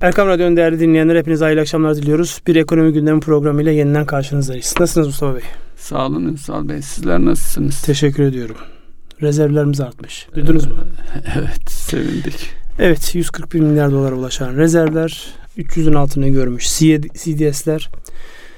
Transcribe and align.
Erkam 0.00 0.28
Radyo'nun 0.28 0.56
değerli 0.56 0.80
dinleyenler 0.80 1.16
hepinize 1.16 1.44
hayırlı 1.44 1.60
akşamlar 1.60 1.96
diliyoruz. 1.96 2.40
Bir 2.46 2.56
ekonomi 2.56 2.92
gündemi 2.92 3.20
programıyla 3.20 3.72
yeniden 3.72 4.06
karşınızdayız. 4.06 4.74
Nasılsınız 4.80 5.06
Mustafa 5.06 5.34
Bey? 5.34 5.42
Sağ 5.76 6.06
olun 6.06 6.24
Ünsal 6.24 6.68
Bey. 6.68 6.82
Sizler 6.82 7.18
nasılsınız? 7.18 7.82
Teşekkür 7.82 8.22
ediyorum. 8.22 8.56
Rezervlerimiz 9.22 9.80
artmış. 9.80 10.28
Duydunuz 10.34 10.66
mu? 10.66 10.74
Evet, 11.38 11.70
sevindik. 11.70 12.50
Evet, 12.78 13.14
141 13.14 13.60
milyar 13.60 13.92
dolara 13.92 14.14
ulaşan 14.14 14.56
rezervler 14.56 15.26
300'ün 15.58 15.94
altını 15.94 16.28
görmüş. 16.28 16.68
CDS'ler 17.14 17.90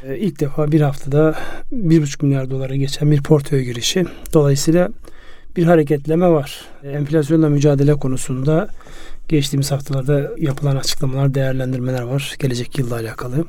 e, 0.04 0.18
ilk 0.18 0.40
defa 0.40 0.72
bir 0.72 0.80
haftada 0.80 1.34
1,5 1.72 2.24
milyar 2.24 2.50
dolara 2.50 2.76
geçen 2.76 3.10
bir 3.10 3.22
portföy 3.22 3.62
girişi. 3.62 4.06
Dolayısıyla 4.34 4.88
bir 5.56 5.64
hareketleme 5.64 6.28
var. 6.28 6.60
E, 6.82 6.90
enflasyonla 6.90 7.48
mücadele 7.48 7.94
konusunda 7.94 8.68
geçtiğimiz 9.30 9.70
haftalarda 9.70 10.30
yapılan 10.38 10.76
açıklamalar, 10.76 11.34
değerlendirmeler 11.34 12.02
var. 12.02 12.34
Gelecek 12.38 12.78
yılla 12.78 12.94
alakalı. 12.94 13.44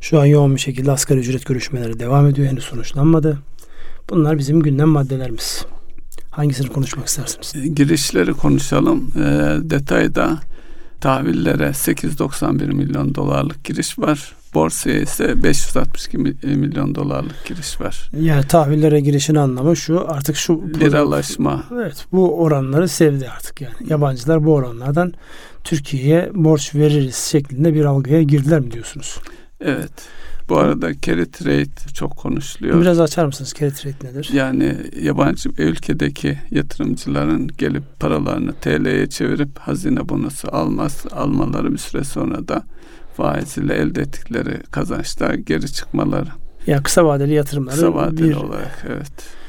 Şu 0.00 0.20
an 0.20 0.24
yoğun 0.24 0.54
bir 0.54 0.60
şekilde 0.60 0.92
asgari 0.92 1.18
ücret 1.18 1.46
görüşmeleri 1.46 2.00
devam 2.00 2.26
ediyor. 2.26 2.48
Henüz 2.48 2.64
sonuçlanmadı. 2.64 3.38
Bunlar 4.10 4.38
bizim 4.38 4.60
gündem 4.60 4.88
maddelerimiz. 4.88 5.64
Hangisini 6.30 6.68
konuşmak 6.68 7.06
istersiniz? 7.06 7.52
E, 7.56 7.68
girişleri 7.68 8.32
konuşalım. 8.32 9.12
E, 9.16 9.20
detayda 9.70 10.40
tahvillere 11.00 11.72
891 11.72 12.68
milyon 12.68 13.14
dolarlık 13.14 13.64
giriş 13.64 13.98
var. 13.98 14.34
Borsaya 14.54 15.00
ise 15.00 15.42
562 15.42 16.18
milyon 16.42 16.94
dolarlık 16.94 17.46
giriş 17.46 17.80
var. 17.80 18.10
Yani 18.20 18.46
tahvillere 18.46 19.00
girişin 19.00 19.34
anlamı 19.34 19.76
şu 19.76 20.10
artık 20.10 20.36
şu 20.36 20.62
liralaşma. 20.80 21.64
Evet 21.74 22.06
bu 22.12 22.42
oranları 22.42 22.88
sevdi 22.88 23.28
artık 23.36 23.60
yani. 23.60 23.74
Yabancılar 23.88 24.44
bu 24.44 24.54
oranlardan 24.54 25.12
Türkiye'ye 25.64 26.30
borç 26.34 26.74
veririz 26.74 27.16
şeklinde 27.16 27.74
bir 27.74 27.84
algıya 27.84 28.22
girdiler 28.22 28.60
mi 28.60 28.70
diyorsunuz? 28.70 29.18
Evet. 29.60 29.92
Bu 30.48 30.58
arada 30.58 31.00
carry 31.00 31.30
trade 31.30 31.92
çok 31.94 32.16
konuşuluyor. 32.16 32.80
Biraz 32.80 33.00
açar 33.00 33.26
mısınız 33.26 33.54
carry 33.60 33.72
trade 33.72 34.08
nedir? 34.08 34.30
Yani 34.32 34.76
yabancı 35.02 35.50
ülkedeki 35.58 36.38
yatırımcıların 36.50 37.48
gelip 37.58 37.82
paralarını 38.00 38.52
TL'ye 38.52 39.06
çevirip 39.06 39.58
hazine 39.58 40.08
bonusu 40.08 40.48
almaz, 40.52 41.04
almaları 41.12 41.72
bir 41.72 41.78
süre 41.78 42.04
sonra 42.04 42.48
da 42.48 42.62
faiz 43.16 43.58
ile 43.58 43.74
elde 43.74 44.00
ettikleri 44.00 44.62
kazançta 44.70 45.34
geri 45.34 45.72
çıkmaları. 45.72 46.28
Ya 46.66 46.82
kısa 46.82 47.04
vadeli 47.04 47.34
yatırımları. 47.34 47.74
Kısa 47.74 47.94
vadeli 47.94 48.28
bir, 48.28 48.34
olarak 48.34 48.84
evet. 48.88 49.42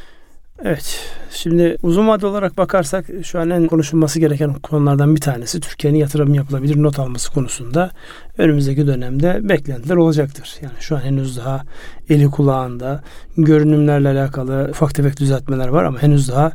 Evet. 0.64 1.00
Şimdi 1.31 1.78
uzun 1.84 2.08
vadeli 2.08 2.25
olarak 2.25 2.58
bakarsak 2.58 3.06
şu 3.23 3.39
an 3.39 3.50
en 3.50 3.67
konuşulması 3.67 4.19
gereken 4.19 4.53
konulardan 4.53 5.16
bir 5.16 5.22
tanesi 5.22 5.59
Türkiye'nin 5.59 5.97
yatırım 5.97 6.34
yapılabilir 6.34 6.84
not 6.84 7.00
alması 7.00 7.34
konusunda 7.34 7.91
önümüzdeki 8.38 8.88
dönemde 8.88 9.50
beklentiler 9.50 9.95
olacaktır. 9.95 10.56
Yani 10.61 10.73
şu 10.80 10.95
an 10.95 11.00
henüz 11.00 11.38
daha 11.38 11.64
eli 12.09 12.25
kulağında 12.25 13.03
görünümlerle 13.38 14.09
alakalı 14.09 14.67
ufak 14.69 14.95
tefek 14.95 15.19
düzeltmeler 15.19 15.67
var 15.67 15.84
ama 15.84 16.02
henüz 16.02 16.30
daha 16.30 16.52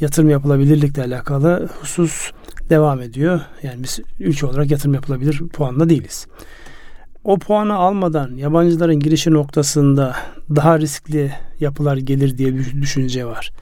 yatırım 0.00 0.30
yapılabilirlikle 0.30 1.02
alakalı 1.02 1.68
husus 1.80 2.30
devam 2.72 3.00
ediyor. 3.00 3.40
Yani 3.62 3.82
biz 3.82 4.00
ülke 4.20 4.46
olarak 4.46 4.70
yatırım 4.70 4.94
yapılabilir 4.94 5.38
puanda 5.48 5.88
değiliz. 5.88 6.26
O 7.24 7.38
puanı 7.38 7.74
almadan 7.74 8.34
yabancıların 8.36 9.00
girişi 9.00 9.30
noktasında 9.32 10.16
daha 10.56 10.78
riskli 10.78 11.32
yapılar 11.60 11.96
gelir 11.96 12.38
diye 12.38 12.54
bir 12.54 12.82
düşünce 12.82 13.26
var. 13.26 13.52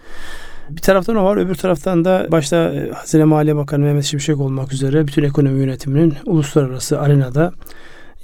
Bir 0.70 0.80
taraftan 0.80 1.16
o 1.16 1.24
var, 1.24 1.36
öbür 1.36 1.54
taraftan 1.54 2.04
da 2.04 2.26
başta 2.32 2.56
e, 2.56 2.90
Hazine 2.90 3.24
Maliye 3.24 3.56
Bakanı 3.56 3.84
Mehmet 3.84 4.04
Şimşek 4.04 4.40
olmak 4.40 4.72
üzere 4.72 5.06
bütün 5.06 5.22
ekonomi 5.22 5.60
yönetiminin 5.60 6.14
uluslararası 6.26 7.00
arenada 7.00 7.52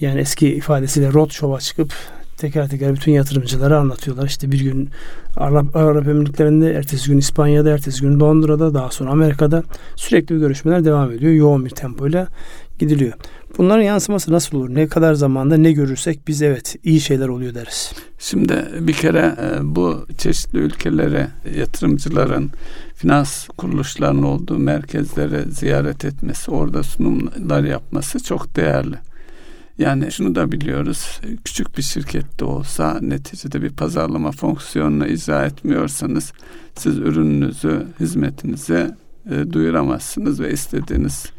yani 0.00 0.20
eski 0.20 0.54
ifadesiyle 0.54 1.12
road 1.12 1.30
show'a 1.30 1.60
çıkıp 1.60 1.92
teker 2.36 2.68
teker 2.68 2.94
bütün 2.94 3.12
yatırımcılara 3.12 3.78
anlatıyorlar. 3.78 4.26
İşte 4.26 4.52
bir 4.52 4.60
gün 4.60 4.90
Arap, 5.36 5.76
Arap 5.76 6.08
Emirlikleri'nde, 6.08 6.72
ertesi 6.72 7.10
gün 7.10 7.18
İspanya'da, 7.18 7.70
ertesi 7.70 8.00
gün 8.00 8.20
Londra'da, 8.20 8.74
daha 8.74 8.90
sonra 8.90 9.10
Amerika'da 9.10 9.62
sürekli 9.96 10.38
görüşmeler 10.38 10.84
devam 10.84 11.12
ediyor. 11.12 11.32
Yoğun 11.32 11.64
bir 11.64 11.70
tempoyla 11.70 12.28
gidiliyor. 12.78 13.12
Bunların 13.58 13.82
yansıması 13.82 14.32
nasıl 14.32 14.58
olur? 14.58 14.74
Ne 14.74 14.86
kadar 14.86 15.14
zamanda 15.14 15.56
ne 15.56 15.72
görürsek 15.72 16.28
biz 16.28 16.42
evet 16.42 16.76
iyi 16.84 17.00
şeyler 17.00 17.28
oluyor 17.28 17.54
deriz. 17.54 17.92
Şimdi 18.18 18.64
bir 18.80 18.92
kere 18.92 19.36
e, 19.42 19.58
bu 19.62 20.06
çeşitli 20.18 20.58
ülkelere 20.58 21.28
yatırımcıların 21.56 22.50
finans 22.94 23.48
kuruluşlarının 23.48 24.22
olduğu 24.22 24.58
merkezlere 24.58 25.44
ziyaret 25.50 26.04
etmesi, 26.04 26.50
orada 26.50 26.82
sunumlar 26.82 27.64
yapması 27.64 28.24
çok 28.24 28.56
değerli. 28.56 28.96
Yani 29.78 30.12
şunu 30.12 30.34
da 30.34 30.52
biliyoruz. 30.52 31.20
Küçük 31.44 31.76
bir 31.76 31.82
şirkette 31.82 32.44
olsa 32.44 32.98
neticede 33.00 33.62
bir 33.62 33.70
pazarlama 33.70 34.32
fonksiyonunu 34.32 35.06
icra 35.06 35.46
etmiyorsanız 35.46 36.32
siz 36.74 36.98
ürününüzü, 36.98 37.86
hizmetinizi 38.00 38.90
e, 39.30 39.52
duyuramazsınız 39.52 40.40
ve 40.40 40.52
istediğiniz 40.52 41.32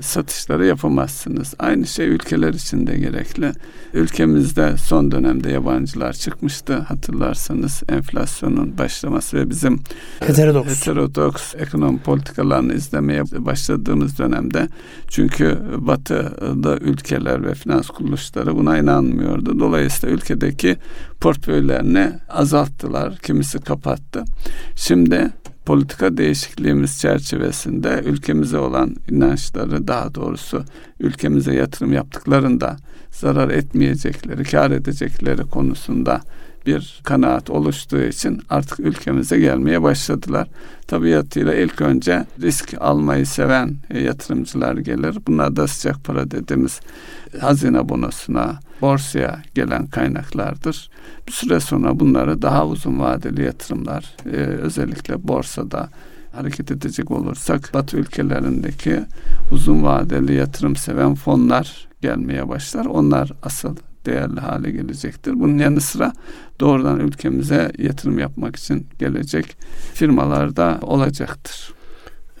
satışları 0.00 0.66
yapamazsınız. 0.66 1.54
Aynı 1.58 1.86
şey 1.86 2.08
ülkeler 2.08 2.54
için 2.54 2.86
de 2.86 2.98
gerekli. 2.98 3.52
Ülkemizde 3.94 4.76
son 4.76 5.10
dönemde 5.10 5.50
yabancılar 5.50 6.12
çıkmıştı. 6.12 6.74
Hatırlarsanız 6.74 7.82
enflasyonun 7.88 8.78
başlaması 8.78 9.36
ve 9.36 9.50
bizim 9.50 9.80
heterodoks, 10.20 10.80
heterodoks 10.80 11.54
ekonomi 11.54 11.98
politikalarını 11.98 12.74
izlemeye 12.74 13.22
başladığımız 13.22 14.18
dönemde 14.18 14.68
çünkü 15.08 15.58
batıda 15.78 16.78
ülkeler 16.78 17.44
ve 17.44 17.54
finans 17.54 17.86
kuruluşları 17.86 18.56
buna 18.56 18.78
inanmıyordu. 18.78 19.60
Dolayısıyla 19.60 20.14
ülkedeki 20.14 20.76
portföylerini 21.20 22.12
azalttılar. 22.28 23.16
Kimisi 23.16 23.58
kapattı. 23.58 24.24
Şimdi 24.76 25.30
politika 25.66 26.16
değişikliğimiz 26.16 27.00
çerçevesinde 27.00 28.02
ülkemize 28.04 28.58
olan 28.58 28.96
inançları 29.10 29.88
daha 29.88 30.14
doğrusu 30.14 30.64
ülkemize 31.00 31.54
yatırım 31.54 31.92
yaptıklarında 31.92 32.76
zarar 33.10 33.50
etmeyecekleri, 33.50 34.44
kar 34.44 34.70
edecekleri 34.70 35.42
konusunda 35.42 36.20
bir 36.66 37.00
kanaat 37.04 37.50
oluştuğu 37.50 38.02
için 38.02 38.42
artık 38.50 38.80
ülkemize 38.80 39.38
gelmeye 39.38 39.82
başladılar. 39.82 40.48
Tabiatıyla 40.86 41.54
ilk 41.54 41.80
önce 41.80 42.26
risk 42.40 42.74
almayı 42.80 43.26
seven 43.26 43.76
yatırımcılar 43.94 44.76
gelir. 44.76 45.18
Bunlar 45.26 45.56
da 45.56 45.68
sıcak 45.68 46.04
para 46.04 46.30
dediğimiz 46.30 46.80
hazine 47.40 47.88
bonosuna, 47.88 48.60
borsaya 48.80 49.42
gelen 49.54 49.86
kaynaklardır. 49.86 50.90
Bir 51.26 51.32
süre 51.32 51.60
sonra 51.60 52.00
bunları 52.00 52.42
daha 52.42 52.66
uzun 52.66 53.00
vadeli 53.00 53.42
yatırımlar, 53.42 54.16
e, 54.26 54.36
özellikle 54.36 55.28
borsada 55.28 55.88
hareket 56.32 56.70
edecek 56.70 57.10
olursak 57.10 57.70
Batı 57.74 57.96
ülkelerindeki 57.96 59.00
uzun 59.52 59.82
vadeli 59.82 60.34
yatırım 60.34 60.76
seven 60.76 61.14
fonlar 61.14 61.88
gelmeye 62.00 62.48
başlar. 62.48 62.86
Onlar 62.86 63.32
asıl 63.42 63.76
değerli 64.06 64.40
hale 64.40 64.70
gelecektir. 64.70 65.40
Bunun 65.40 65.58
yanı 65.58 65.80
sıra 65.80 66.12
doğrudan 66.60 67.00
ülkemize 67.00 67.72
yatırım 67.78 68.18
yapmak 68.18 68.56
için 68.56 68.86
gelecek 68.98 69.56
firmalar 69.94 70.56
da 70.56 70.78
olacaktır. 70.82 71.74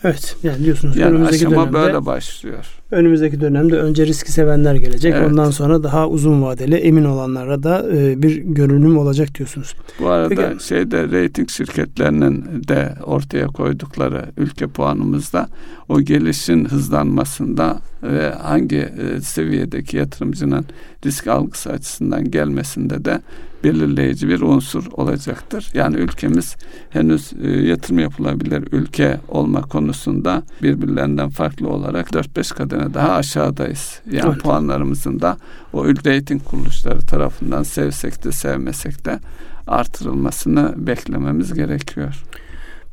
Evet 0.04 0.36
yani 0.42 0.64
diyorsunuz 0.64 0.96
yani 0.96 1.14
önümüzdeki 1.14 1.46
aşama 1.46 1.62
dönemde, 1.62 1.72
böyle 1.72 2.06
başlıyor. 2.06 2.81
Önümüzdeki 2.92 3.40
dönemde 3.40 3.76
önce 3.78 4.06
riski 4.06 4.32
sevenler 4.32 4.74
gelecek. 4.74 5.14
Evet. 5.16 5.30
Ondan 5.30 5.50
sonra 5.50 5.82
daha 5.82 6.08
uzun 6.08 6.42
vadeli 6.42 6.74
emin 6.74 7.04
olanlara 7.04 7.62
da 7.62 7.86
e, 7.92 8.22
bir 8.22 8.36
görünüm 8.36 8.98
olacak 8.98 9.34
diyorsunuz. 9.34 9.74
Bu 10.00 10.08
arada 10.08 10.28
Peki, 10.28 10.64
şeyde 10.64 11.08
reyting 11.10 11.50
şirketlerinin 11.50 12.44
de 12.68 12.94
ortaya 13.04 13.46
koydukları 13.46 14.24
ülke 14.36 14.66
puanımızda 14.66 15.48
o 15.88 16.00
gelişin 16.00 16.64
hızlanmasında 16.64 17.78
ve 18.02 18.30
hangi 18.30 18.76
e, 18.76 19.20
seviyedeki 19.20 19.96
yatırımcının 19.96 20.64
risk 21.06 21.26
algısı 21.26 21.70
açısından 21.70 22.30
gelmesinde 22.30 23.04
de 23.04 23.20
belirleyici 23.64 24.28
bir 24.28 24.40
unsur 24.40 24.86
olacaktır. 24.92 25.70
Yani 25.74 25.96
ülkemiz 25.96 26.56
henüz 26.90 27.32
e, 27.42 27.50
yatırım 27.50 27.98
yapılabilir 27.98 28.64
ülke 28.72 29.20
olma 29.28 29.62
konusunda 29.62 30.42
birbirlerinden 30.62 31.28
farklı 31.28 31.68
olarak 31.68 32.08
4-5 32.08 32.54
kademe 32.54 32.81
daha 32.94 33.12
aşağıdayız. 33.12 34.00
Yani 34.10 34.32
evet. 34.32 34.42
puanlarımızın 34.42 35.20
da 35.20 35.36
o 35.72 35.86
rating 35.86 36.44
kuruluşları 36.44 37.00
tarafından 37.00 37.62
sevsek 37.62 38.24
de 38.24 38.32
sevmesek 38.32 39.04
de 39.04 39.18
artırılmasını 39.66 40.74
beklememiz 40.76 41.54
gerekiyor. 41.54 42.24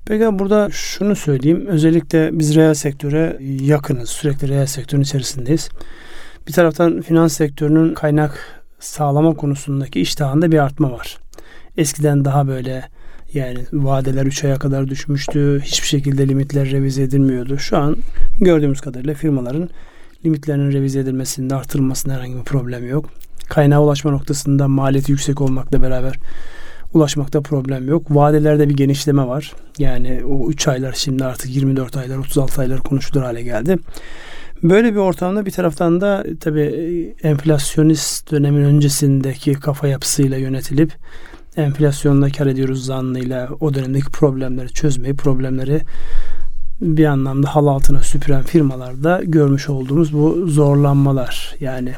Peki 0.06 0.40
burada 0.40 0.70
şunu 0.72 1.16
söyleyeyim. 1.16 1.66
Özellikle 1.68 2.40
biz 2.40 2.56
reel 2.56 2.74
sektöre 2.74 3.38
yakınız. 3.42 4.10
Sürekli 4.10 4.48
reel 4.48 4.66
sektörün 4.66 5.02
içerisindeyiz. 5.02 5.70
Bir 6.48 6.54
taraftan 6.54 7.02
finans 7.02 7.34
sektörünün 7.34 7.94
kaynak 7.94 8.62
sağlama 8.80 9.34
konusundaki 9.34 10.02
iştahında 10.02 10.52
bir 10.52 10.58
artma 10.58 10.92
var. 10.92 11.18
Eskiden 11.78 12.26
daha 12.26 12.48
böyle 12.48 12.84
yani 13.34 13.66
vadeler 13.74 14.26
3 14.26 14.44
aya 14.44 14.56
kadar 14.56 14.88
düşmüştü. 14.88 15.62
Hiçbir 15.64 15.88
şekilde 15.88 16.28
limitler 16.28 16.72
revize 16.72 17.04
edilmiyordu. 17.04 17.58
Şu 17.58 17.78
an 17.78 17.98
gördüğümüz 18.42 18.82
kadarıyla 18.82 19.14
firmaların 19.14 19.70
limitlerinin 20.26 20.72
revize 20.72 21.00
edilmesinde 21.00 21.56
artırılmasında 21.56 22.14
herhangi 22.14 22.36
bir 22.36 22.44
problem 22.44 22.90
yok. 22.90 23.10
Kaynağa 23.50 23.82
ulaşma 23.82 24.12
noktasında 24.12 24.68
maliyeti 24.68 25.12
yüksek 25.12 25.42
olmakla 25.42 25.82
beraber 25.82 26.16
ulaşmakta 26.94 27.42
problem 27.42 27.88
yok. 27.88 28.16
Vadelerde 28.16 28.70
bir 28.70 28.78
genişleme 28.78 29.28
var. 29.28 29.54
Yani 29.78 30.22
o 30.26 30.50
3 30.50 30.68
aylar 30.68 30.94
şimdi 30.94 31.26
artık 31.26 31.56
24 31.56 31.98
aylar 31.98 32.18
36 32.18 32.62
aylar 32.62 32.80
konuşulur 32.80 33.22
hale 33.22 33.42
geldi. 33.42 33.78
Böyle 34.64 34.94
bir 34.94 35.00
ortamda 35.00 35.46
bir 35.46 35.52
taraftan 35.52 36.02
da 36.02 36.26
tabi 36.40 37.16
enflasyonist 37.24 38.32
dönemin 38.32 38.64
öncesindeki 38.64 39.54
kafa 39.54 39.88
yapısıyla 39.88 40.38
yönetilip 40.38 40.92
enflasyonla 41.58 42.30
kar 42.30 42.48
ediyoruz 42.48 42.86
zannıyla 42.86 43.50
o 43.60 43.74
dönemdeki 43.74 44.12
problemleri 44.12 44.70
çözmeyi, 44.70 45.16
problemleri 45.16 45.82
bir 46.82 47.06
anlamda 47.06 47.56
hal 47.56 47.68
altına 47.68 48.02
süpüren 48.02 48.44
firmalarda 48.44 49.22
görmüş 49.24 49.70
olduğumuz 49.70 50.14
bu 50.14 50.48
zorlanmalar. 50.48 51.56
Yani 51.60 51.94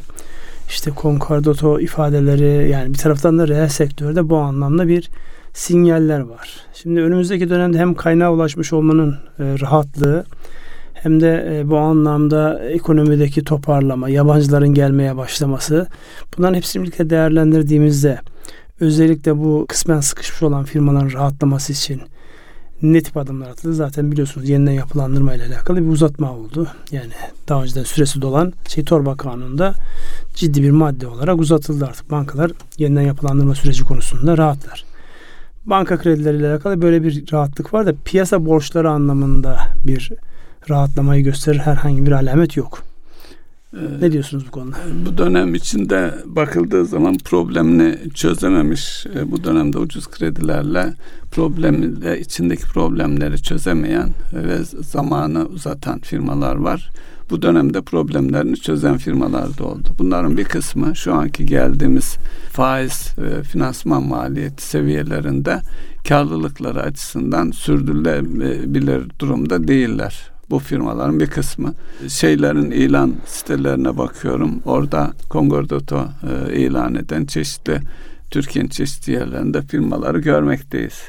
işte 0.70 0.92
konkordato 0.92 1.80
ifadeleri 1.80 2.70
yani 2.70 2.94
bir 2.94 2.98
taraftan 2.98 3.40
da 3.40 3.48
reel 3.48 3.70
sektörde 3.70 4.30
bu 4.30 4.38
anlamda 4.38 4.88
bir 4.88 5.10
sinyaller 5.54 6.20
var. 6.20 6.56
Şimdi 6.74 7.02
önümüzdeki 7.02 7.50
dönemde 7.50 7.80
hem 7.80 7.94
kaynağa 7.94 8.32
ulaşmış 8.32 8.74
olmanın 8.74 9.12
e, 9.40 9.44
rahatlığı 9.62 10.26
hem 10.94 11.22
de 11.22 11.48
e, 11.52 11.70
bu 11.70 11.78
anlamda 11.78 12.60
ekonomideki 12.60 13.44
toparlama, 13.44 14.10
yabancıların 14.10 14.74
gelmeye 14.74 15.18
başlaması 15.18 15.88
bunların 16.38 16.56
hepsini 16.56 16.84
birlikte 16.84 17.10
değerlendirdiğimizde 17.10 18.20
özellikle 18.82 19.38
bu 19.38 19.66
kısmen 19.70 20.00
sıkışmış 20.00 20.44
olan 20.44 20.64
firmaların 20.64 21.12
rahatlaması 21.12 21.74
için 21.74 22.02
ne 22.82 23.02
tip 23.02 23.18
adımlar 23.18 23.50
atıldı? 23.50 23.74
Zaten 23.74 24.12
biliyorsunuz 24.12 24.50
yeniden 24.50 24.72
yapılandırma 24.72 25.34
ile 25.34 25.46
alakalı 25.46 25.78
bir 25.86 25.90
uzatma 25.90 26.32
oldu. 26.32 26.68
Yani 26.92 27.12
daha 27.50 27.64
önceden 27.64 27.84
süresi 27.84 28.22
dolan 28.22 28.54
şey 28.68 28.86
torba 28.86 29.18
kanununda 29.18 29.74
ciddi 30.36 30.64
bir 30.64 30.72
madde 30.72 31.08
olarak 31.08 31.40
uzatıldı 31.40 31.86
artık. 31.86 32.12
Bankalar 32.12 32.52
yeniden 32.78 33.02
yapılandırma 33.02 33.56
süreci 33.56 33.84
konusunda 33.84 34.38
rahatlar. 34.38 34.86
Banka 35.66 35.98
kredileriyle 35.98 36.50
alakalı 36.50 36.82
böyle 36.82 37.04
bir 37.04 37.32
rahatlık 37.32 37.74
var 37.74 37.86
da 37.86 37.94
piyasa 38.06 38.46
borçları 38.46 38.90
anlamında 38.90 39.60
bir 39.84 40.12
rahatlamayı 40.70 41.24
gösterir 41.24 41.60
herhangi 41.60 42.06
bir 42.06 42.12
alamet 42.12 42.58
yok. 42.58 42.91
Ne 43.74 44.12
diyorsunuz 44.12 44.48
bu 44.48 44.52
konuda? 44.52 44.78
Bu 45.06 45.18
dönem 45.18 45.56
içinde 45.56 46.16
bakıldığı 46.26 46.86
zaman 46.86 47.18
problemini 47.18 47.98
çözememiş, 48.14 49.06
e, 49.16 49.32
bu 49.32 49.44
dönemde 49.44 49.78
ucuz 49.78 50.08
kredilerle 50.08 50.94
problemle 51.32 52.20
içindeki 52.20 52.64
problemleri 52.64 53.42
çözemeyen 53.42 54.10
ve 54.34 54.58
zamanı 54.64 55.46
uzatan 55.46 56.00
firmalar 56.00 56.56
var. 56.56 56.90
Bu 57.30 57.42
dönemde 57.42 57.82
problemlerini 57.82 58.58
çözen 58.58 58.98
firmalar 58.98 59.58
da 59.58 59.64
oldu. 59.64 59.90
Bunların 60.00 60.38
bir 60.38 60.44
kısmı 60.44 60.96
şu 60.96 61.14
anki 61.14 61.46
geldiğimiz 61.46 62.18
faiz 62.52 63.16
ve 63.18 63.44
finansman 63.44 64.04
maliyeti 64.04 64.64
seviyelerinde 64.64 65.62
karlılıkları 66.08 66.82
açısından 66.82 67.52
sürdürülebilir 67.52 69.04
durumda 69.20 69.68
değiller 69.68 70.31
bu 70.52 70.60
firmaların 70.60 71.20
bir 71.20 71.28
kısmı. 71.28 71.74
Şeylerin 72.08 72.72
ilan 72.72 73.16
sitelerine 73.26 73.98
bakıyorum. 73.98 74.62
Orada 74.66 75.12
Kongordato 75.30 76.06
e, 76.50 76.56
ilan 76.56 76.96
eden 76.96 77.26
çeşitli 77.26 77.80
Türkiye'nin 78.32 78.70
çeşitli 78.70 79.14
yerlerinde 79.14 79.62
firmaları 79.62 80.20
görmekteyiz. 80.20 81.02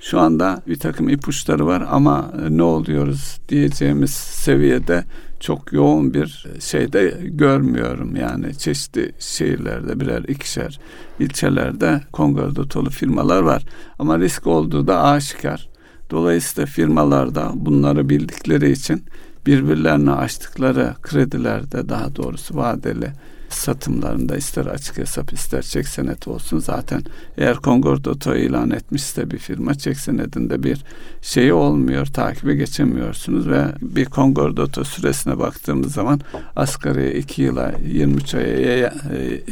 Şu 0.00 0.20
anda 0.20 0.62
bir 0.66 0.78
takım 0.78 1.08
ipuçları 1.08 1.66
var 1.66 1.86
ama 1.90 2.32
e, 2.46 2.56
ne 2.56 2.62
oluyoruz 2.62 3.38
diyeceğimiz 3.48 4.10
seviyede 4.10 5.04
çok 5.40 5.72
yoğun 5.72 6.14
bir 6.14 6.46
şeyde 6.60 7.20
görmüyorum. 7.24 8.16
Yani 8.16 8.58
çeşitli 8.58 9.12
şehirlerde 9.18 10.00
birer 10.00 10.22
ikişer 10.22 10.80
ilçelerde 11.18 12.00
Kongordotolu 12.12 12.90
firmalar 12.90 13.42
var. 13.42 13.62
Ama 13.98 14.18
risk 14.18 14.46
olduğu 14.46 14.86
da 14.86 15.02
aşikar. 15.02 15.68
Dolayısıyla 16.10 16.66
firmalarda 16.66 17.52
bunları 17.54 18.08
bildikleri 18.08 18.70
için 18.70 19.04
birbirlerine 19.46 20.10
açtıkları 20.10 20.94
kredilerde 21.02 21.88
daha 21.88 22.16
doğrusu 22.16 22.56
vadeli 22.56 23.12
satımlarında 23.48 24.36
ister 24.36 24.66
açık 24.66 24.98
hesap 24.98 25.32
ister 25.32 25.62
çek 25.62 25.88
senet 25.88 26.28
olsun. 26.28 26.58
Zaten 26.58 27.02
eğer 27.38 27.56
Kongordato 27.56 28.34
ilan 28.34 28.70
etmişse 28.70 29.30
bir 29.30 29.38
firma 29.38 29.74
çek 29.74 29.96
senedinde 29.96 30.62
bir 30.62 30.84
şeyi 31.22 31.52
olmuyor 31.52 32.06
takibe 32.06 32.54
geçemiyorsunuz 32.54 33.48
ve 33.48 33.64
bir 33.80 34.04
Kongordato 34.04 34.84
süresine 34.84 35.38
baktığımız 35.38 35.92
zaman 35.92 36.20
asgari 36.56 37.18
2 37.18 37.42
yıla 37.42 37.72
23 37.86 38.34
aya 38.34 38.94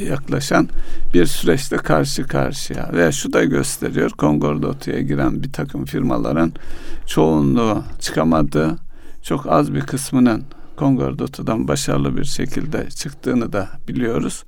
yaklaşan 0.08 0.69
bir 1.14 1.26
süreçte 1.26 1.76
karşı 1.76 2.26
karşıya. 2.26 2.90
Ve 2.92 3.12
şu 3.12 3.32
da 3.32 3.44
gösteriyor 3.44 4.10
Kongordato'ya 4.10 5.00
giren 5.00 5.42
bir 5.42 5.52
takım 5.52 5.84
firmaların 5.84 6.52
çoğunluğu 7.06 7.84
çıkamadı 8.00 8.76
çok 9.22 9.46
az 9.46 9.75
bir 9.75 9.81
kısmının 9.81 10.44
Kongordotu'dan 10.76 11.69
başarılı 11.69 12.17
bir 12.17 12.25
şekilde 12.25 12.90
çıktığını 12.90 13.52
da 13.52 13.69
biliyoruz. 13.88 14.44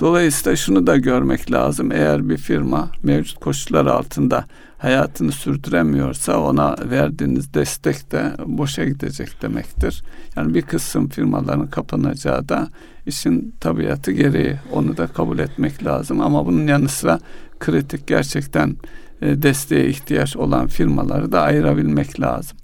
Dolayısıyla 0.00 0.56
şunu 0.56 0.86
da 0.86 0.96
görmek 0.96 1.52
lazım. 1.52 1.92
Eğer 1.92 2.28
bir 2.28 2.36
firma 2.36 2.90
mevcut 3.02 3.40
koşullar 3.40 3.86
altında 3.86 4.44
hayatını 4.78 5.32
sürdüremiyorsa 5.32 6.40
ona 6.40 6.76
verdiğiniz 6.90 7.54
destek 7.54 8.12
de 8.12 8.32
boşa 8.46 8.84
gidecek 8.84 9.42
demektir. 9.42 10.02
Yani 10.36 10.54
bir 10.54 10.62
kısım 10.62 11.08
firmaların 11.08 11.70
kapanacağı 11.70 12.48
da 12.48 12.68
işin 13.06 13.54
tabiatı 13.60 14.12
gereği 14.12 14.56
onu 14.72 14.96
da 14.96 15.06
kabul 15.06 15.38
etmek 15.38 15.84
lazım. 15.84 16.20
Ama 16.20 16.46
bunun 16.46 16.66
yanı 16.66 16.88
sıra 16.88 17.18
kritik 17.60 18.06
gerçekten 18.06 18.76
e, 19.22 19.42
desteğe 19.42 19.88
ihtiyaç 19.88 20.36
olan 20.36 20.66
firmaları 20.66 21.32
da 21.32 21.40
ayırabilmek 21.40 22.20
lazım. 22.20 22.58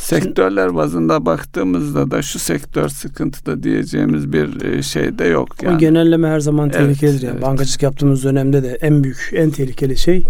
Sektörler 0.00 0.74
bazında 0.74 1.26
baktığımızda 1.26 2.10
da 2.10 2.22
şu 2.22 2.38
sektör 2.38 2.88
sıkıntıda 2.88 3.62
diyeceğimiz 3.62 4.32
bir 4.32 4.62
e, 4.62 4.82
şey 4.82 5.18
de 5.18 5.24
yok. 5.24 5.48
Yani. 5.62 5.76
O 5.76 5.78
genelleme 5.78 6.28
her 6.28 6.40
zaman 6.40 6.70
tehlikelidir. 6.70 7.12
Evet, 7.12 7.22
yani. 7.22 7.32
evet. 7.32 7.42
Bankacılık 7.42 7.82
yaptığımız 7.82 8.24
dönemde 8.24 8.62
de 8.62 8.78
en 8.80 9.04
büyük, 9.04 9.30
en 9.32 9.50
tehlikeli 9.50 9.96
şey 9.96 10.24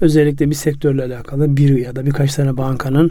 özellikle 0.00 0.50
bir 0.50 0.54
sektörle 0.54 1.04
alakalı 1.04 1.56
bir 1.56 1.78
ya 1.78 1.96
da 1.96 2.06
birkaç 2.06 2.34
tane 2.34 2.56
bankanın 2.56 3.10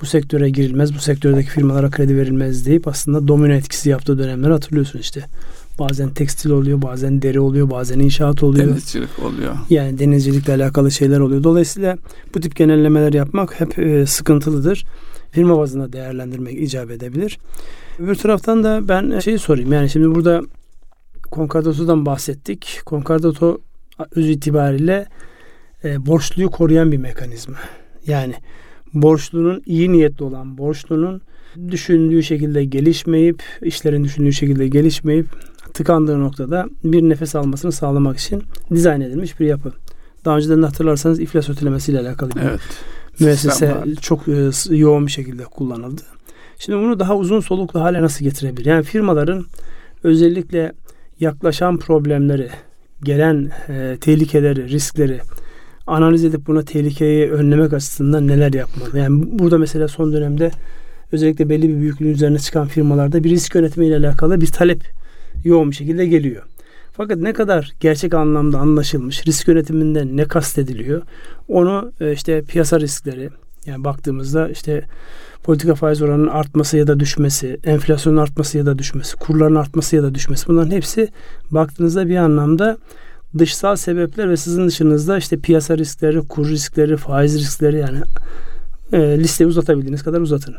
bu 0.00 0.06
sektöre 0.06 0.50
girilmez, 0.50 0.94
bu 0.94 0.98
sektördeki 0.98 1.50
firmalara 1.50 1.90
kredi 1.90 2.16
verilmez 2.16 2.66
deyip 2.66 2.88
aslında 2.88 3.28
domino 3.28 3.52
etkisi 3.52 3.90
yaptığı 3.90 4.18
dönemleri 4.18 4.52
hatırlıyorsun 4.52 4.98
işte. 4.98 5.24
Bazen 5.78 6.10
tekstil 6.10 6.50
oluyor, 6.50 6.82
bazen 6.82 7.22
deri 7.22 7.40
oluyor, 7.40 7.70
bazen 7.70 7.98
inşaat 7.98 8.42
oluyor. 8.42 8.68
Denizcilik 8.68 9.18
oluyor. 9.24 9.52
Yani 9.70 9.98
denizcilikle 9.98 10.54
alakalı 10.54 10.90
şeyler 10.90 11.20
oluyor. 11.20 11.42
Dolayısıyla 11.42 11.98
bu 12.34 12.40
tip 12.40 12.56
genellemeler 12.56 13.12
yapmak 13.12 13.60
hep 13.60 13.78
e, 13.78 14.06
sıkıntılıdır 14.06 14.84
firma 15.34 15.58
bazında 15.58 15.92
değerlendirmek 15.92 16.62
icap 16.62 16.90
edebilir. 16.90 17.38
Öbür 17.98 18.14
taraftan 18.14 18.64
da 18.64 18.88
ben 18.88 19.18
şeyi 19.18 19.38
sorayım. 19.38 19.72
Yani 19.72 19.90
şimdi 19.90 20.14
burada 20.14 20.42
Konkordato'dan 21.30 22.06
bahsettik. 22.06 22.80
Konkordato 22.84 23.58
öz 24.16 24.30
itibariyle 24.30 25.06
e, 25.84 26.06
borçluyu 26.06 26.50
koruyan 26.50 26.92
bir 26.92 26.96
mekanizma. 26.96 27.56
Yani 28.06 28.34
borçlunun 28.94 29.62
iyi 29.66 29.92
niyetli 29.92 30.24
olan 30.24 30.58
borçlunun 30.58 31.20
düşündüğü 31.70 32.22
şekilde 32.22 32.64
gelişmeyip, 32.64 33.42
işlerin 33.62 34.04
düşündüğü 34.04 34.32
şekilde 34.32 34.68
gelişmeyip 34.68 35.26
tıkandığı 35.74 36.20
noktada 36.20 36.68
bir 36.84 37.02
nefes 37.02 37.34
almasını 37.34 37.72
sağlamak 37.72 38.18
için 38.18 38.42
dizayn 38.70 39.00
edilmiş 39.00 39.40
bir 39.40 39.46
yapı. 39.46 39.72
Daha 40.24 40.36
önceden 40.36 40.62
de 40.62 40.66
hatırlarsanız 40.66 41.20
iflas 41.20 41.48
ötelemesiyle 41.48 42.00
alakalı 42.00 42.30
evet 42.42 42.60
müessese 43.20 43.74
çok 44.00 44.28
e, 44.28 44.50
yoğun 44.76 45.06
bir 45.06 45.12
şekilde 45.12 45.44
kullanıldı. 45.44 46.02
Şimdi 46.58 46.78
bunu 46.78 47.00
daha 47.00 47.16
uzun 47.16 47.40
soluklu 47.40 47.80
hale 47.80 48.02
nasıl 48.02 48.24
getirebilir? 48.24 48.66
Yani 48.66 48.82
firmaların 48.82 49.44
özellikle 50.02 50.72
yaklaşan 51.20 51.78
problemleri, 51.78 52.48
gelen 53.02 53.50
e, 53.68 53.96
tehlikeleri, 54.00 54.68
riskleri 54.68 55.20
analiz 55.86 56.24
edip 56.24 56.46
buna 56.46 56.62
tehlikeyi 56.62 57.30
önlemek 57.30 57.72
açısından 57.72 58.28
neler 58.28 58.52
yapmalı? 58.52 58.98
Yani 58.98 59.38
burada 59.38 59.58
mesela 59.58 59.88
son 59.88 60.12
dönemde 60.12 60.50
özellikle 61.12 61.48
belli 61.48 61.68
bir 61.68 61.80
büyüklüğün 61.80 62.10
üzerine 62.10 62.38
çıkan 62.38 62.66
firmalarda 62.66 63.24
bir 63.24 63.30
risk 63.30 63.54
yönetimi 63.54 63.86
ile 63.86 63.96
alakalı 63.96 64.40
bir 64.40 64.46
talep 64.46 64.82
yoğun 65.44 65.70
bir 65.70 65.76
şekilde 65.76 66.06
geliyor. 66.06 66.42
Fakat 66.96 67.18
ne 67.18 67.32
kadar 67.32 67.72
gerçek 67.80 68.14
anlamda 68.14 68.58
anlaşılmış, 68.58 69.26
risk 69.26 69.48
yönetiminde 69.48 70.16
ne 70.16 70.24
kastediliyor, 70.24 71.02
onu 71.48 71.92
e, 72.00 72.12
işte 72.12 72.42
piyasa 72.42 72.80
riskleri, 72.80 73.30
yani 73.66 73.84
baktığımızda 73.84 74.48
işte 74.48 74.84
politika 75.42 75.74
faiz 75.74 76.02
oranının 76.02 76.28
artması 76.28 76.76
ya 76.76 76.86
da 76.86 77.00
düşmesi, 77.00 77.60
enflasyonun 77.64 78.16
artması 78.16 78.58
ya 78.58 78.66
da 78.66 78.78
düşmesi, 78.78 79.16
kurların 79.16 79.54
artması 79.54 79.96
ya 79.96 80.02
da 80.02 80.14
düşmesi 80.14 80.46
bunların 80.48 80.70
hepsi 80.70 81.08
baktığınızda 81.50 82.08
bir 82.08 82.16
anlamda 82.16 82.78
dışsal 83.38 83.76
sebepler 83.76 84.30
ve 84.30 84.36
sizin 84.36 84.68
dışınızda 84.68 85.18
işte 85.18 85.36
piyasa 85.36 85.78
riskleri, 85.78 86.20
kur 86.28 86.48
riskleri, 86.48 86.96
faiz 86.96 87.38
riskleri 87.38 87.78
yani 87.78 88.00
e, 88.92 89.18
listeyi 89.18 89.48
uzatabildiğiniz 89.48 90.02
kadar 90.02 90.20
uzatın. 90.20 90.54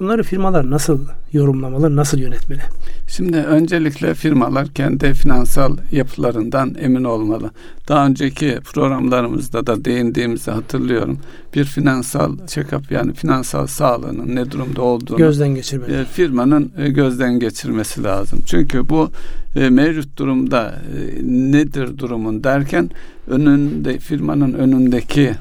Bunları 0.00 0.22
firmalar 0.22 0.70
nasıl 0.70 0.98
yorumlamalı, 1.32 1.96
nasıl 1.96 2.18
yönetmeli? 2.18 2.60
Şimdi 3.08 3.36
öncelikle 3.36 4.14
firmalar 4.14 4.68
kendi 4.68 5.14
finansal 5.14 5.76
yapılarından 5.92 6.74
emin 6.80 7.04
olmalı. 7.04 7.50
Daha 7.88 8.06
önceki 8.06 8.58
programlarımızda 8.64 9.66
da 9.66 9.84
değindiğimizi 9.84 10.50
hatırlıyorum. 10.50 11.18
Bir 11.54 11.64
finansal 11.64 12.38
check-up 12.38 12.94
yani 12.94 13.12
finansal 13.12 13.66
sağlığının 13.66 14.36
ne 14.36 14.50
durumda 14.50 14.82
olduğunu 14.82 15.18
gözden 15.18 15.48
geçirmeli. 15.48 15.94
E, 15.94 16.04
firmanın 16.04 16.72
e, 16.78 16.88
gözden 16.88 17.40
geçirmesi 17.40 18.02
lazım. 18.02 18.42
Çünkü 18.46 18.88
bu 18.88 19.10
e, 19.56 19.70
mevcut 19.70 20.18
durumda 20.18 20.74
nedir 21.22 21.98
durumun 21.98 22.44
derken 22.44 22.90
önünde 23.28 23.98
firmanın 23.98 24.52
önündeki 24.52 25.34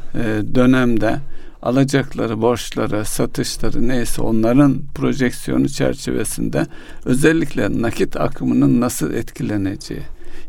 dönemde 0.56 1.20
alacakları, 1.62 2.42
borçları, 2.42 3.06
satışları 3.06 3.88
neyse 3.88 4.22
onların 4.22 4.82
projeksiyonu 4.96 5.70
çerçevesinde 5.70 6.68
özellikle 7.06 7.82
nakit 7.82 8.18
akımının 8.18 8.82
nasıl 8.82 9.14
etkileneceği. 9.14 10.02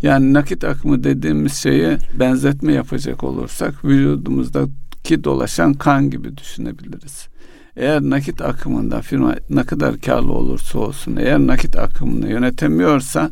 Yani 0.03 0.33
nakit 0.33 0.65
akımı 0.65 1.05
dediğimiz 1.05 1.55
şeye 1.55 1.99
benzetme 2.21 2.73
yapacak 2.73 3.25
olursak 3.25 3.85
vücudumuzdaki 3.85 5.25
dolaşan 5.25 5.75
kan 5.75 6.11
gibi 6.11 6.37
düşünebiliriz. 6.37 7.29
Eğer 7.77 8.03
nakit 8.03 8.43
akımında 8.43 9.01
firma 9.03 9.35
ne 9.51 9.65
kadar 9.65 10.01
karlı 10.01 10.33
olursa 10.33 10.79
olsun 10.79 11.17
eğer 11.17 11.39
nakit 11.39 11.79
akımını 11.79 12.31
yönetemiyorsa 12.31 13.31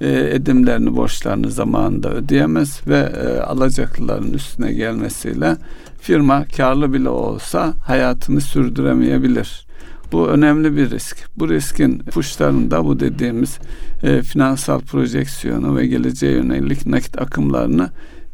e, 0.00 0.30
edimlerini, 0.34 0.96
borçlarını 0.96 1.50
zamanında 1.50 2.10
ödeyemez 2.10 2.80
ve 2.86 2.98
e, 2.98 3.40
alacaklıların 3.40 4.32
üstüne 4.32 4.72
gelmesiyle 4.72 5.56
firma 6.00 6.44
karlı 6.56 6.92
bile 6.92 7.08
olsa 7.08 7.74
hayatını 7.86 8.40
sürdüremeyebilir. 8.40 9.66
Bu 10.12 10.28
önemli 10.28 10.76
bir 10.76 10.90
risk. 10.90 11.28
Bu 11.36 11.48
riskin 11.48 11.98
puşlarında 11.98 12.84
bu 12.84 13.00
dediğimiz 13.00 13.58
e, 14.02 14.22
finansal 14.22 14.80
projeksiyonu 14.80 15.76
ve 15.76 15.86
geleceğe 15.86 16.32
yönelik 16.32 16.86
nakit 16.86 17.20
akımlarını 17.20 17.90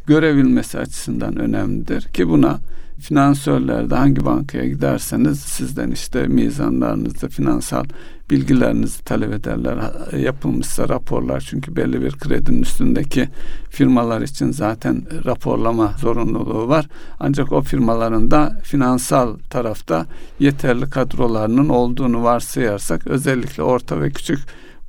görebilmesi 0.06 0.78
açısından 0.78 1.36
önemlidir 1.38 2.02
ki 2.02 2.28
buna 2.28 2.58
finansörlerde 3.00 3.94
hangi 3.94 4.24
bankaya 4.24 4.66
giderseniz 4.66 5.40
sizden 5.40 5.90
işte 5.90 6.26
mizanlarınızı, 6.26 7.28
finansal 7.28 7.84
bilgilerinizi 8.30 9.04
talep 9.04 9.32
ederler. 9.32 9.76
Yapılmışsa 10.18 10.88
raporlar 10.88 11.40
çünkü 11.50 11.76
belli 11.76 12.02
bir 12.02 12.12
kredinin 12.12 12.62
üstündeki 12.62 13.28
firmalar 13.70 14.20
için 14.20 14.50
zaten 14.50 15.02
raporlama 15.24 15.94
zorunluluğu 16.00 16.68
var. 16.68 16.88
Ancak 17.20 17.52
o 17.52 17.62
firmaların 17.62 18.30
da 18.30 18.60
finansal 18.62 19.36
tarafta 19.50 20.06
yeterli 20.38 20.90
kadrolarının 20.90 21.68
olduğunu 21.68 22.22
varsayarsak 22.22 23.06
özellikle 23.06 23.62
orta 23.62 24.00
ve 24.00 24.10
küçük 24.10 24.38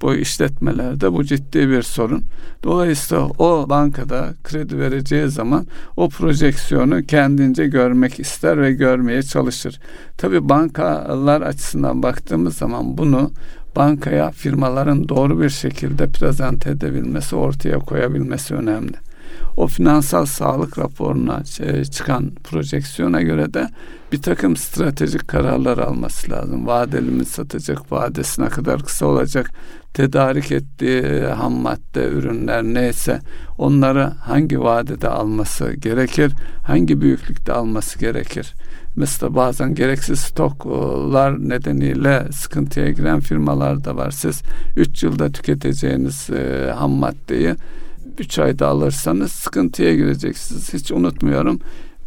bu 0.01 0.15
işletmelerde 0.15 1.13
bu 1.13 1.23
ciddi 1.23 1.69
bir 1.69 1.81
sorun. 1.81 2.23
Dolayısıyla 2.63 3.23
o 3.23 3.69
bankada 3.69 4.33
kredi 4.43 4.79
vereceği 4.79 5.29
zaman 5.29 5.67
o 5.97 6.09
projeksiyonu 6.09 7.03
kendince 7.03 7.67
görmek 7.67 8.19
ister 8.19 8.61
ve 8.61 8.73
görmeye 8.73 9.23
çalışır. 9.23 9.79
Tabi 10.17 10.49
bankalar 10.49 11.41
açısından 11.41 12.03
baktığımız 12.03 12.57
zaman 12.57 12.97
bunu 12.97 13.31
bankaya 13.75 14.31
firmaların 14.31 15.09
doğru 15.09 15.41
bir 15.41 15.49
şekilde 15.49 16.07
prezent 16.07 16.67
edebilmesi, 16.67 17.35
ortaya 17.35 17.79
koyabilmesi 17.79 18.55
önemli. 18.55 18.93
O 19.57 19.67
finansal 19.67 20.25
sağlık 20.25 20.79
raporuna 20.79 21.43
e, 21.59 21.85
çıkan 21.85 22.31
projeksiyona 22.43 23.21
göre 23.21 23.53
de 23.53 23.69
bir 24.11 24.21
takım 24.21 24.55
stratejik 24.55 25.27
kararlar 25.27 25.77
alması 25.77 26.31
lazım. 26.31 26.67
Vadeli 26.67 27.11
mi 27.11 27.25
satacak, 27.25 27.91
vadesi 27.91 28.41
ne 28.41 28.49
kadar 28.49 28.83
kısa 28.83 29.05
olacak, 29.05 29.51
tedarik 29.97 30.51
ettiği 30.51 31.21
ham 31.21 31.53
madde, 31.53 32.07
ürünler 32.07 32.63
neyse 32.63 33.19
onları 33.57 34.01
hangi 34.03 34.59
vadede 34.59 35.09
alması 35.09 35.73
gerekir, 35.73 36.33
hangi 36.63 37.01
büyüklükte 37.01 37.53
alması 37.53 37.99
gerekir. 37.99 38.53
Mesela 38.95 39.35
bazen 39.35 39.75
gereksiz 39.75 40.19
stoklar 40.19 41.49
nedeniyle 41.49 42.27
sıkıntıya 42.31 42.91
giren 42.91 43.19
firmalar 43.19 43.85
da 43.85 43.95
var. 43.95 44.11
Siz 44.11 44.41
3 44.75 45.03
yılda 45.03 45.31
tüketeceğiniz 45.31 46.29
e, 46.29 46.71
ham 46.71 46.91
maddeyi 46.91 47.55
3 48.17 48.39
ayda 48.39 48.67
alırsanız 48.67 49.31
sıkıntıya 49.31 49.95
gireceksiniz. 49.95 50.73
Hiç 50.73 50.91
unutmuyorum 50.91 51.59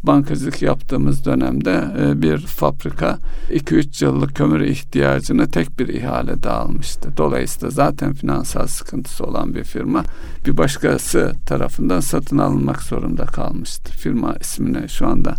bankacılık 0.03 0.61
yaptığımız 0.61 1.25
dönemde 1.25 1.85
e, 1.99 2.21
bir 2.21 2.37
fabrika 2.37 3.17
2-3 3.49 4.05
yıllık 4.05 4.35
kömür 4.35 4.61
ihtiyacını 4.61 5.49
tek 5.49 5.79
bir 5.79 5.87
ihalede 5.87 6.49
almıştı. 6.49 7.09
Dolayısıyla 7.17 7.69
zaten 7.69 8.13
finansal 8.13 8.67
sıkıntısı 8.67 9.23
olan 9.23 9.55
bir 9.55 9.63
firma 9.63 10.03
bir 10.45 10.57
başkası 10.57 11.33
tarafından 11.45 11.99
satın 11.99 12.37
alınmak 12.37 12.81
zorunda 12.81 13.25
kalmıştı. 13.25 13.91
Firma 13.91 14.35
ismini 14.41 14.89
şu 14.89 15.07
anda 15.07 15.35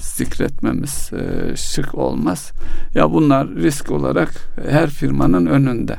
zikretmemiz 0.00 1.10
e, 1.12 1.56
şık 1.56 1.94
olmaz. 1.94 2.52
Ya 2.94 3.12
bunlar 3.12 3.48
risk 3.48 3.90
olarak 3.90 4.30
her 4.68 4.90
firmanın 4.90 5.46
önünde. 5.46 5.96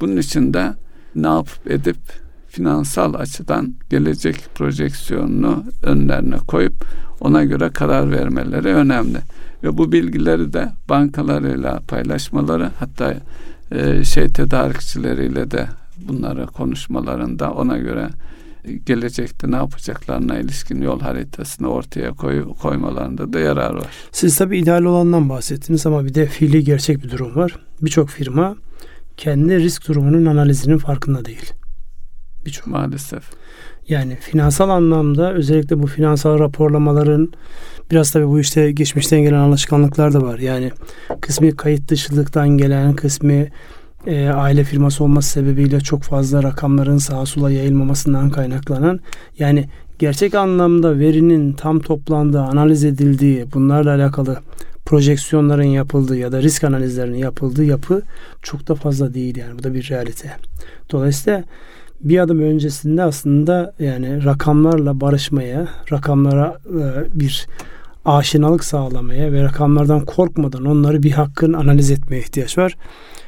Bunun 0.00 0.16
için 0.16 0.54
de 0.54 0.74
ne 1.14 1.26
yapıp 1.26 1.70
edip 1.70 2.21
finansal 2.52 3.14
açıdan 3.14 3.74
gelecek 3.90 4.36
projeksiyonunu 4.54 5.64
önlerine 5.82 6.36
koyup 6.36 6.72
ona 7.20 7.44
göre 7.44 7.70
karar 7.70 8.10
vermeleri 8.10 8.68
önemli. 8.68 9.18
Ve 9.62 9.78
bu 9.78 9.92
bilgileri 9.92 10.52
de 10.52 10.68
bankalarıyla 10.88 11.80
paylaşmaları 11.88 12.70
hatta 12.78 13.14
e, 13.70 14.04
şey 14.04 14.28
tedarikçileriyle 14.28 15.50
de 15.50 15.66
bunları 16.08 16.46
konuşmalarında 16.46 17.52
ona 17.52 17.78
göre 17.78 18.08
gelecekte 18.86 19.50
ne 19.50 19.56
yapacaklarına 19.56 20.38
ilişkin 20.38 20.82
yol 20.82 21.00
haritasını 21.00 21.68
ortaya 21.68 22.10
koy, 22.10 22.54
koymalarında 22.54 23.32
da 23.32 23.38
yarar 23.38 23.74
var. 23.74 23.86
Siz 24.12 24.36
tabii 24.36 24.58
ideal 24.58 24.84
olandan 24.84 25.28
bahsettiniz 25.28 25.86
ama 25.86 26.04
bir 26.04 26.14
de 26.14 26.26
fiili 26.26 26.64
gerçek 26.64 27.04
bir 27.04 27.10
durum 27.10 27.36
var. 27.36 27.56
Birçok 27.82 28.08
firma 28.08 28.56
kendi 29.16 29.58
risk 29.58 29.88
durumunun 29.88 30.26
analizinin 30.26 30.78
farkında 30.78 31.24
değil. 31.24 31.52
Birçok. 32.46 32.66
Maalesef. 32.66 33.22
Yani 33.88 34.16
finansal 34.20 34.68
anlamda 34.68 35.32
özellikle 35.32 35.82
bu 35.82 35.86
finansal 35.86 36.38
raporlamaların 36.38 37.32
biraz 37.90 38.10
tabii 38.10 38.28
bu 38.28 38.40
işte 38.40 38.72
geçmişten 38.72 39.20
gelen 39.20 39.38
alışkanlıklar 39.38 40.12
da 40.12 40.22
var. 40.22 40.38
Yani 40.38 40.70
kısmi 41.20 41.56
kayıt 41.56 41.88
dışılıktan 41.88 42.48
gelen, 42.48 42.94
kısmi 42.94 43.50
e, 44.06 44.28
aile 44.28 44.64
firması 44.64 45.04
olması 45.04 45.28
sebebiyle 45.28 45.80
çok 45.80 46.02
fazla 46.02 46.42
rakamların 46.42 46.98
sağa 46.98 47.26
sola 47.26 47.50
yayılmamasından 47.50 48.30
kaynaklanan 48.30 49.00
yani 49.38 49.68
gerçek 49.98 50.34
anlamda 50.34 50.98
verinin 50.98 51.52
tam 51.52 51.80
toplandığı, 51.80 52.40
analiz 52.40 52.84
edildiği, 52.84 53.52
bunlarla 53.52 53.94
alakalı 53.94 54.38
projeksiyonların 54.84 55.62
yapıldığı 55.62 56.16
ya 56.16 56.32
da 56.32 56.42
risk 56.42 56.64
analizlerinin 56.64 57.18
yapıldığı 57.18 57.64
yapı 57.64 58.02
çok 58.42 58.68
da 58.68 58.74
fazla 58.74 59.14
değil 59.14 59.36
yani 59.36 59.58
bu 59.58 59.62
da 59.62 59.74
bir 59.74 59.90
realite. 59.90 60.36
Dolayısıyla 60.90 61.44
bir 62.02 62.18
adım 62.18 62.42
öncesinde 62.42 63.02
aslında 63.02 63.74
yani 63.78 64.24
rakamlarla 64.24 65.00
barışmaya, 65.00 65.68
rakamlara 65.92 66.58
e, 66.66 67.20
bir 67.20 67.46
aşinalık 68.04 68.64
sağlamaya 68.64 69.32
ve 69.32 69.42
rakamlardan 69.42 70.04
korkmadan 70.04 70.64
onları 70.64 71.02
bir 71.02 71.10
hakkın 71.10 71.52
analiz 71.52 71.90
etmeye 71.90 72.18
ihtiyaç 72.18 72.58
var. 72.58 72.76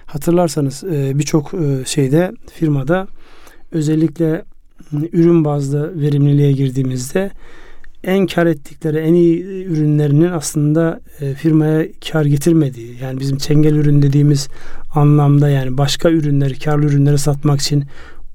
Hatırlarsanız 0.07 0.85
e, 0.85 1.19
birçok 1.19 1.55
e, 1.55 1.85
şeyde 1.87 2.33
firmada 2.53 3.07
özellikle 3.73 4.45
ürün 4.93 5.45
bazlı 5.45 6.01
verimliliğe 6.01 6.53
girdiğimizde 6.53 7.31
en 8.05 8.27
kar 8.27 8.47
ettikleri 8.47 8.99
en 8.99 9.15
iyi 9.15 9.65
ürünlerinin 9.67 10.33
aslında 10.33 11.01
firmaya 11.37 11.87
kar 12.13 12.25
getirmediği 12.25 12.97
yani 13.03 13.21
bizim 13.21 13.39
çengel 13.39 13.75
ürün 13.75 14.03
dediğimiz 14.03 14.49
anlamda 14.95 15.49
yani 15.49 15.79
başka 15.79 16.11
ürünleri 16.11 16.59
karlı 16.59 16.87
ürünleri 16.87 17.19
satmak 17.19 17.61
için 17.61 17.85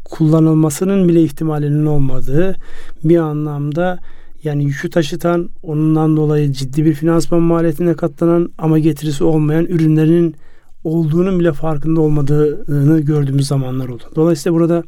kullanılmasının 0.09 1.07
bile 1.07 1.23
ihtimalinin 1.23 1.85
olmadığı 1.85 2.55
bir 3.03 3.17
anlamda 3.17 3.99
yani 4.43 4.63
yükü 4.63 4.89
taşıtan 4.89 5.49
onundan 5.63 6.17
dolayı 6.17 6.51
ciddi 6.51 6.85
bir 6.85 6.93
finansman 6.93 7.41
maliyetine 7.41 7.93
katlanan 7.93 8.49
ama 8.57 8.79
getirisi 8.79 9.23
olmayan 9.23 9.65
ürünlerin 9.65 10.35
olduğunun 10.83 11.39
bile 11.39 11.53
farkında 11.53 12.01
olmadığını 12.01 12.99
gördüğümüz 12.99 13.47
zamanlar 13.47 13.87
oldu. 13.87 14.03
Dolayısıyla 14.15 14.59
burada 14.59 14.83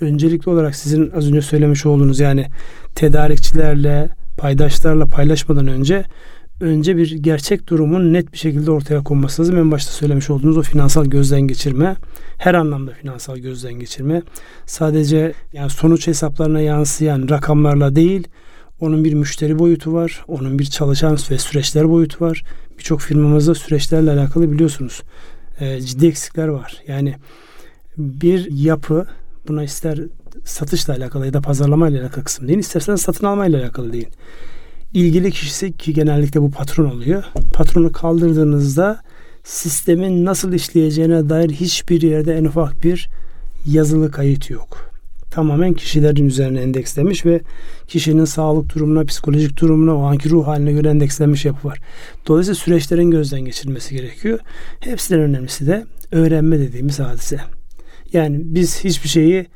öncelikli 0.00 0.50
olarak 0.50 0.76
sizin 0.76 1.10
az 1.10 1.28
önce 1.28 1.42
söylemiş 1.42 1.86
olduğunuz 1.86 2.20
yani 2.20 2.46
tedarikçilerle, 2.94 4.08
paydaşlarla 4.38 5.06
paylaşmadan 5.06 5.66
önce 5.66 6.04
önce 6.60 6.96
bir 6.96 7.12
gerçek 7.12 7.66
durumun 7.66 8.12
net 8.12 8.32
bir 8.32 8.38
şekilde 8.38 8.70
ortaya 8.70 9.02
konması 9.02 9.42
lazım. 9.42 9.58
En 9.58 9.70
başta 9.70 9.92
söylemiş 9.92 10.30
olduğunuz 10.30 10.56
o 10.56 10.62
finansal 10.62 11.04
gözden 11.04 11.40
geçirme, 11.40 11.96
her 12.38 12.54
anlamda 12.54 12.92
finansal 12.92 13.36
gözden 13.36 13.72
geçirme. 13.74 14.22
Sadece 14.66 15.32
yani 15.52 15.70
sonuç 15.70 16.06
hesaplarına 16.06 16.60
yansıyan 16.60 17.28
rakamlarla 17.28 17.96
değil, 17.96 18.28
onun 18.80 19.04
bir 19.04 19.14
müşteri 19.14 19.58
boyutu 19.58 19.92
var, 19.92 20.24
onun 20.28 20.58
bir 20.58 20.64
çalışan 20.64 21.18
ve 21.30 21.38
süreçler 21.38 21.88
boyutu 21.88 22.24
var. 22.24 22.42
Birçok 22.78 23.00
firmamızda 23.00 23.54
süreçlerle 23.54 24.10
alakalı 24.10 24.52
biliyorsunuz 24.52 25.02
e, 25.60 25.80
ciddi 25.80 26.06
eksikler 26.06 26.48
var. 26.48 26.82
Yani 26.88 27.14
bir 27.96 28.50
yapı 28.50 29.06
buna 29.48 29.64
ister 29.64 29.98
satışla 30.44 30.94
alakalı 30.94 31.26
ya 31.26 31.32
da 31.32 31.40
pazarlamayla 31.40 32.02
alakalı 32.02 32.24
kısım 32.24 32.48
değil, 32.48 32.58
isterseniz 32.58 33.00
satın 33.00 33.26
almayla 33.26 33.62
alakalı 33.62 33.92
değil. 33.92 34.08
İlgili 34.94 35.30
kişisi 35.30 35.76
ki 35.76 35.92
genellikle 35.92 36.42
bu 36.42 36.50
patron 36.50 36.90
oluyor. 36.90 37.24
Patronu 37.54 37.92
kaldırdığınızda 37.92 39.00
sistemin 39.44 40.24
nasıl 40.24 40.52
işleyeceğine 40.52 41.28
dair 41.28 41.50
hiçbir 41.50 42.02
yerde 42.02 42.34
en 42.34 42.44
ufak 42.44 42.84
bir 42.84 43.08
yazılı 43.66 44.10
kayıt 44.10 44.50
yok. 44.50 44.90
Tamamen 45.30 45.72
kişilerin 45.72 46.26
üzerine 46.26 46.60
endekslemiş 46.60 47.26
ve 47.26 47.40
kişinin 47.86 48.24
sağlık 48.24 48.74
durumuna, 48.74 49.04
psikolojik 49.04 49.60
durumuna, 49.60 49.96
o 49.96 50.02
anki 50.02 50.30
ruh 50.30 50.46
haline 50.46 50.72
göre 50.72 50.88
endekslenmiş 50.88 51.44
yapı 51.44 51.68
var. 51.68 51.78
Dolayısıyla 52.26 52.54
süreçlerin 52.54 53.10
gözden 53.10 53.40
geçirilmesi 53.40 53.96
gerekiyor. 53.96 54.38
Hepsinden 54.80 55.22
önemlisi 55.22 55.66
de 55.66 55.84
öğrenme 56.12 56.58
dediğimiz 56.58 56.98
hadise. 56.98 57.40
Yani 58.12 58.40
biz 58.42 58.84
hiçbir 58.84 59.08
şeyi 59.08 59.46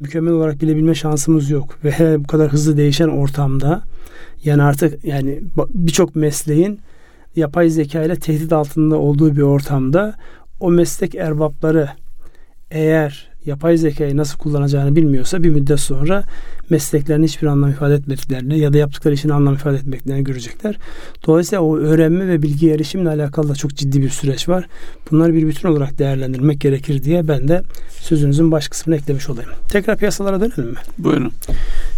mükemmel 0.00 0.32
olarak 0.32 0.62
bilebilme 0.62 0.94
şansımız 0.94 1.50
yok 1.50 1.78
ve 1.84 2.16
bu 2.18 2.26
kadar 2.26 2.52
hızlı 2.52 2.76
değişen 2.76 3.08
ortamda 3.08 3.82
yani 4.44 4.62
artık 4.62 5.04
yani 5.04 5.40
birçok 5.74 6.16
mesleğin 6.16 6.80
yapay 7.36 7.70
zeka 7.70 8.02
ile 8.02 8.16
tehdit 8.16 8.52
altında 8.52 8.96
olduğu 8.98 9.36
bir 9.36 9.42
ortamda 9.42 10.14
o 10.60 10.70
meslek 10.70 11.14
erbapları 11.14 11.88
eğer 12.70 13.30
yapay 13.46 13.76
zekayı 13.76 14.16
nasıl 14.16 14.38
kullanacağını 14.38 14.96
bilmiyorsa 14.96 15.42
bir 15.42 15.50
müddet 15.50 15.80
sonra 15.80 16.24
mesleklerin 16.70 17.24
hiçbir 17.24 17.46
anlam 17.46 17.70
ifade 17.70 17.94
etmediklerini 17.94 18.58
ya 18.58 18.72
da 18.72 18.78
yaptıkları 18.78 19.14
işin 19.14 19.28
anlam 19.28 19.54
ifade 19.54 19.76
etmeklerini 19.76 20.24
görecekler. 20.24 20.78
Dolayısıyla 21.26 21.62
o 21.62 21.76
öğrenme 21.76 22.28
ve 22.28 22.42
bilgi 22.42 22.70
erişimle 22.70 23.08
alakalı 23.08 23.48
da 23.48 23.54
çok 23.54 23.74
ciddi 23.74 24.02
bir 24.02 24.08
süreç 24.08 24.48
var. 24.48 24.66
Bunları 25.10 25.34
bir 25.34 25.48
bütün 25.48 25.68
olarak 25.68 25.98
değerlendirmek 25.98 26.60
gerekir 26.60 27.02
diye 27.02 27.28
ben 27.28 27.48
de 27.48 27.62
sözünüzün 28.00 28.52
baş 28.52 28.68
kısmını 28.68 28.96
eklemiş 28.96 29.28
olayım. 29.28 29.50
Tekrar 29.70 29.96
piyasalara 29.96 30.40
dönelim 30.40 30.70
mi? 30.70 30.78
Buyurun. 30.98 31.32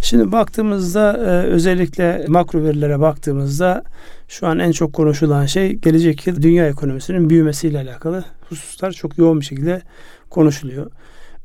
Şimdi 0.01 0.31
baktığımızda 0.31 1.17
e, 1.17 1.47
özellikle 1.47 2.25
makro 2.27 2.63
verilere 2.63 2.99
baktığımızda 2.99 3.83
şu 4.27 4.47
an 4.47 4.59
en 4.59 4.71
çok 4.71 4.93
konuşulan 4.93 5.45
şey 5.45 5.73
gelecek 5.73 6.27
yıl 6.27 6.41
dünya 6.41 6.67
ekonomisinin 6.67 7.29
büyümesiyle 7.29 7.79
alakalı 7.79 8.23
hususlar 8.49 8.91
çok 8.91 9.17
yoğun 9.17 9.39
bir 9.39 9.45
şekilde 9.45 9.81
konuşuluyor. 10.29 10.91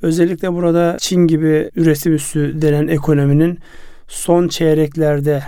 Özellikle 0.03 0.53
burada 0.53 0.97
Çin 1.01 1.27
gibi 1.27 1.71
üretim 1.77 2.15
üssü 2.15 2.63
denen 2.63 2.89
ekonominin 2.89 3.59
son 4.09 4.49
çeyreklerde 4.49 5.43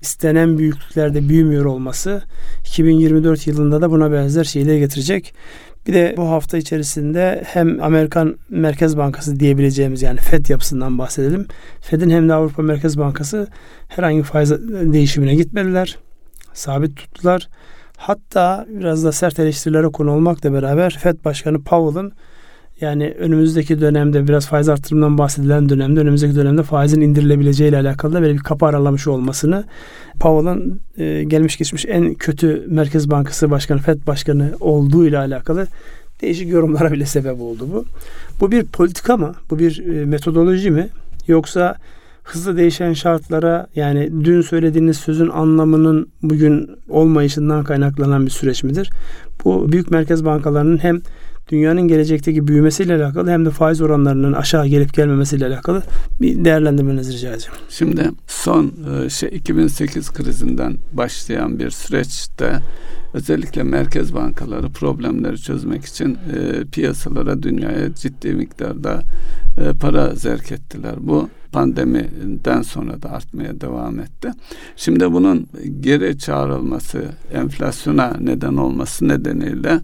istenen 0.00 0.58
büyüklüklerde 0.58 1.28
büyümüyor 1.28 1.64
olması 1.64 2.22
2024 2.60 3.46
yılında 3.46 3.80
da 3.80 3.90
buna 3.90 4.12
benzer 4.12 4.44
şeyleri 4.44 4.78
getirecek. 4.78 5.34
Bir 5.86 5.92
de 5.92 6.14
bu 6.16 6.30
hafta 6.30 6.58
içerisinde 6.58 7.42
hem 7.46 7.82
Amerikan 7.82 8.36
Merkez 8.50 8.96
Bankası 8.96 9.40
diyebileceğimiz 9.40 10.02
yani 10.02 10.20
Fed 10.20 10.46
yapısından 10.48 10.98
bahsedelim. 10.98 11.46
Fed'in 11.80 12.10
hem 12.10 12.28
de 12.28 12.34
Avrupa 12.34 12.62
Merkez 12.62 12.98
Bankası 12.98 13.48
herhangi 13.88 14.18
bir 14.18 14.24
faiz 14.24 14.50
değişimine 14.92 15.34
gitmediler. 15.34 15.98
Sabit 16.52 16.96
tuttular. 16.96 17.48
Hatta 17.96 18.66
biraz 18.68 19.04
da 19.04 19.12
sert 19.12 19.38
eleştirilere 19.38 19.86
konu 19.86 20.12
olmakla 20.12 20.52
beraber 20.52 20.98
Fed 21.02 21.24
Başkanı 21.24 21.62
Powell'ın 21.62 22.12
yani 22.80 23.14
önümüzdeki 23.18 23.80
dönemde 23.80 24.28
biraz 24.28 24.46
faiz 24.46 24.68
artırımından 24.68 25.18
bahsedilen 25.18 25.68
dönemde 25.68 26.00
önümüzdeki 26.00 26.36
dönemde 26.36 26.62
faizin 26.62 27.00
indirilebileceği 27.00 27.70
ile 27.70 27.76
alakalı 27.76 28.14
da 28.14 28.22
böyle 28.22 28.34
bir 28.34 28.38
kapı 28.38 28.66
aralamış 28.66 29.06
olmasını 29.06 29.64
Powell'ın 30.20 30.80
e, 30.98 31.24
gelmiş 31.24 31.56
geçmiş 31.56 31.86
en 31.88 32.14
kötü 32.14 32.64
Merkez 32.68 33.10
Bankası 33.10 33.50
Başkanı 33.50 33.78
Fed 33.78 34.06
Başkanı 34.06 34.52
olduğu 34.60 35.06
ile 35.06 35.18
alakalı 35.18 35.66
değişik 36.22 36.48
yorumlara 36.48 36.92
bile 36.92 37.06
sebep 37.06 37.40
oldu 37.40 37.68
bu. 37.72 37.84
Bu 38.40 38.50
bir 38.52 38.64
politika 38.64 39.16
mı? 39.16 39.34
Bu 39.50 39.58
bir 39.58 39.86
e, 39.86 40.04
metodoloji 40.04 40.70
mi? 40.70 40.88
Yoksa 41.28 41.76
hızlı 42.22 42.56
değişen 42.56 42.92
şartlara 42.92 43.66
yani 43.76 44.10
dün 44.24 44.42
söylediğiniz 44.42 44.96
sözün 44.96 45.28
anlamının 45.28 46.08
bugün 46.22 46.70
olmayışından 46.88 47.64
kaynaklanan 47.64 48.26
bir 48.26 48.30
süreç 48.30 48.62
midir? 48.62 48.90
Bu 49.44 49.72
büyük 49.72 49.90
merkez 49.90 50.24
bankalarının 50.24 50.78
hem 50.78 51.00
dünyanın 51.48 51.88
gelecekteki 51.88 52.48
büyümesiyle 52.48 52.94
alakalı 52.94 53.30
hem 53.30 53.46
de 53.46 53.50
faiz 53.50 53.80
oranlarının 53.80 54.32
aşağı 54.32 54.66
gelip 54.66 54.94
gelmemesiyle 54.94 55.46
alakalı 55.46 55.82
bir 56.20 56.44
değerlendirmenizi 56.44 57.12
rica 57.12 57.30
edeceğim. 57.30 57.58
Şimdi 57.68 58.10
son 58.26 58.72
e, 59.04 59.10
şey 59.10 59.28
2008 59.32 60.12
krizinden 60.12 60.76
başlayan 60.92 61.58
bir 61.58 61.70
süreçte 61.70 62.60
özellikle 63.14 63.62
merkez 63.62 64.14
bankaları 64.14 64.68
problemleri 64.68 65.38
çözmek 65.38 65.84
için 65.84 66.14
e, 66.14 66.64
piyasalara 66.72 67.42
dünyaya 67.42 67.94
ciddi 67.94 68.34
miktarda 68.34 69.02
e, 69.58 69.72
para 69.72 70.14
zerk 70.14 70.52
ettiler. 70.52 70.94
Bu 71.00 71.28
pandemiden 71.52 72.62
sonra 72.62 73.02
da 73.02 73.10
artmaya 73.10 73.60
devam 73.60 74.00
etti. 74.00 74.30
Şimdi 74.76 75.12
bunun 75.12 75.46
geri 75.80 76.18
çağrılması, 76.18 77.04
enflasyona 77.32 78.16
neden 78.20 78.56
olması 78.56 79.08
nedeniyle 79.08 79.80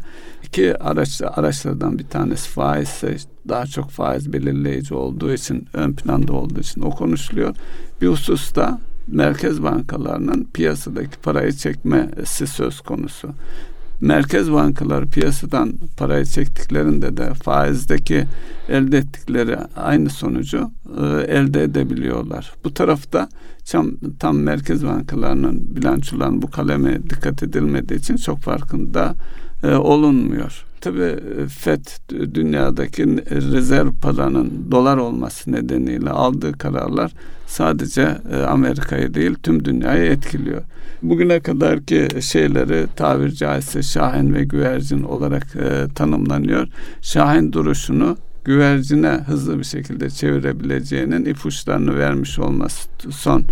iki 0.54 0.78
araç, 0.78 1.22
araçlardan 1.22 1.98
bir 1.98 2.04
tanesi 2.04 2.48
faiz 2.48 2.88
ise 2.88 3.16
daha 3.48 3.66
çok 3.66 3.90
faiz 3.90 4.32
belirleyici 4.32 4.94
olduğu 4.94 5.32
için 5.32 5.68
ön 5.72 5.92
planda 5.92 6.32
olduğu 6.32 6.60
için 6.60 6.82
o 6.82 6.90
konuşuluyor. 6.90 7.54
Bir 8.00 8.08
hususta 8.08 8.80
merkez 9.08 9.62
bankalarının 9.62 10.48
piyasadaki 10.54 11.18
parayı 11.18 11.52
çekmesi 11.52 12.46
söz 12.46 12.80
konusu. 12.80 13.28
Merkez 14.04 14.52
bankaları 14.52 15.06
piyasadan 15.06 15.72
parayı 15.96 16.24
çektiklerinde 16.24 17.16
de 17.16 17.34
faizdeki 17.34 18.24
elde 18.68 18.98
ettikleri 18.98 19.56
aynı 19.76 20.10
sonucu 20.10 20.70
e, 21.00 21.06
elde 21.32 21.62
edebiliyorlar. 21.62 22.52
Bu 22.64 22.74
tarafta 22.74 23.28
tam, 23.70 23.90
tam 24.18 24.38
merkez 24.38 24.86
bankalarının 24.86 25.76
bilançolarının 25.76 26.42
bu 26.42 26.50
kaleme 26.50 27.02
dikkat 27.02 27.42
edilmediği 27.42 28.00
için 28.00 28.16
çok 28.16 28.38
farkında 28.38 29.14
e, 29.62 29.74
olunmuyor. 29.74 30.64
Tabii 30.84 31.02
e, 31.02 31.48
FED 31.48 31.84
dünyadaki 32.34 33.06
rezerv 33.30 33.92
paranın 34.02 34.66
dolar 34.70 34.96
olması 34.96 35.52
nedeniyle 35.52 36.10
aldığı 36.10 36.52
kararlar 36.52 37.12
sadece 37.46 38.16
e, 38.32 38.36
Amerika'yı 38.36 39.14
değil 39.14 39.34
tüm 39.42 39.64
dünyayı 39.64 40.10
etkiliyor. 40.10 40.62
Bugüne 41.02 41.40
kadarki 41.40 42.08
şeyleri 42.20 42.86
tabir 42.96 43.30
caizse 43.30 43.82
şahin 43.82 44.34
ve 44.34 44.44
güvercin 44.44 45.02
olarak 45.02 45.56
e, 45.56 45.94
tanımlanıyor. 45.94 46.68
Şahin 47.02 47.52
duruşunu 47.52 48.16
güvercine 48.44 49.08
hızlı 49.08 49.58
bir 49.58 49.64
şekilde 49.64 50.10
çevirebileceğinin 50.10 51.24
ipuçlarını 51.24 51.98
vermiş 51.98 52.38
olması 52.38 52.88
son 53.10 53.44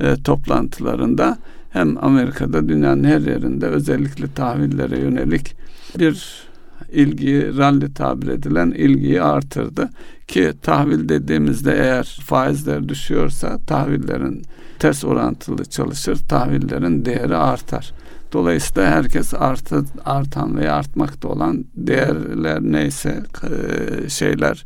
e, 0.00 0.16
toplantılarında 0.24 1.38
hem 1.70 2.04
Amerika'da 2.04 2.68
dünyanın 2.68 3.04
her 3.04 3.20
yerinde 3.20 3.66
özellikle 3.66 4.32
tahvillere 4.34 4.98
yönelik 4.98 5.56
bir 5.98 6.47
ilgiyi 6.92 7.56
rally 7.56 7.94
tabir 7.94 8.28
edilen 8.28 8.70
ilgiyi 8.70 9.22
artırdı 9.22 9.88
ki 10.28 10.52
tahvil 10.62 11.08
dediğimizde 11.08 11.72
eğer 11.72 12.18
faizler 12.24 12.88
düşüyorsa 12.88 13.58
tahvillerin 13.66 14.42
ters 14.78 15.04
orantılı 15.04 15.64
çalışır 15.64 16.18
tahvillerin 16.28 17.04
değeri 17.04 17.36
artar. 17.36 17.92
Dolayısıyla 18.32 18.90
herkes 18.90 19.34
artı, 19.34 19.84
artan 20.04 20.56
veya 20.56 20.74
artmakta 20.74 21.28
olan 21.28 21.64
değerler 21.74 22.60
neyse 22.60 23.22
e, 23.42 24.08
şeyler 24.08 24.64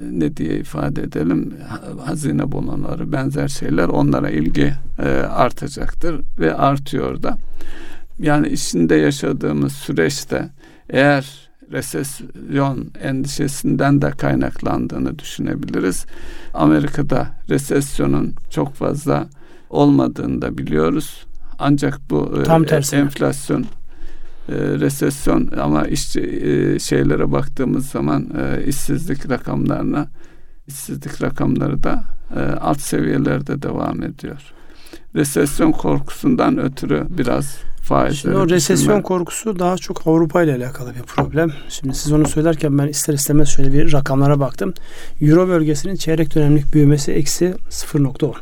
ne 0.00 0.36
diye 0.36 0.56
ifade 0.56 1.02
edelim 1.02 1.54
hazine 2.04 2.52
bonoları 2.52 3.12
benzer 3.12 3.48
şeyler 3.48 3.88
onlara 3.88 4.30
ilgi 4.30 4.72
e, 4.98 5.08
artacaktır 5.18 6.20
ve 6.38 6.54
artıyor 6.54 7.22
da. 7.22 7.36
Yani 8.18 8.48
içinde 8.48 8.94
yaşadığımız 8.94 9.72
süreçte 9.72 10.48
eğer 10.90 11.51
resesyon 11.72 12.90
endişesinden 13.02 14.02
de 14.02 14.10
kaynaklandığını 14.10 15.18
düşünebiliriz. 15.18 16.06
Amerika'da 16.54 17.28
resesyonun 17.48 18.34
çok 18.50 18.74
fazla 18.74 19.28
olmadığını 19.70 20.42
da 20.42 20.58
biliyoruz. 20.58 21.26
Ancak 21.58 22.00
bu 22.10 22.38
e, 22.40 22.42
Tam 22.42 22.64
tersine. 22.64 23.00
enflasyon 23.00 23.62
e, 24.48 24.54
resesyon 24.56 25.50
ama 25.60 25.86
işçi 25.86 26.20
e, 26.20 26.78
şeylere 26.78 27.32
baktığımız 27.32 27.86
zaman 27.86 28.26
e, 28.38 28.64
işsizlik 28.66 29.30
rakamlarına 29.30 30.08
işsizlik 30.66 31.22
rakamları 31.22 31.82
da 31.82 32.04
e, 32.36 32.40
alt 32.40 32.80
seviyelerde 32.80 33.62
devam 33.62 34.02
ediyor. 34.02 34.42
Resesyon 35.14 35.72
korkusundan 35.72 36.58
ötürü 36.58 37.06
biraz 37.18 37.58
faizleri 37.82 38.16
Şimdi 38.16 38.36
o 38.36 38.48
resesyon 38.48 38.76
düşünme. 38.76 39.02
korkusu 39.02 39.58
daha 39.58 39.76
çok 39.76 40.06
Avrupa 40.06 40.42
ile 40.42 40.54
alakalı 40.54 40.94
bir 40.94 41.02
problem. 41.02 41.52
Şimdi 41.68 41.94
siz 41.94 42.12
onu 42.12 42.28
söylerken 42.28 42.78
ben 42.78 42.88
ister 42.88 43.14
istemez 43.14 43.48
şöyle 43.48 43.72
bir 43.72 43.92
rakamlara 43.92 44.40
baktım. 44.40 44.74
Euro 45.20 45.48
bölgesinin 45.48 45.96
çeyrek 45.96 46.34
dönemlik 46.34 46.74
büyümesi 46.74 47.12
eksi 47.12 47.54
0.10. 47.70 48.34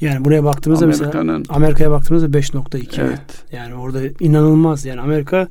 Yani 0.00 0.24
buraya 0.24 0.44
baktığımızda 0.44 0.86
mesela 0.86 1.40
Amerika'ya 1.48 1.90
baktığımızda 1.90 2.38
5.2. 2.38 3.00
Evet. 3.00 3.20
Yani 3.52 3.74
orada 3.74 4.00
inanılmaz. 4.20 4.84
Yani 4.84 5.00
Amerika 5.00 5.48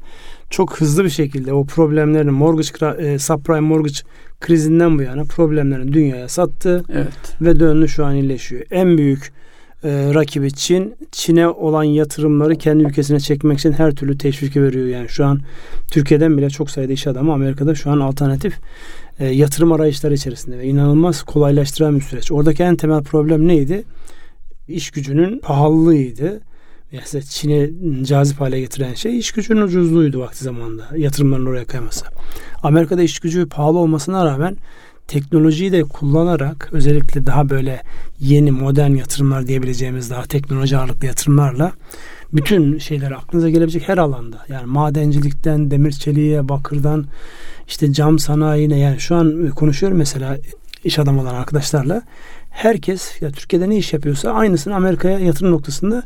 çok 0.50 0.82
hızlı 0.82 1.04
bir 1.04 1.10
şekilde 1.10 1.54
o 1.54 1.66
problemlerini 1.66 2.32
mortgage 2.32 3.04
e, 3.08 3.20
subprime 3.20 3.60
mortgage 3.60 4.00
krizinden 4.42 4.98
bu 4.98 5.02
yana 5.02 5.24
problemlerini 5.24 5.94
dünyaya 5.94 6.30
sattı 6.30 6.84
evet. 6.90 7.42
ve 7.42 7.60
döndü 7.60 7.88
şu 7.88 8.06
an 8.06 8.16
iyileşiyor. 8.16 8.64
En 8.72 8.98
büyük 8.98 9.34
e, 9.84 10.14
rakibi 10.14 10.52
Çin. 10.52 10.96
Çin'e 11.12 11.48
olan 11.48 11.84
yatırımları 11.84 12.56
kendi 12.56 12.84
ülkesine 12.84 13.20
çekmek 13.20 13.60
için 13.60 13.72
her 13.72 13.96
türlü 13.96 14.18
teşviki 14.18 14.64
veriyor. 14.64 14.88
Yani 14.88 15.10
şu 15.10 15.26
an 15.26 15.42
Türkiye'den 15.92 16.38
bile 16.38 16.50
çok 16.50 16.72
sayıda 16.72 16.94
iş 16.94 17.08
adamı 17.08 17.34
Amerika'da 17.34 17.76
şu 17.76 17.92
an 17.92 18.00
alternatif 18.00 18.60
e, 19.20 19.26
yatırım 19.26 19.72
arayışları 19.72 20.14
içerisinde 20.14 20.58
ve 20.58 20.66
inanılmaz 20.66 21.24
kolaylaştıran 21.24 21.96
bir 21.96 22.02
süreç. 22.02 22.32
Oradaki 22.32 22.64
en 22.64 22.76
temel 22.76 23.04
problem 23.04 23.48
neydi? 23.48 23.84
İş 24.68 24.92
gücünün 24.92 25.40
pahalılığıydı. 25.40 26.42
Mesela 26.92 27.22
Çin'e 27.22 27.70
cazip 28.04 28.42
hale 28.42 28.60
getiren 28.60 28.94
şey 28.94 29.20
iş 29.20 29.32
gücünün 29.32 29.62
ucuzluğuydu 29.62 30.20
vakti 30.20 30.44
zamanında. 30.44 30.88
Yatırımların 30.98 31.46
oraya 31.46 31.66
kayması. 31.66 32.06
Amerika'da 32.64 33.04
iş 33.04 33.20
gücü 33.20 33.50
pahalı 33.50 33.78
olmasına 33.78 34.26
rağmen 34.26 34.58
teknolojiyi 35.08 35.72
de 35.72 35.84
kullanarak 35.84 36.70
özellikle 36.72 37.26
daha 37.26 37.50
böyle 37.50 37.82
yeni 38.20 38.52
modern 38.52 38.92
yatırımlar 38.92 39.48
diyebileceğimiz 39.48 40.10
daha 40.10 40.24
teknoloji 40.24 40.78
ağırlıklı 40.78 41.08
yatırımlarla 41.08 41.72
bütün 42.34 42.78
şeyler 42.78 43.12
aklınıza 43.12 43.50
gelebilecek 43.50 43.90
her 43.90 43.98
alanda 43.98 44.38
yani 44.50 44.66
madencilikten 44.66 45.72
demir 45.72 45.92
çeliğe 45.92 46.50
bakırdan 46.50 47.06
işte 47.68 47.94
cam 47.94 48.20
sanayine 48.20 48.80
yani 48.80 49.00
şu 49.00 49.16
an 49.16 49.50
konuşuyorum 49.50 49.98
mesela 49.98 50.38
iş 50.84 51.00
adamı 51.00 51.22
olan 51.22 51.36
arkadaşlarla 51.36 52.02
herkes 52.50 53.22
ya 53.22 53.32
Türkiye'de 53.32 53.70
ne 53.70 53.78
iş 53.78 53.94
yapıyorsa 53.94 54.32
aynısını 54.32 54.76
Amerika'ya 54.76 55.20
yatırım 55.20 55.52
noktasında 55.52 56.04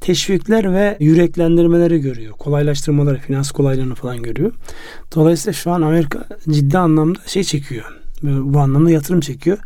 teşvikler 0.00 0.74
ve 0.74 0.96
yüreklendirmeleri 1.00 2.00
görüyor. 2.00 2.32
Kolaylaştırmaları, 2.32 3.18
finans 3.18 3.50
kolaylığını 3.50 3.94
falan 3.94 4.22
görüyor. 4.22 4.52
Dolayısıyla 5.14 5.52
şu 5.52 5.70
an 5.70 5.82
Amerika 5.82 6.24
ciddi 6.50 6.78
anlamda 6.78 7.18
şey 7.26 7.44
çekiyor. 7.44 8.01
Bu 8.22 8.58
anlamda 8.58 8.90
yatırım 8.90 9.20
çekiyor. 9.20 9.58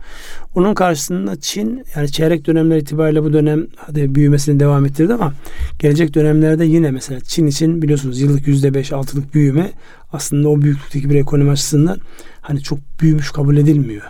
Onun 0.54 0.74
karşısında 0.74 1.40
Çin 1.40 1.84
yani 1.96 2.12
çeyrek 2.12 2.46
dönemler 2.46 2.76
itibariyle 2.76 3.22
bu 3.22 3.32
dönem 3.32 3.66
hadi 3.76 4.14
büyümesini 4.14 4.60
devam 4.60 4.86
ettirdi 4.86 5.14
ama 5.14 5.32
gelecek 5.78 6.14
dönemlerde 6.14 6.64
yine 6.64 6.90
mesela 6.90 7.20
Çin 7.20 7.46
için 7.46 7.82
biliyorsunuz 7.82 8.20
yıllık 8.20 8.46
yüzde 8.46 8.74
beş 8.74 8.92
altılık 8.92 9.34
büyüme 9.34 9.72
aslında 10.12 10.48
o 10.48 10.62
büyüklükteki 10.62 11.10
bir 11.10 11.14
ekonomi 11.14 11.50
açısından 11.50 11.98
hani 12.40 12.62
çok 12.62 12.78
büyümüş 13.00 13.30
kabul 13.30 13.56
edilmiyor. 13.56 14.02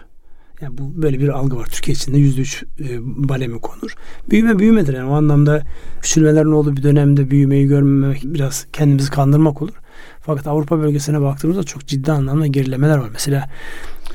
Yani 0.60 0.78
bu 0.78 1.02
böyle 1.02 1.20
bir 1.20 1.28
algı 1.28 1.56
var. 1.56 1.66
Türkiye 1.66 1.94
içinde 1.94 2.18
yüzde 2.18 2.40
üç 2.40 2.62
e, 2.62 2.98
balemi 3.00 3.60
konur. 3.60 3.94
Büyüme 4.30 4.58
büyümedir. 4.58 4.94
Yani 4.94 5.10
o 5.10 5.14
anlamda 5.14 5.62
küçülmelerin 6.02 6.52
olduğu 6.52 6.76
bir 6.76 6.82
dönemde 6.82 7.30
büyümeyi 7.30 7.66
görmemek 7.66 8.22
biraz 8.24 8.66
kendimizi 8.72 9.10
kandırmak 9.10 9.62
olur. 9.62 9.74
Fakat 10.20 10.46
Avrupa 10.46 10.78
bölgesine 10.78 11.20
baktığımızda 11.20 11.62
çok 11.62 11.86
ciddi 11.86 12.12
anlamda 12.12 12.46
gerilemeler 12.46 12.98
var. 12.98 13.08
Mesela 13.12 13.50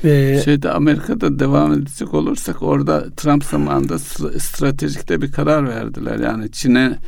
ee, 0.04 0.42
Şeyde 0.44 0.70
Amerika'da 0.70 1.38
devam 1.38 1.72
edecek 1.72 2.14
olursak 2.14 2.62
orada 2.62 3.10
Trump 3.10 3.44
zamanında 3.44 3.98
stratejikte 4.38 5.22
bir 5.22 5.32
karar 5.32 5.68
verdiler. 5.68 6.18
Yani 6.18 6.50
Çin'e 6.50 6.98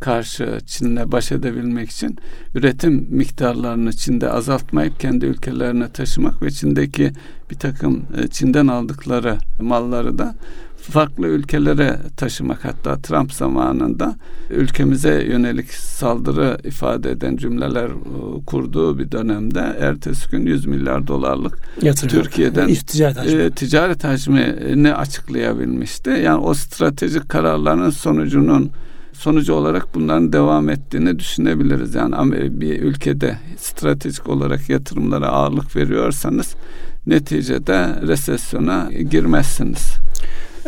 karşı 0.00 0.58
Çin'le 0.66 1.12
baş 1.12 1.32
edebilmek 1.32 1.90
için 1.90 2.18
üretim 2.54 3.06
miktarlarını 3.10 3.92
Çin'de 3.92 4.30
azaltmayıp 4.30 5.00
kendi 5.00 5.26
ülkelerine 5.26 5.88
taşımak 5.88 6.42
ve 6.42 6.50
Çin'deki 6.50 7.12
bir 7.50 7.58
takım 7.58 8.02
e, 8.18 8.28
Çin'den 8.28 8.66
aldıkları 8.66 9.38
malları 9.60 10.18
da 10.18 10.34
farklı 10.82 11.26
ülkelere 11.26 11.98
taşımak 12.16 12.64
hatta 12.64 12.96
Trump 12.96 13.32
zamanında 13.32 14.16
ülkemize 14.50 15.24
yönelik 15.24 15.72
saldırı 15.72 16.58
ifade 16.64 17.10
eden 17.10 17.36
cümleler 17.36 17.88
e, 17.88 18.44
kurduğu 18.46 18.98
bir 18.98 19.12
dönemde 19.12 19.76
ertesi 19.80 20.30
gün 20.30 20.46
100 20.46 20.66
milyar 20.66 21.06
dolarlık 21.06 21.58
Yatırım. 21.82 22.22
Türkiye'den 22.22 22.74
ticaret 22.74 23.16
hacmi. 23.16 23.42
E, 23.42 23.50
ticaret 23.50 24.04
hacmini 24.04 24.94
açıklayabilmişti. 24.94 26.10
Yani 26.10 26.44
o 26.44 26.54
stratejik 26.54 27.28
kararların 27.28 27.90
sonucunun 27.90 28.70
sonucu 29.12 29.54
olarak 29.54 29.94
bunların 29.94 30.32
devam 30.32 30.68
ettiğini 30.68 31.18
düşünebiliriz. 31.18 31.94
Yani 31.94 32.60
bir 32.60 32.80
ülkede 32.80 33.38
stratejik 33.56 34.28
olarak 34.28 34.68
yatırımlara 34.68 35.28
ağırlık 35.28 35.76
veriyorsanız 35.76 36.54
neticede 37.06 38.02
resesyona 38.06 38.90
girmezsiniz. 39.10 40.01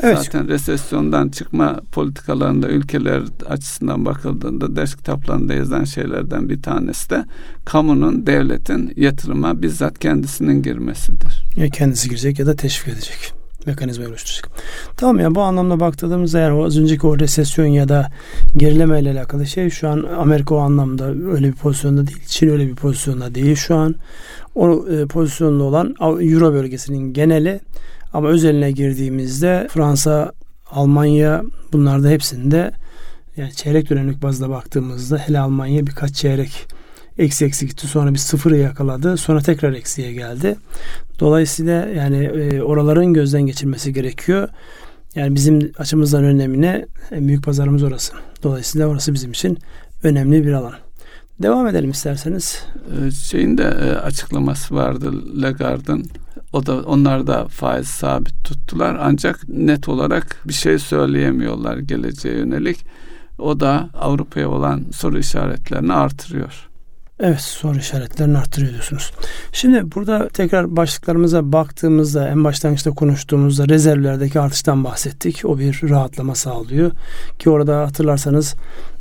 Evet. 0.02 0.18
Zaten 0.18 0.48
resesyondan 0.48 1.28
çıkma 1.28 1.80
politikalarında 1.92 2.68
ülkeler 2.68 3.22
açısından 3.48 4.04
bakıldığında 4.04 4.76
ders 4.76 4.94
kitaplarında 4.94 5.54
yazan 5.54 5.85
şeylerden 5.85 6.48
bir 6.48 6.62
tanesi 6.62 7.11
de 7.11 7.24
kamunun, 7.64 8.26
devletin 8.26 8.92
yatırıma 8.96 9.62
bizzat 9.62 9.98
kendisinin 9.98 10.62
girmesidir. 10.62 11.44
Ya 11.57 11.68
kendisi 11.68 12.09
girecek 12.09 12.38
ya 12.38 12.46
da 12.46 12.57
teşvik 12.57 12.94
edecek 12.94 13.35
mekanizma 13.66 14.07
oluşturacak. 14.09 14.50
Tamam 14.96 15.18
ya 15.18 15.35
bu 15.35 15.42
anlamda 15.42 15.80
baktığımızda 15.80 16.38
yani 16.38 16.54
o 16.54 16.64
az 16.64 16.78
önceki 16.78 17.07
o 17.07 17.18
resesyon 17.18 17.66
ya 17.66 17.88
da 17.88 18.11
gerileme 18.57 19.00
ile 19.00 19.11
alakalı 19.11 19.46
şey 19.46 19.70
şu 19.70 19.88
an 19.88 20.07
Amerika 20.18 20.54
o 20.54 20.59
anlamda 20.59 21.04
öyle 21.07 21.46
bir 21.46 21.52
pozisyonda 21.52 22.07
değil. 22.07 22.18
Çin 22.26 22.48
öyle 22.48 22.66
bir 22.68 22.74
pozisyonda 22.74 23.35
değil. 23.35 23.57
Şu 23.57 23.76
an 23.76 23.94
o 24.54 24.87
e, 24.88 25.07
pozisyonda 25.07 25.64
olan 25.64 25.94
Euro 26.00 26.52
bölgesinin 26.52 27.12
geneli 27.12 27.61
ama 28.14 28.29
özeline 28.29 28.72
girdiğimizde 28.72 29.68
Fransa, 29.70 30.33
Almanya 30.70 31.42
bunlarda 31.72 32.09
hepsinde 32.09 32.72
yani 33.37 33.53
çeyrek 33.53 33.90
dönemlik 33.90 34.22
bazda 34.22 34.50
baktığımızda 34.50 35.18
hele 35.18 35.38
Almanya 35.38 35.87
birkaç 35.87 36.14
çeyrek 36.14 36.66
eksi 37.18 37.44
eksi 37.44 37.66
gitti 37.66 37.87
sonra 37.87 38.12
bir 38.12 38.18
sıfırı 38.18 38.57
yakaladı 38.57 39.16
sonra 39.16 39.40
tekrar 39.40 39.72
eksiye 39.72 40.12
geldi. 40.12 40.57
Dolayısıyla 41.20 41.87
yani 41.87 42.24
e, 42.24 42.62
oraların 42.62 43.14
gözden 43.14 43.42
geçirmesi 43.42 43.92
gerekiyor. 43.92 44.48
Yani 45.14 45.35
bizim 45.35 45.72
açımızdan 45.79 46.24
önemine 46.24 46.87
en 47.11 47.29
büyük 47.29 47.44
pazarımız 47.44 47.83
orası. 47.83 48.12
Dolayısıyla 48.42 48.87
orası 48.87 49.14
bizim 49.14 49.31
için 49.31 49.59
önemli 50.03 50.46
bir 50.46 50.53
alan. 50.53 50.74
Devam 51.42 51.66
edelim 51.66 51.90
isterseniz. 51.90 52.62
Ee, 53.07 53.11
şeyin 53.11 53.59
de 53.59 53.62
e, 53.62 53.90
açıklaması 53.90 54.74
vardı 54.74 55.12
Lagarde'ın. 55.42 56.07
O 56.55 56.67
da 56.67 56.83
onlar 56.83 57.27
da 57.27 57.49
faiz 57.49 57.88
sabit 57.88 58.45
tuttular 58.45 58.97
ancak 59.01 59.49
net 59.49 59.88
olarak 59.88 60.37
bir 60.45 60.53
şey 60.53 60.79
söyleyemiyorlar 60.79 61.79
geleceğe 61.79 62.38
yönelik. 62.38 62.87
O 63.38 63.61
da 63.61 63.90
Avrupa'ya 63.95 64.49
olan 64.49 64.85
soru 64.93 65.19
işaretlerini 65.19 65.93
artırıyor. 65.93 66.69
Evet 67.21 67.40
soru 67.40 67.79
işaretlerini 67.79 68.38
arttırıyor 68.38 68.73
diyorsunuz. 68.73 69.12
Şimdi 69.53 69.93
burada 69.95 70.29
tekrar 70.29 70.77
başlıklarımıza 70.77 71.53
baktığımızda 71.53 72.29
en 72.29 72.45
başlangıçta 72.45 72.90
konuştuğumuzda 72.90 73.69
rezervlerdeki 73.69 74.40
artıştan 74.40 74.85
bahsettik. 74.85 75.43
O 75.45 75.59
bir 75.59 75.81
rahatlama 75.83 76.35
sağlıyor. 76.35 76.90
Ki 77.38 77.51
orada 77.51 77.81
hatırlarsanız 77.81 78.55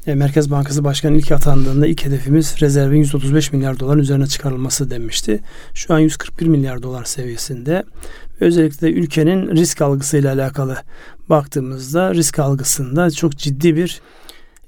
Merkez 0.07 0.51
Bankası 0.51 0.83
Başkanı 0.83 1.17
ilk 1.17 1.31
atandığında 1.31 1.87
ilk 1.87 2.05
hedefimiz 2.05 2.55
rezervin 2.61 2.97
135 2.97 3.53
milyar 3.53 3.79
doların 3.79 3.99
üzerine 3.99 4.27
çıkarılması 4.27 4.89
demişti. 4.89 5.39
Şu 5.73 5.93
an 5.93 5.99
141 5.99 6.47
milyar 6.47 6.83
dolar 6.83 7.03
seviyesinde. 7.03 7.83
Özellikle 8.39 8.91
ülkenin 8.91 9.55
risk 9.55 9.81
algısıyla 9.81 10.33
alakalı 10.33 10.77
baktığımızda 11.29 12.13
risk 12.13 12.39
algısında 12.39 13.11
çok 13.11 13.37
ciddi 13.37 13.75
bir 13.75 14.01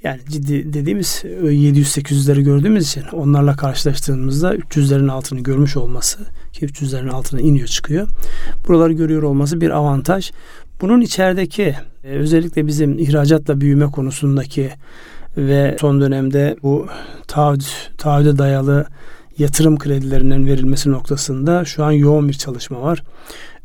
yani 0.03 0.19
ciddi 0.29 0.73
dediğimiz 0.73 1.23
700-800'leri 1.43 2.41
gördüğümüz 2.41 2.87
için 2.87 3.03
onlarla 3.13 3.55
karşılaştığımızda 3.55 4.55
300'lerin 4.55 5.11
altını 5.11 5.39
görmüş 5.39 5.77
olması 5.77 6.19
ki 6.53 6.65
300'lerin 6.65 7.09
altına 7.09 7.41
iniyor 7.41 7.67
çıkıyor. 7.67 8.07
Buraları 8.67 8.93
görüyor 8.93 9.23
olması 9.23 9.61
bir 9.61 9.69
avantaj. 9.69 10.31
Bunun 10.81 11.01
içerideki 11.01 11.75
e, 12.03 12.07
özellikle 12.07 12.67
bizim 12.67 12.99
ihracatla 12.99 13.61
büyüme 13.61 13.85
konusundaki 13.85 14.71
ve 15.37 15.77
son 15.81 16.01
dönemde 16.01 16.55
bu 16.63 16.87
taahhüt, 17.27 17.91
taahhüde 17.97 18.37
dayalı 18.37 18.85
yatırım 19.37 19.79
kredilerinin 19.79 20.45
verilmesi 20.45 20.91
noktasında 20.91 21.65
şu 21.65 21.83
an 21.83 21.91
yoğun 21.91 22.29
bir 22.29 22.33
çalışma 22.33 22.81
var. 22.81 23.03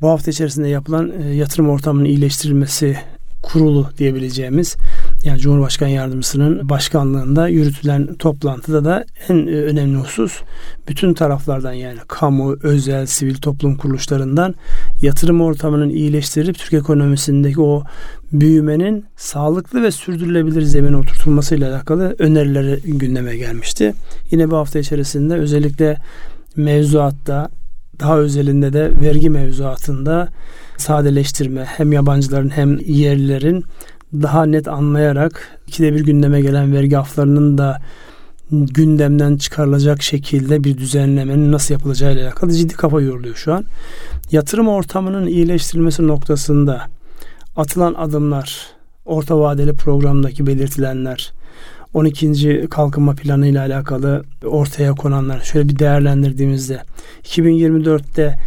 Bu 0.01 0.09
hafta 0.09 0.31
içerisinde 0.31 0.69
yapılan 0.69 1.13
e, 1.23 1.35
yatırım 1.35 1.71
ortamının 1.71 2.05
iyileştirilmesi 2.05 2.97
kurulu 3.43 3.89
diyebileceğimiz 3.99 4.77
yani 5.25 5.39
Cumhurbaşkanı 5.39 5.91
Yardımcısının 5.91 6.69
başkanlığında 6.69 7.49
yürütülen 7.49 8.15
toplantıda 8.15 8.85
da 8.85 9.05
en 9.29 9.47
e, 9.47 9.51
önemli 9.51 9.99
husus 9.99 10.41
bütün 10.89 11.15
taraflardan 11.15 11.73
yani 11.73 11.99
kamu, 12.09 12.57
özel, 12.63 13.07
sivil 13.07 13.35
toplum 13.35 13.77
kuruluşlarından 13.77 14.55
yatırım 15.03 15.41
ortamının 15.41 15.89
iyileştirilip 15.89 16.59
Türk 16.59 16.73
ekonomisindeki 16.73 17.61
o 17.61 17.85
büyümenin 18.33 19.05
sağlıklı 19.17 19.83
ve 19.83 19.91
sürdürülebilir 19.91 20.63
zemine 20.63 20.97
oturtulmasıyla 20.97 21.75
alakalı 21.75 22.17
önerileri 22.19 22.81
gündeme 22.85 23.37
gelmişti. 23.37 23.95
Yine 24.31 24.51
bu 24.51 24.57
hafta 24.57 24.79
içerisinde 24.79 25.35
özellikle 25.35 25.97
mevzuatta 26.57 27.49
daha 28.01 28.19
özelinde 28.19 28.73
de 28.73 28.91
vergi 29.03 29.31
mevzuatında 29.31 30.29
sadeleştirme 30.81 31.65
hem 31.65 31.93
yabancıların 31.93 32.49
hem 32.49 32.79
yerlilerin 32.79 33.65
daha 34.13 34.47
net 34.47 34.69
anlayarak 34.69 35.59
ikide 35.67 35.95
bir 35.95 36.05
gündeme 36.05 36.41
gelen 36.41 36.73
vergi 36.73 36.99
aflarının 36.99 37.59
da 37.59 37.81
gündemden 38.51 39.37
çıkarılacak 39.37 40.03
şekilde 40.03 40.65
bir 40.65 40.79
düzenlemenin 40.79 41.53
nasıl 41.53 41.75
yapılacağı 41.75 42.13
ile 42.13 42.25
alakalı 42.25 42.53
ciddi 42.53 42.75
kafa 42.75 43.01
yoruluyor 43.01 43.35
şu 43.35 43.55
an. 43.55 43.65
Yatırım 44.33 44.69
ortamının 44.69 45.27
iyileştirilmesi 45.27 46.07
noktasında 46.07 46.87
atılan 47.57 47.95
adımlar, 47.95 48.67
orta 49.05 49.41
vadeli 49.41 49.73
programdaki 49.75 50.47
belirtilenler, 50.47 51.33
12. 51.95 52.67
kalkınma 52.71 53.15
planı 53.15 53.47
ile 53.47 53.61
alakalı 53.61 54.25
ortaya 54.45 54.93
konanlar 54.93 55.41
şöyle 55.41 55.69
bir 55.69 55.79
değerlendirdiğimizde 55.79 56.83
2024'te 57.25 58.39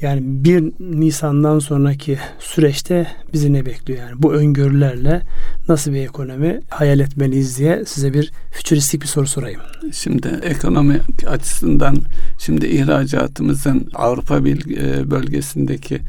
yani 0.00 0.20
1 0.24 0.72
Nisan'dan 0.80 1.58
sonraki 1.58 2.18
süreçte 2.38 3.06
bizi 3.32 3.52
ne 3.52 3.66
bekliyor 3.66 3.98
yani 3.98 4.22
bu 4.22 4.34
öngörülerle 4.34 5.22
nasıl 5.68 5.92
bir 5.92 6.00
ekonomi 6.00 6.60
hayal 6.68 7.00
etmeliyiz 7.00 7.58
diye 7.58 7.84
size 7.84 8.14
bir 8.14 8.32
fütüristik 8.50 9.02
bir 9.02 9.06
soru 9.06 9.26
sorayım. 9.26 9.60
Şimdi 9.92 10.28
ekonomi 10.42 11.00
açısından 11.26 11.96
şimdi 12.38 12.66
ihracatımızın 12.66 13.90
Avrupa 13.94 14.38
e, 14.38 15.10
bölgesindeki 15.10 16.00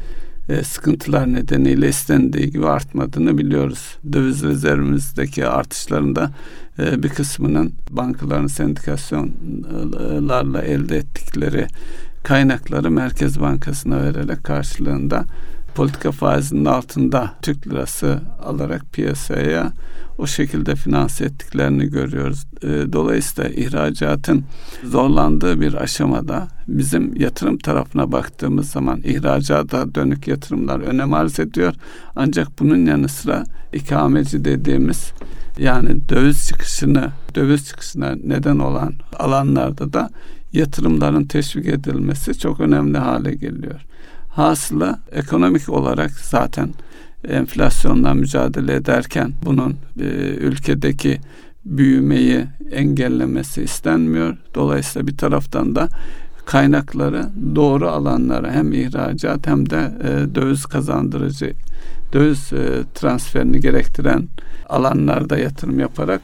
e, 0.48 0.62
sıkıntılar 0.62 1.32
nedeniyle 1.32 1.88
istendiği 1.88 2.50
gibi 2.50 2.66
artmadığını 2.66 3.38
biliyoruz. 3.38 3.96
Döviz 4.12 4.42
rezervimizdeki 4.42 5.46
artışlarında 5.46 6.30
e, 6.78 7.02
bir 7.02 7.08
kısmının 7.08 7.72
bankaların 7.90 8.46
sendikasyonlarla 8.46 10.62
elde 10.62 10.96
ettikleri 10.96 11.66
kaynakları 12.28 12.90
Merkez 12.90 13.40
Bankası'na 13.40 14.02
vererek 14.02 14.44
karşılığında 14.44 15.24
politika 15.74 16.12
faizinin 16.12 16.64
altında 16.64 17.32
Türk 17.42 17.66
lirası 17.66 18.20
alarak 18.44 18.82
piyasaya 18.92 19.72
o 20.18 20.26
şekilde 20.26 20.74
finanse 20.74 21.24
ettiklerini 21.24 21.86
görüyoruz. 21.86 22.44
E, 22.62 22.68
dolayısıyla 22.92 23.50
ihracatın 23.50 24.44
zorlandığı 24.84 25.60
bir 25.60 25.74
aşamada 25.74 26.48
bizim 26.68 27.16
yatırım 27.16 27.58
tarafına 27.58 28.12
baktığımız 28.12 28.70
zaman 28.70 29.00
ihracata 29.04 29.94
dönük 29.94 30.28
yatırımlar 30.28 30.80
önem 30.80 31.14
arz 31.14 31.40
ediyor. 31.40 31.74
Ancak 32.16 32.48
bunun 32.58 32.86
yanı 32.86 33.08
sıra 33.08 33.44
ikameci 33.72 34.44
dediğimiz 34.44 35.12
yani 35.58 36.08
döviz 36.08 36.48
çıkışını 36.48 37.10
döviz 37.34 37.66
çıkışına 37.68 38.16
neden 38.24 38.58
olan 38.58 38.92
alanlarda 39.18 39.92
da 39.92 40.10
yatırımların 40.52 41.24
teşvik 41.24 41.66
edilmesi 41.66 42.38
çok 42.38 42.60
önemli 42.60 42.98
hale 42.98 43.34
geliyor. 43.34 43.80
Hasıla 44.28 45.00
ekonomik 45.12 45.68
olarak 45.68 46.10
zaten 46.10 46.70
enflasyonla 47.28 48.14
mücadele 48.14 48.74
ederken 48.74 49.32
bunun 49.44 49.76
e, 50.00 50.04
ülkedeki 50.40 51.20
büyümeyi 51.64 52.44
engellemesi 52.70 53.62
istenmiyor. 53.62 54.36
Dolayısıyla 54.54 55.08
bir 55.08 55.16
taraftan 55.16 55.74
da 55.74 55.88
kaynakları 56.46 57.26
doğru 57.54 57.88
alanlara 57.88 58.52
hem 58.52 58.72
ihracat 58.72 59.46
hem 59.46 59.70
de 59.70 59.92
e, 60.02 60.34
döviz 60.34 60.66
kazandırıcı 60.66 61.52
döviz 62.12 62.52
e, 62.52 62.84
transferini 62.94 63.60
gerektiren 63.60 64.28
alanlarda 64.68 65.38
yatırım 65.38 65.80
yaparak 65.80 66.20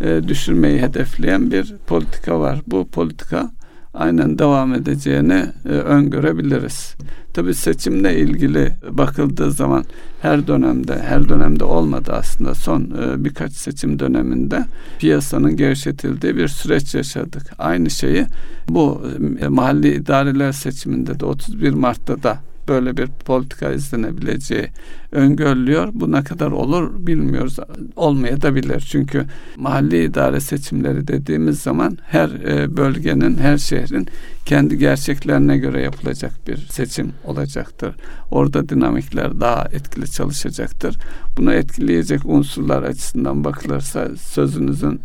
e, 0.00 0.28
düşürmeyi 0.28 0.82
hedefleyen 0.82 1.50
bir 1.50 1.74
politika 1.86 2.40
var. 2.40 2.62
Bu 2.66 2.88
politika 2.88 3.50
aynen 3.94 4.38
devam 4.38 4.74
edeceğini 4.74 5.46
e, 5.64 5.68
öngörebiliriz. 5.68 6.94
Tabi 7.34 7.54
seçimle 7.54 8.20
ilgili 8.20 8.72
bakıldığı 8.90 9.52
zaman 9.52 9.84
her 10.22 10.46
dönemde, 10.46 10.98
her 11.02 11.28
dönemde 11.28 11.64
olmadı 11.64 12.12
aslında 12.14 12.54
son 12.54 12.80
e, 12.82 13.24
birkaç 13.24 13.52
seçim 13.52 13.98
döneminde 13.98 14.64
piyasanın 14.98 15.56
gevşetildiği 15.56 16.36
bir 16.36 16.48
süreç 16.48 16.94
yaşadık. 16.94 17.42
Aynı 17.58 17.90
şeyi 17.90 18.26
bu 18.68 19.02
e, 19.40 19.48
mahalli 19.48 19.94
idareler 19.94 20.52
seçiminde 20.52 21.20
de 21.20 21.24
31 21.24 21.72
Mart'ta 21.72 22.22
da 22.22 22.38
böyle 22.68 22.96
bir 22.96 23.06
politika 23.06 23.72
izlenebileceği 23.72 24.68
öngörülüyor. 25.12 25.88
Bu 25.92 26.12
ne 26.12 26.24
kadar 26.24 26.50
olur 26.50 27.06
bilmiyoruz. 27.06 27.56
Olmaya 27.96 28.42
da 28.42 28.54
bilir. 28.54 28.80
Çünkü 28.90 29.26
mahalli 29.56 30.04
idare 30.04 30.40
seçimleri 30.40 31.08
dediğimiz 31.08 31.60
zaman 31.60 31.98
her 32.02 32.28
e, 32.28 32.76
bölgenin, 32.76 33.38
her 33.38 33.58
şehrin 33.58 34.08
kendi 34.46 34.78
gerçeklerine 34.78 35.58
göre 35.58 35.82
yapılacak 35.82 36.32
bir 36.48 36.56
seçim 36.56 37.12
olacaktır. 37.24 37.94
Orada 38.30 38.68
dinamikler 38.68 39.40
daha 39.40 39.68
etkili 39.72 40.10
çalışacaktır. 40.10 40.96
Bunu 41.36 41.52
etkileyecek 41.52 42.20
unsurlar 42.24 42.82
açısından 42.82 43.44
bakılırsa 43.44 44.08
sözünüzün 44.16 45.00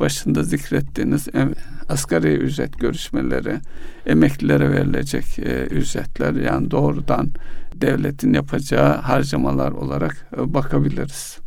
başında 0.00 0.42
zikrettiğiniz 0.42 1.28
asgari 1.88 2.34
ücret 2.34 2.78
görüşmeleri, 2.78 3.60
emeklilere 4.06 4.70
verilecek 4.70 5.38
e, 5.38 5.66
ücretler 5.66 6.34
yani 6.34 6.70
doğrudan 6.70 7.30
devletin 7.74 8.32
yapacağı 8.32 8.96
harcamalar 8.96 9.72
olarak 9.72 10.26
e, 10.36 10.54
bakabiliriz. 10.54 11.38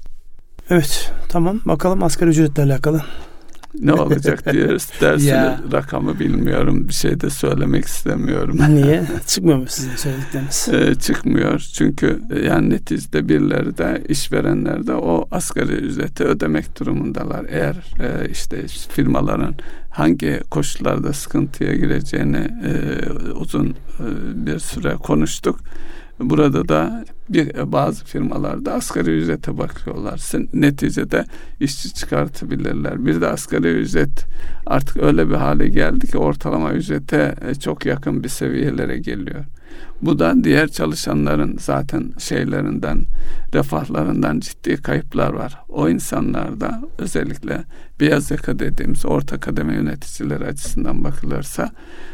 Evet 0.69 1.13
tamam 1.29 1.61
bakalım 1.65 2.03
asgari 2.03 2.29
ücretle 2.29 2.63
alakalı 2.63 3.01
ne 3.81 3.93
olacak 3.93 4.53
diyoruz. 4.53 4.87
Dersini 5.01 5.71
rakamı 5.71 6.19
bilmiyorum. 6.19 6.87
Bir 6.87 6.93
şey 6.93 7.21
de 7.21 7.29
söylemek 7.29 7.85
istemiyorum. 7.85 8.57
Niye? 8.69 9.03
Çıkmıyor 9.27 9.57
mu 9.57 9.65
sizin 9.67 9.95
söyledikleriniz? 9.95 10.67
Ee, 10.71 10.95
çıkmıyor. 10.95 11.59
Çünkü 11.59 12.21
e, 12.31 12.39
yani 12.39 12.69
neticede 12.69 13.29
birileri 13.29 13.77
de 13.77 14.03
işverenler 14.09 14.87
de 14.87 14.93
o 14.93 15.27
asgari 15.31 15.73
ücreti 15.73 16.23
ödemek 16.23 16.79
durumundalar. 16.79 17.45
Eğer 17.49 17.75
e, 17.75 18.29
işte 18.29 18.67
firmaların 18.67 19.55
hangi 19.89 20.39
koşullarda 20.51 21.13
sıkıntıya 21.13 21.73
gireceğini 21.73 22.47
e, 22.65 22.71
uzun 23.31 23.67
e, 23.69 23.75
bir 24.45 24.59
süre 24.59 24.93
konuştuk. 24.93 25.59
Burada 26.19 26.69
da 26.69 27.05
bir 27.29 27.71
bazı 27.71 28.05
firmalarda 28.05 28.73
asgari 28.73 29.17
ücrete 29.17 29.57
bakıyorlar. 29.57 30.21
Neticede 30.53 31.25
işçi 31.59 31.93
çıkartabilirler. 31.93 33.05
Bir 33.05 33.21
de 33.21 33.27
asgari 33.27 33.67
ücret 33.67 34.25
artık 34.65 34.97
öyle 34.97 35.29
bir 35.29 35.35
hale 35.35 35.67
geldi 35.67 36.07
ki 36.07 36.17
ortalama 36.17 36.73
ücrete 36.73 37.35
e, 37.49 37.55
çok 37.55 37.85
yakın 37.85 38.23
bir 38.23 38.29
seviyelere 38.29 38.97
geliyor. 38.97 39.45
Bu 40.01 40.19
da 40.19 40.43
diğer 40.43 40.67
çalışanların 40.67 41.57
zaten 41.59 42.11
şeylerinden, 42.19 43.05
refahlarından 43.53 44.39
ciddi 44.39 44.77
kayıplar 44.77 45.33
var. 45.33 45.57
O 45.69 45.89
insanlarda 45.89 46.81
özellikle 46.97 47.63
beyaz 47.99 48.31
yaka 48.31 48.59
dediğimiz 48.59 49.05
orta 49.05 49.39
kademe 49.39 49.73
yöneticileri 49.73 50.45
açısından 50.45 51.03
bakılırsa 51.03 51.71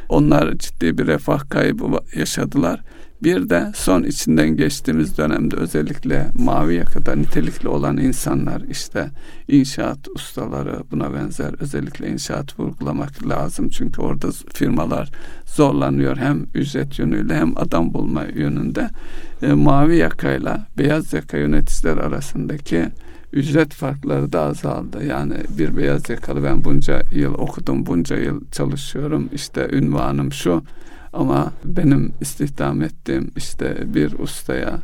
onlar 0.09 0.53
ciddi 0.57 0.97
bir 0.97 1.07
refah 1.07 1.49
kaybı 1.49 1.85
yaşadılar 2.15 2.81
bir 3.23 3.49
de 3.49 3.71
son 3.75 4.03
içinden 4.03 4.49
geçtiğimiz 4.49 5.17
dönemde 5.17 5.55
özellikle 5.55 6.27
mavi 6.33 6.75
yakada 6.75 7.15
nitelikli 7.15 7.67
olan 7.67 7.97
insanlar 7.97 8.61
işte 8.61 9.09
inşaat 9.47 10.07
ustaları 10.15 10.83
buna 10.91 11.13
benzer 11.13 11.53
özellikle 11.59 12.09
inşaat 12.09 12.59
vurgulamak 12.59 13.27
lazım. 13.27 13.69
Çünkü 13.69 14.01
orada 14.01 14.27
firmalar 14.53 15.11
zorlanıyor 15.45 16.17
hem 16.17 16.45
ücret 16.53 16.99
yönüyle 16.99 17.35
hem 17.35 17.57
adam 17.57 17.93
bulma 17.93 18.23
yönünde. 18.23 18.89
E, 19.41 19.53
mavi 19.53 19.97
yakayla 19.97 20.67
beyaz 20.77 21.13
yaka 21.13 21.37
yöneticiler 21.37 21.97
arasındaki 21.97 22.85
ücret 23.33 23.73
farkları 23.73 24.33
da 24.33 24.41
azaldı. 24.41 25.05
Yani 25.05 25.33
bir 25.57 25.77
beyaz 25.77 26.09
yakalı 26.09 26.43
ben 26.43 26.63
bunca 26.63 27.01
yıl 27.11 27.33
okudum, 27.33 27.85
bunca 27.85 28.17
yıl 28.17 28.41
çalışıyorum. 28.51 29.29
İşte 29.33 29.69
ünvanım 29.71 30.33
şu 30.33 30.63
ama 31.13 31.53
benim 31.65 32.13
istihdam 32.21 32.81
ettiğim 32.81 33.31
işte 33.35 33.93
bir 33.93 34.19
ustaya 34.19 34.79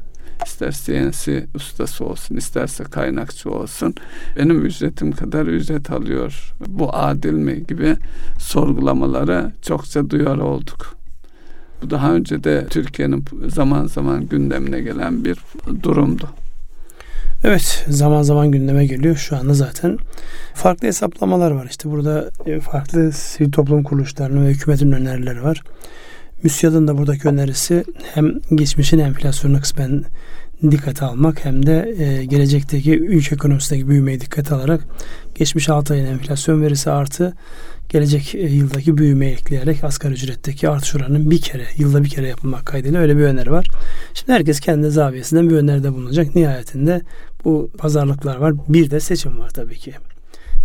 ister 0.45 0.71
CNC 0.71 1.45
ustası 1.55 2.05
olsun, 2.05 2.35
isterse 2.35 2.83
kaynakçı 2.83 3.51
olsun 3.51 3.95
benim 4.37 4.65
ücretim 4.65 5.11
kadar 5.11 5.47
ücret 5.47 5.91
alıyor. 5.91 6.53
Bu 6.67 6.95
adil 6.95 7.33
mi 7.33 7.63
gibi 7.67 7.95
sorgulamalara 8.39 9.51
çokça 9.61 10.09
duyar 10.09 10.37
olduk. 10.37 10.97
Bu 11.81 11.89
daha 11.89 12.13
önce 12.13 12.43
de 12.43 12.67
Türkiye'nin 12.69 13.25
zaman 13.47 13.87
zaman 13.87 14.27
gündemine 14.27 14.81
gelen 14.81 15.25
bir 15.25 15.37
durumdu. 15.83 16.29
Evet 17.43 17.85
zaman 17.89 18.21
zaman 18.21 18.51
gündeme 18.51 18.85
geliyor. 18.85 19.15
Şu 19.15 19.37
anda 19.37 19.53
zaten 19.53 19.97
farklı 20.53 20.87
hesaplamalar 20.87 21.51
var. 21.51 21.67
İşte 21.69 21.91
burada 21.91 22.29
e, 22.45 22.59
farklı 22.59 23.11
sivil 23.11 23.51
toplum 23.51 23.83
kuruluşlarının 23.83 24.45
ve 24.45 24.49
hükümetin 24.49 24.91
önerileri 24.91 25.43
var. 25.43 25.63
MÜSİAD'ın 26.43 26.87
da 26.87 26.97
buradaki 26.97 27.27
önerisi 27.27 27.83
hem 28.13 28.33
geçmişin 28.55 28.99
enflasyonunu 28.99 29.61
kısmen 29.61 30.03
dikkate 30.71 31.05
almak 31.05 31.45
hem 31.45 31.65
de 31.65 31.95
e, 31.97 32.25
gelecekteki 32.25 32.99
ülke 32.99 33.35
ekonomisindeki 33.35 33.87
büyümeyi 33.87 34.21
dikkate 34.21 34.55
alarak 34.55 34.81
geçmiş 35.35 35.69
6 35.69 35.93
ayın 35.93 36.05
enflasyon 36.05 36.61
verisi 36.61 36.91
artı 36.91 37.33
gelecek 37.89 38.35
e, 38.35 38.39
yıldaki 38.39 38.97
büyümeyi 38.97 39.33
ekleyerek 39.33 39.83
asgari 39.83 40.13
ücretteki 40.13 40.69
artış 40.69 40.95
oranının 40.95 41.31
bir 41.31 41.41
kere, 41.41 41.65
yılda 41.77 42.03
bir 42.03 42.09
kere 42.09 42.27
yapılmak 42.27 42.65
kaydıyla 42.65 42.99
öyle 42.99 43.17
bir 43.17 43.21
öneri 43.21 43.51
var. 43.51 43.67
Şimdi 44.13 44.31
herkes 44.31 44.59
kendi 44.59 44.89
zaviyesinden 44.89 45.49
bir 45.49 45.55
öneride 45.55 45.93
bulunacak. 45.93 46.35
Nihayetinde 46.35 47.01
bu 47.45 47.71
pazarlıklar 47.77 48.35
var. 48.35 48.53
Bir 48.67 48.91
de 48.91 48.99
seçim 48.99 49.39
var 49.39 49.49
tabii 49.49 49.77
ki. 49.77 49.93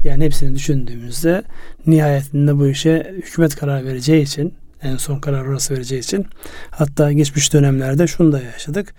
Yani 0.04 0.24
hepsini 0.24 0.54
düşündüğümüzde 0.54 1.42
nihayetinde 1.86 2.58
bu 2.58 2.68
işe 2.68 3.14
hükümet 3.16 3.56
karar 3.56 3.84
vereceği 3.84 4.22
için 4.22 4.54
en 4.82 4.96
son 4.96 5.18
karar 5.18 5.44
orası 5.44 5.74
vereceği 5.74 6.00
için 6.00 6.26
hatta 6.70 7.12
geçmiş 7.12 7.52
dönemlerde 7.52 8.06
şunu 8.06 8.32
da 8.32 8.42
yaşadık. 8.42 8.94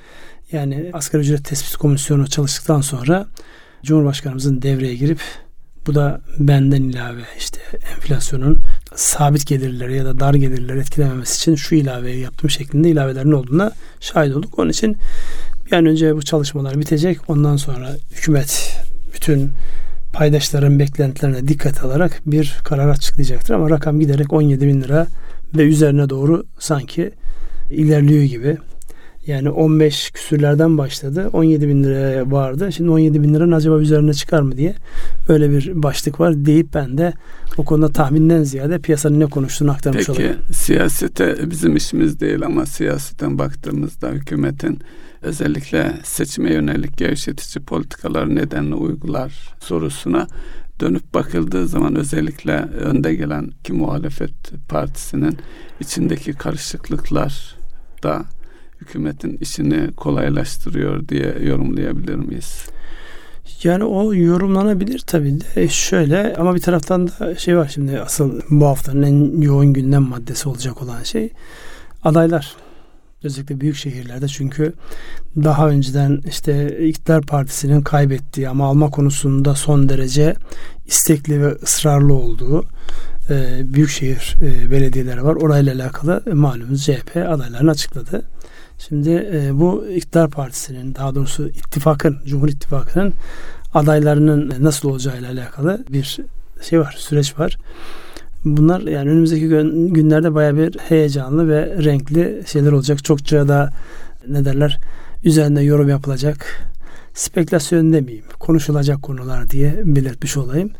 Yani 0.52 0.90
asgari 0.94 1.22
ücret 1.22 1.46
tespit 1.46 1.76
komisyonu 1.76 2.28
çalıştıktan 2.28 2.82
sonra 2.82 3.28
Cumhurbaşkanımızın 3.84 4.62
devreye 4.62 4.96
girip 4.96 5.20
bu 5.88 5.96
da 5.96 6.22
benden 6.40 6.84
ilave 6.84 7.22
işte 7.38 7.60
enflasyonun 7.96 8.60
sabit 8.96 9.48
gelirleri 9.48 9.98
ya 9.98 10.06
da 10.06 10.20
dar 10.20 10.34
gelirleri 10.34 10.80
etkilememesi 10.80 11.36
için 11.38 11.56
şu 11.56 11.76
ilaveyi 11.76 12.20
yaptım 12.20 12.50
şeklinde 12.50 12.90
ilavelerin 12.90 13.32
olduğuna 13.32 13.72
şahit 14.00 14.36
olduk. 14.36 14.60
Onun 14.60 14.70
için 14.70 14.98
bir 15.66 15.72
an 15.72 15.86
önce 15.86 16.16
bu 16.16 16.22
çalışmalar 16.22 16.80
bitecek. 16.80 17.30
Ondan 17.30 17.58
sonra 17.58 17.90
hükümet 18.12 18.80
bütün 19.14 19.52
paydaşların 20.14 20.80
beklentilerine 20.80 21.48
dikkat 21.48 21.84
alarak 21.84 22.22
bir 22.26 22.58
karar 22.64 22.90
açıklayacaktır. 22.90 23.54
Ama 23.54 23.70
rakam 23.70 24.00
giderek 24.00 24.34
17 24.34 24.68
bin 24.68 24.82
lira 24.82 25.08
ve 25.58 25.64
üzerine 25.64 26.10
doğru 26.10 26.44
sanki 26.60 27.12
ilerliyor 27.70 28.24
gibi. 28.24 28.58
Yani 29.28 29.50
15 29.50 30.12
küsürlerden 30.12 30.78
başladı. 30.78 31.30
17 31.34 31.68
bin 31.68 31.84
liraya 31.84 32.32
vardı. 32.32 32.72
Şimdi 32.72 32.90
17 32.90 33.24
bin 33.24 33.34
liranın 33.34 33.52
acaba 33.52 33.80
üzerine 33.80 34.14
çıkar 34.14 34.42
mı 34.42 34.58
diye 34.58 34.76
öyle 35.30 35.52
bir 35.52 35.84
başlık 35.84 36.20
var 36.20 36.46
deyip 36.46 36.74
ben 36.74 36.98
de 36.98 37.14
o 37.58 37.66
konuda 37.66 37.92
tahminden 37.92 38.44
ziyade 38.44 38.80
piyasanın 38.80 39.20
ne 39.20 39.26
konuştuğunu 39.26 39.72
aktarmış 39.72 40.08
Peki, 40.08 40.12
olayım. 40.12 40.38
Peki 40.48 40.58
siyasete 40.58 41.52
bizim 41.52 41.76
işimiz 41.76 42.20
değil 42.20 42.46
ama 42.46 42.66
siyasetten 42.66 43.40
baktığımızda 43.40 44.10
hükümetin 44.10 44.80
özellikle 45.22 45.94
seçime 46.04 46.54
yönelik 46.54 46.98
gevşetici 46.98 47.66
politikalar 47.66 48.36
nedenle 48.36 48.76
uygular 48.76 49.56
sorusuna 49.60 50.28
dönüp 50.82 51.14
bakıldığı 51.14 51.68
zaman 51.68 51.96
özellikle 51.96 52.54
önde 52.62 53.16
gelen 53.16 53.52
ki 53.64 53.74
muhalefet 53.74 54.68
partisinin 54.70 55.38
içindeki 55.80 56.34
karışıklıklar 56.34 57.56
da 58.04 58.26
hükümetin 58.82 59.38
işini 59.42 59.92
kolaylaştırıyor 59.92 61.08
diye 61.08 61.36
yorumlayabilir 61.42 62.16
miyiz? 62.16 62.66
Yani 63.64 63.84
o 63.84 64.14
yorumlanabilir 64.14 65.00
tabii 65.00 65.40
de 65.42 65.68
şöyle 65.68 66.36
ama 66.36 66.56
bir 66.56 66.62
taraftan 66.62 67.08
da 67.08 67.36
şey 67.36 67.58
var 67.58 67.72
şimdi 67.74 68.00
asıl 68.00 68.42
bu 68.50 68.66
haftanın 68.66 69.04
en 69.04 69.42
yoğun 69.42 69.74
gündem 69.74 70.04
maddesi 70.04 70.50
olacak 70.50 70.82
olan 70.82 71.04
şey 71.04 71.30
adaylar. 72.04 72.56
Özellikle 73.24 73.62
büyük 73.62 73.76
şehirlerde 73.76 74.28
çünkü 74.28 74.74
daha 75.44 75.70
önceden 75.70 76.22
işte 76.28 76.86
iktidar 76.88 77.22
partisinin 77.22 77.82
kaybettiği 77.82 78.50
ama 78.50 78.68
alma 78.68 78.90
konusunda 78.90 79.56
son 79.56 79.90
derece 79.90 80.36
istekli 80.86 81.42
ve 81.42 81.52
ısrarlı 81.52 82.14
olduğu 82.14 82.66
e, 83.30 83.62
büyükşehir 83.74 84.36
e, 84.42 84.72
belediyeleri 84.72 85.24
var. 85.24 85.36
Orayla 85.36 85.76
alakalı 85.76 86.24
e, 86.28 86.34
malumunuz 86.34 86.86
CHP 86.86 87.16
adaylarını 87.16 87.72
açıkladı. 87.72 88.22
Şimdi 88.88 89.10
e, 89.34 89.60
bu 89.60 89.88
iktidar 89.88 90.30
partisinin 90.30 90.96
daha 90.96 91.16
doğrusu 91.16 91.48
ittifakın, 91.48 92.18
Cumhur 92.26 92.50
İttifakı'nın 92.50 93.14
adaylarının 93.74 94.54
nasıl 94.60 94.90
olacağıyla 94.90 95.32
alakalı 95.32 95.86
bir 95.90 96.20
şey 96.62 96.80
var, 96.80 96.96
süreç 96.98 97.40
var. 97.40 97.58
Bunlar 98.46 98.82
yani 98.82 99.10
önümüzdeki 99.10 99.48
günlerde 99.94 100.34
baya 100.34 100.58
bir 100.58 100.78
heyecanlı 100.78 101.50
ve 101.50 101.84
renkli 101.84 102.44
şeyler 102.46 102.72
olacak. 102.72 103.04
Çokça 103.04 103.48
da 103.48 103.70
ne 104.28 104.46
derler 104.46 104.80
üzerinde 105.24 105.62
yorum 105.62 105.90
yapılacak. 105.90 106.46
Spekülasyon 107.14 107.94
demeyeyim. 107.94 108.26
Konuşulacak 108.40 109.04
konular 109.04 109.50
diye 109.50 109.82
belirtmiş 109.84 110.38
olayım. 110.38 110.72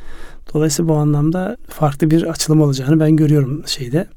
Dolayısıyla 0.54 0.90
bu 0.90 0.96
anlamda 0.96 1.58
farklı 1.70 2.12
bir 2.12 2.24
açılım 2.24 2.62
olacağını 2.62 3.00
ben 3.00 3.16
görüyorum 3.16 3.64
şeyde. 3.66 4.08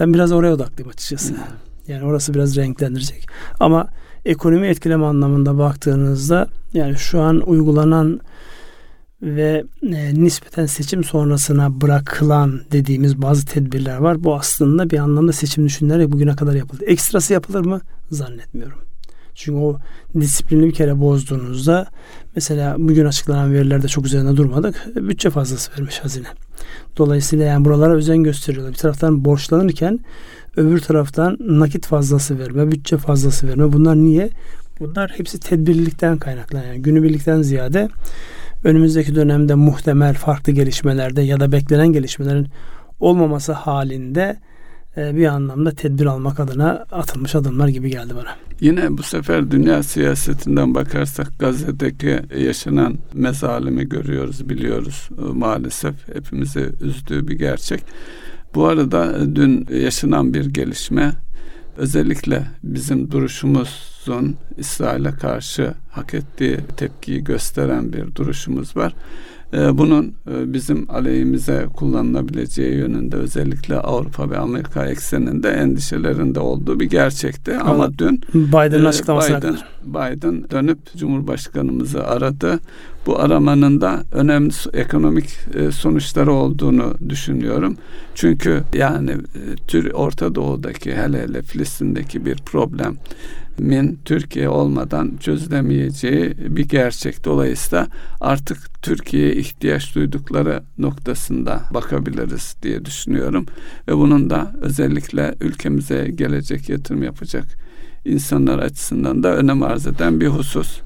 Ben 0.00 0.14
biraz 0.14 0.32
oraya 0.32 0.54
odaklıyım 0.54 0.90
açıkçası. 0.90 1.34
Hmm. 1.34 1.38
Yani 1.88 2.04
orası 2.04 2.34
biraz 2.34 2.56
renklendirecek. 2.56 3.26
Ama 3.60 3.88
ekonomi 4.24 4.66
etkileme 4.66 5.06
anlamında 5.06 5.58
baktığınızda 5.58 6.48
yani 6.72 6.96
şu 6.96 7.20
an 7.20 7.40
uygulanan 7.40 8.20
ve 9.24 9.64
e, 9.82 10.14
nispeten 10.14 10.66
seçim 10.66 11.04
sonrasına 11.04 11.80
bırakılan 11.80 12.60
dediğimiz 12.72 13.22
bazı 13.22 13.46
tedbirler 13.46 13.96
var. 13.96 14.24
Bu 14.24 14.34
aslında 14.34 14.90
bir 14.90 14.98
anlamda 14.98 15.32
seçim 15.32 15.66
düşünülerek 15.66 16.12
bugüne 16.12 16.36
kadar 16.36 16.54
yapıldı. 16.54 16.84
Ekstrası 16.84 17.32
yapılır 17.32 17.64
mı? 17.64 17.80
Zannetmiyorum. 18.10 18.78
Çünkü 19.34 19.58
o 19.58 19.78
disiplini 20.20 20.66
bir 20.66 20.72
kere 20.72 21.00
bozduğunuzda 21.00 21.86
mesela 22.36 22.76
bugün 22.78 23.04
açıklanan 23.04 23.52
verilerde 23.52 23.88
çok 23.88 24.06
üzerinde 24.06 24.36
durmadık. 24.36 24.86
Bütçe 24.96 25.30
fazlası 25.30 25.72
vermiş 25.72 25.98
hazine. 25.98 26.26
Dolayısıyla 26.96 27.44
yani 27.44 27.64
buralara 27.64 27.94
özen 27.94 28.22
gösteriyorlar. 28.22 28.72
Bir 28.72 28.78
taraftan 28.78 29.24
borçlanırken 29.24 29.98
öbür 30.56 30.80
taraftan 30.80 31.36
nakit 31.40 31.86
fazlası 31.86 32.38
verme, 32.38 32.72
bütçe 32.72 32.96
fazlası 32.96 33.48
verme. 33.48 33.72
Bunlar 33.72 33.96
niye? 33.96 34.30
Bunlar 34.80 35.12
hepsi 35.16 35.40
tedbirlilikten 35.40 36.18
kaynaklanan. 36.18 36.64
Yani 36.64 36.82
günübirlikten 36.82 37.42
ziyade 37.42 37.88
önümüzdeki 38.64 39.14
dönemde 39.14 39.54
muhtemel 39.54 40.14
farklı 40.14 40.52
gelişmelerde 40.52 41.22
ya 41.22 41.40
da 41.40 41.52
beklenen 41.52 41.88
gelişmelerin 41.88 42.48
olmaması 43.00 43.52
halinde 43.52 44.36
e, 44.96 45.16
bir 45.16 45.26
anlamda 45.26 45.70
tedbir 45.70 46.06
almak 46.06 46.40
adına 46.40 46.70
atılmış 46.92 47.34
adımlar 47.34 47.68
gibi 47.68 47.90
geldi 47.90 48.14
bana. 48.16 48.36
Yine 48.60 48.98
bu 48.98 49.02
sefer 49.02 49.50
dünya 49.50 49.82
siyasetinden 49.82 50.74
bakarsak 50.74 51.38
Gazze'deki 51.38 52.20
yaşanan 52.38 52.98
mezalimi 53.14 53.88
görüyoruz, 53.88 54.48
biliyoruz. 54.48 55.08
E, 55.18 55.32
maalesef 55.32 55.94
hepimizi 56.14 56.70
üzdüğü 56.80 57.28
bir 57.28 57.38
gerçek. 57.38 57.82
Bu 58.54 58.66
arada 58.66 59.34
dün 59.36 59.66
yaşanan 59.70 60.34
bir 60.34 60.46
gelişme 60.46 61.12
özellikle 61.76 62.42
bizim 62.62 63.10
duruşumuzun 64.06 64.36
İsrail'e 64.56 65.10
karşı 65.10 65.74
hak 65.90 66.14
ettiği 66.14 66.58
tepkiyi 66.76 67.24
gösteren 67.24 67.92
bir 67.92 68.14
duruşumuz 68.14 68.76
var. 68.76 68.94
Ee, 69.52 69.78
bunun 69.78 70.14
e, 70.30 70.52
bizim 70.52 70.90
aleyhimize 70.90 71.66
kullanılabileceği 71.76 72.74
yönünde 72.74 73.16
özellikle 73.16 73.78
Avrupa 73.78 74.30
ve 74.30 74.38
Amerika 74.38 74.86
ekseninde 74.86 75.50
endişelerinde 75.50 76.40
olduğu 76.40 76.80
bir 76.80 76.90
gerçekti. 76.90 77.56
Ama, 77.56 77.70
Ama 77.70 77.98
dün 77.98 78.20
Biden'ın 78.34 78.84
e, 78.84 78.88
açıklamasına 78.88 79.38
Biden, 79.38 79.56
Biden 79.84 80.50
dönüp 80.50 80.78
Cumhurbaşkanımızı 80.96 82.06
aradı. 82.06 82.60
Bu 83.06 83.18
aramanın 83.20 83.80
da 83.80 84.02
önemli 84.12 84.52
ekonomik 84.72 85.28
e, 85.54 85.72
sonuçları 85.72 86.32
olduğunu 86.32 86.94
düşünüyorum. 87.08 87.76
Çünkü 88.14 88.62
yani 88.74 89.16
Tür 89.68 89.92
Orta 89.92 90.34
Doğu'daki 90.34 90.96
hele 90.96 91.22
hele 91.22 91.42
Filistin'deki 91.42 92.26
bir 92.26 92.36
problem 92.36 92.96
min 93.58 93.98
Türkiye 94.04 94.48
olmadan 94.48 95.16
çözülemeyeceği 95.20 96.34
bir 96.38 96.68
gerçek. 96.68 97.24
Dolayısıyla 97.24 97.86
artık 98.20 98.82
Türkiye'ye 98.82 99.34
ihtiyaç 99.36 99.94
duydukları 99.94 100.62
noktasında 100.78 101.60
bakabiliriz 101.74 102.56
diye 102.62 102.84
düşünüyorum. 102.84 103.46
Ve 103.88 103.96
bunun 103.96 104.30
da 104.30 104.52
özellikle 104.60 105.34
ülkemize 105.40 106.10
gelecek 106.14 106.68
yatırım 106.68 107.02
yapacak 107.02 107.44
insanlar 108.04 108.58
açısından 108.58 109.22
da 109.22 109.36
önem 109.36 109.62
arz 109.62 109.86
eden 109.86 110.20
bir 110.20 110.28
husus. 110.28 110.80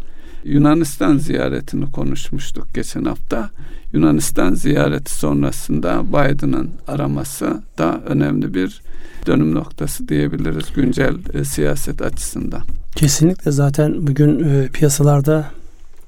Yunanistan 0.45 1.17
ziyaretini 1.17 1.91
konuşmuştuk 1.91 2.75
geçen 2.75 3.05
hafta. 3.05 3.51
Yunanistan 3.93 4.55
ziyareti 4.55 5.15
sonrasında 5.15 6.05
Biden'ın 6.09 6.71
araması 6.89 7.63
da 7.79 8.01
önemli 8.07 8.55
bir 8.55 8.83
dönüm 9.27 9.55
noktası 9.55 10.09
diyebiliriz 10.09 10.73
güncel 10.75 11.15
e, 11.35 11.45
siyaset 11.45 12.03
açısından. 12.03 12.63
Kesinlikle 12.97 13.51
zaten 13.51 14.07
bugün 14.07 14.45
e, 14.45 14.69
piyasalarda 14.69 15.51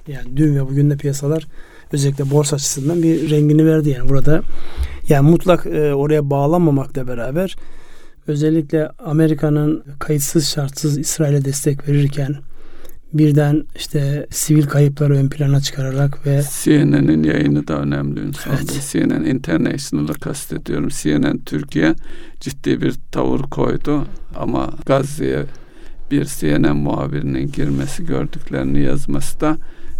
yani 0.08 0.36
dün 0.36 0.56
ve 0.56 0.66
bugün 0.68 0.90
de 0.90 0.96
piyasalar 0.96 1.46
özellikle 1.92 2.30
borsa 2.30 2.56
açısından 2.56 3.02
bir 3.02 3.30
rengini 3.30 3.66
verdi 3.66 3.90
yani 3.90 4.08
burada 4.08 4.42
yani 5.08 5.30
mutlak 5.30 5.66
e, 5.66 5.94
oraya 5.94 6.30
bağlanmamakla 6.30 7.08
beraber 7.08 7.56
özellikle 8.26 8.88
Amerika'nın 9.04 9.84
kayıtsız 9.98 10.48
şartsız 10.48 10.98
İsrail'e 10.98 11.44
destek 11.44 11.88
verirken 11.88 12.36
birden 13.12 13.64
işte 13.76 14.26
sivil 14.30 14.66
kayıpları 14.66 15.16
ön 15.16 15.28
plana 15.28 15.60
çıkararak 15.60 16.26
ve 16.26 16.42
CNN'in 16.62 17.22
yayını 17.22 17.68
da 17.68 17.78
önemli 17.78 18.20
Ünsal 18.20 18.52
evet. 18.52 18.88
CNN 18.90 19.24
International'ı 19.24 20.14
kastediyorum. 20.14 20.88
CNN 21.02 21.38
Türkiye 21.38 21.94
ciddi 22.40 22.80
bir 22.82 22.94
tavır 23.12 23.40
koydu 23.40 24.04
ama 24.36 24.70
Gazze'ye 24.86 25.44
bir 26.10 26.24
CNN 26.24 26.76
muhabirinin 26.76 27.52
girmesi 27.52 28.06
gördüklerini 28.06 28.82
yazması 28.82 29.40
da 29.40 29.56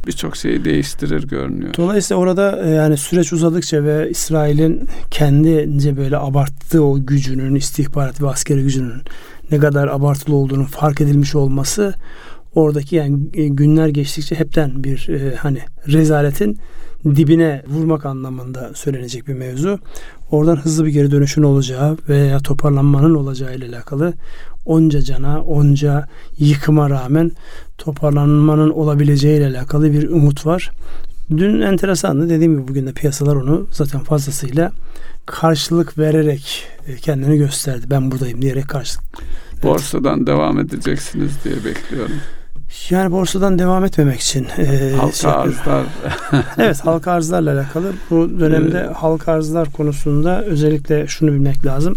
birçok 0.06 0.36
şeyi 0.36 0.64
değiştirir 0.64 1.28
görünüyor. 1.28 1.74
Dolayısıyla 1.76 2.20
orada 2.20 2.62
e, 2.64 2.70
yani 2.70 2.96
süreç 2.96 3.32
uzadıkça 3.32 3.84
ve 3.84 4.10
İsrail'in 4.10 4.88
kendince 5.10 5.96
böyle 5.96 6.16
abarttığı 6.16 6.84
o 6.84 7.06
gücünün 7.06 7.54
istihbarat 7.54 8.22
ve 8.22 8.28
askeri 8.28 8.62
gücünün 8.62 9.02
ne 9.50 9.58
kadar 9.58 9.88
abartılı 9.88 10.36
olduğunu 10.36 10.64
fark 10.64 11.00
edilmiş 11.00 11.34
olması 11.34 11.94
oradaki 12.54 12.96
yani 12.96 13.18
e, 13.34 13.48
günler 13.48 13.88
geçtikçe 13.88 14.34
hepten 14.34 14.84
bir 14.84 15.08
e, 15.08 15.36
hani 15.36 15.58
rezaletin 15.88 16.58
dibine 17.04 17.62
vurmak 17.66 18.06
anlamında 18.06 18.70
söylenecek 18.74 19.28
bir 19.28 19.34
mevzu. 19.34 19.78
Oradan 20.30 20.56
hızlı 20.56 20.86
bir 20.86 20.90
geri 20.90 21.10
dönüşün 21.10 21.42
olacağı 21.42 21.96
veya 22.08 22.38
toparlanmanın 22.38 23.14
olacağı 23.14 23.54
ile 23.54 23.66
alakalı 23.66 24.14
onca 24.66 25.02
cana, 25.02 25.42
onca 25.42 26.08
yıkıma 26.38 26.90
rağmen 26.90 27.32
toparlanmanın 27.78 28.70
olabileceği 28.70 29.38
ile 29.38 29.46
alakalı 29.46 29.92
bir 29.92 30.08
umut 30.08 30.46
var. 30.46 30.70
Dün 31.30 31.60
enteresandı. 31.60 32.30
Dediğim 32.30 32.52
gibi 32.52 32.68
bugün 32.68 32.86
de 32.86 32.92
piyasalar 32.92 33.36
onu 33.36 33.66
zaten 33.72 34.00
fazlasıyla 34.00 34.72
karşılık 35.26 35.98
vererek 35.98 36.66
e, 36.86 36.96
kendini 36.96 37.36
gösterdi. 37.36 37.86
Ben 37.90 38.10
buradayım 38.10 38.42
diyerek 38.42 38.68
karşılık. 38.68 39.04
Borsadan 39.62 40.18
evet. 40.18 40.26
devam 40.26 40.58
edeceksiniz 40.58 41.32
diye 41.44 41.64
bekliyorum. 41.64 42.16
Yani 42.90 43.12
borsadan 43.12 43.58
devam 43.58 43.84
etmemek 43.84 44.20
için. 44.20 44.46
E, 44.58 44.92
halka 44.96 45.12
şey, 45.12 45.30
arzlar. 45.30 45.84
evet 46.58 46.80
halka 46.80 47.12
arzlarla 47.12 47.52
alakalı. 47.52 47.92
Bu 48.10 48.40
dönemde 48.40 48.86
halka 48.86 49.32
arzlar 49.32 49.72
konusunda 49.72 50.44
özellikle 50.44 51.06
şunu 51.06 51.32
bilmek 51.32 51.66
lazım. 51.66 51.96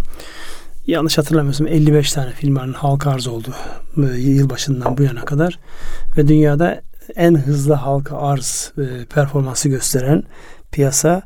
Yanlış 0.88 1.18
hatırlamıyorsam 1.18 1.68
55 1.68 2.14
tane 2.14 2.32
firmanın 2.32 2.74
halka 2.74 3.12
arz 3.12 3.28
oldu 3.28 3.54
yılbaşından 4.18 4.98
bu 4.98 5.04
yana 5.04 5.26
kadar. 5.26 5.60
Ve 6.18 6.28
dünyada 6.28 6.82
en 7.16 7.36
hızlı 7.36 7.74
halka 7.74 8.18
arz 8.18 8.72
e, 8.78 9.06
performansı 9.06 9.70
gösteren 9.70 10.24
piyasa 10.72 11.22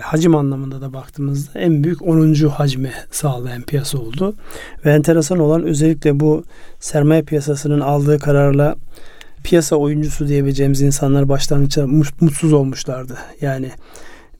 hacim 0.00 0.34
anlamında 0.34 0.80
da 0.80 0.92
baktığımızda 0.92 1.58
en 1.58 1.84
büyük 1.84 2.02
10. 2.02 2.34
hacmi 2.34 2.92
sağlayan 3.10 3.62
piyasa 3.62 3.98
oldu. 3.98 4.34
Ve 4.84 4.92
enteresan 4.92 5.38
olan 5.38 5.62
özellikle 5.62 6.20
bu 6.20 6.44
sermaye 6.80 7.22
piyasasının 7.22 7.80
aldığı 7.80 8.18
kararla 8.18 8.76
piyasa 9.44 9.76
oyuncusu 9.76 10.28
diyebileceğimiz 10.28 10.80
insanlar 10.80 11.28
başlangıçta 11.28 11.86
mutsuz 12.20 12.52
olmuşlardı. 12.52 13.18
Yani 13.40 13.70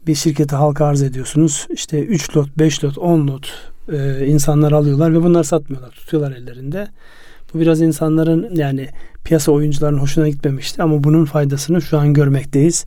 bir 0.06 0.14
şirkete 0.14 0.56
halka 0.56 0.84
arz 0.86 1.02
ediyorsunuz. 1.02 1.66
İşte 1.70 2.00
3 2.00 2.36
lot, 2.36 2.58
5 2.58 2.84
lot, 2.84 2.98
10 2.98 3.28
lot 3.28 3.52
e, 3.92 4.26
insanlar 4.26 4.72
alıyorlar 4.72 5.12
ve 5.12 5.22
bunlar 5.22 5.44
satmıyorlar. 5.44 5.90
Tutuyorlar 5.90 6.32
ellerinde. 6.32 6.88
Bu 7.54 7.60
biraz 7.60 7.80
insanların 7.80 8.56
yani 8.56 8.88
piyasa 9.24 9.52
oyuncularının 9.52 9.98
hoşuna 9.98 10.28
gitmemişti 10.28 10.82
ama 10.82 11.04
bunun 11.04 11.24
faydasını 11.24 11.82
şu 11.82 11.98
an 11.98 12.14
görmekteyiz. 12.14 12.84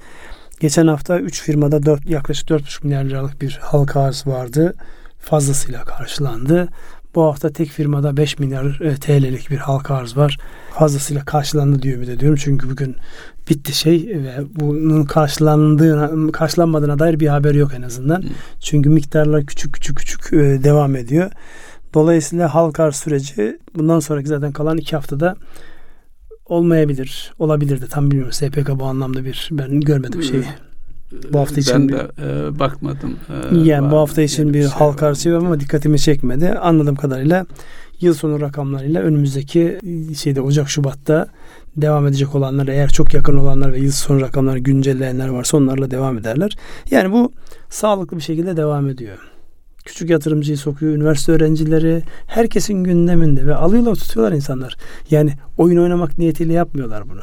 Geçen 0.60 0.88
hafta 0.88 1.20
3 1.20 1.42
firmada 1.42 1.86
4, 1.86 2.10
yaklaşık 2.10 2.50
4,5 2.50 2.84
milyar 2.84 3.04
liralık 3.04 3.42
bir 3.42 3.60
halka 3.62 4.02
arz 4.02 4.28
vardı. 4.28 4.74
Fazlasıyla 5.20 5.84
karşılandı. 5.84 6.68
Bu 7.16 7.24
hafta 7.24 7.50
tek 7.50 7.70
firmada 7.70 8.18
5 8.18 8.40
milyar 8.40 8.82
e, 8.82 8.96
TL'lik 8.96 9.50
bir 9.50 9.58
halka 9.58 9.96
arz 9.96 10.18
var. 10.18 10.38
Fazlasıyla 10.74 11.26
karşılandı 11.26 11.82
diyor 11.82 11.96
ümit 11.96 12.10
ediyorum. 12.10 12.40
Çünkü 12.42 12.70
bugün 12.70 12.96
bitti 13.50 13.74
şey 13.74 14.08
ve 14.08 14.36
bunun 14.56 15.06
karşılandığına, 15.06 16.32
karşılanmadığına 16.32 17.00
dair 17.00 17.20
bir 17.20 17.28
haber 17.28 17.56
yok 17.56 17.72
en 17.78 17.82
azından. 17.82 18.24
Çünkü 18.60 18.90
miktarlar 18.90 19.46
küçük 19.46 19.74
küçük 19.74 19.98
küçük 19.98 20.34
e, 20.34 20.64
devam 20.64 20.96
ediyor. 20.96 21.32
Dolayısıyla 21.94 22.56
halka 22.56 22.84
arz 22.84 22.96
süreci 22.96 23.60
bundan 23.76 24.00
sonraki 24.00 24.28
zaten 24.28 24.52
kalan 24.52 24.78
iki 24.78 24.96
haftada 24.96 25.36
olmayabilir. 26.50 27.34
Olabilir 27.40 27.82
de 27.82 27.88
tam 27.88 28.12
bilmiyorum. 28.12 28.34
SPK 28.34 28.70
bu 28.80 28.86
anlamda 28.86 29.26
bir 29.26 29.50
ben 29.52 29.82
görmedim 29.82 30.24
şeyi. 30.24 30.44
Bu 31.34 31.40
hafta 31.40 31.62
için 31.62 31.74
ben 31.74 31.90
de 31.90 32.08
bir, 32.18 32.24
e, 32.24 32.60
bakmadım. 32.60 33.16
E, 33.52 33.58
yani 33.58 33.92
bu 33.92 33.98
hafta 33.98 34.22
için 34.22 34.50
bir, 34.50 34.54
bir 34.54 34.62
şey 34.62 34.70
halka 34.70 35.08
arz 35.08 35.28
ama 35.28 35.60
dikkatimi 35.60 36.00
çekmedi. 36.00 36.50
Anladığım 36.50 36.96
kadarıyla 36.96 37.46
yıl 38.02 38.14
sonu 38.14 38.42
rakamlarıyla 38.42 39.02
önümüzdeki 39.02 39.80
şeyde 40.18 40.42
Ocak 40.42 40.70
Şubat'ta 40.70 41.28
devam 41.78 42.08
edecek 42.08 42.36
olanlar 42.36 42.68
eğer 42.68 42.90
çok 42.90 43.14
yakın 43.14 43.38
olanlar 43.38 43.74
ve 43.74 43.80
yıl 43.80 43.92
sonu 43.92 44.22
rakamları 44.22 44.60
güncelleyenler 44.60 45.28
varsa 45.28 45.58
onlarla 45.58 45.92
devam 45.92 46.18
ederler. 46.18 46.58
Yani 46.92 47.12
bu 47.12 47.32
sağlıklı 47.70 48.18
bir 48.18 48.22
şekilde 48.22 48.58
devam 48.58 48.90
ediyor 48.90 49.18
küçük 49.90 50.10
yatırımcıyı 50.10 50.58
sokuyor, 50.58 50.94
üniversite 50.94 51.32
öğrencileri 51.32 52.04
herkesin 52.28 52.84
gündeminde 52.84 53.46
ve 53.46 53.56
alıyorlar 53.56 53.96
tutuyorlar 53.96 54.36
insanlar. 54.36 54.78
Yani 55.12 55.34
oyun 55.58 55.78
oynamak 55.78 56.18
niyetiyle 56.18 56.54
yapmıyorlar 56.54 57.10
bunu. 57.10 57.22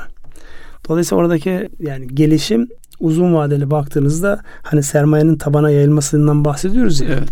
Dolayısıyla 0.89 1.23
oradaki 1.23 1.69
yani 1.81 2.09
gelişim 2.15 2.69
uzun 3.01 3.35
vadeli 3.35 3.71
baktığınızda 3.71 4.41
hani 4.63 4.83
sermayenin 4.83 5.37
tabana 5.37 5.71
yayılmasından 5.71 6.45
bahsediyoruz 6.45 7.01
ya. 7.01 7.09
Evet. 7.09 7.29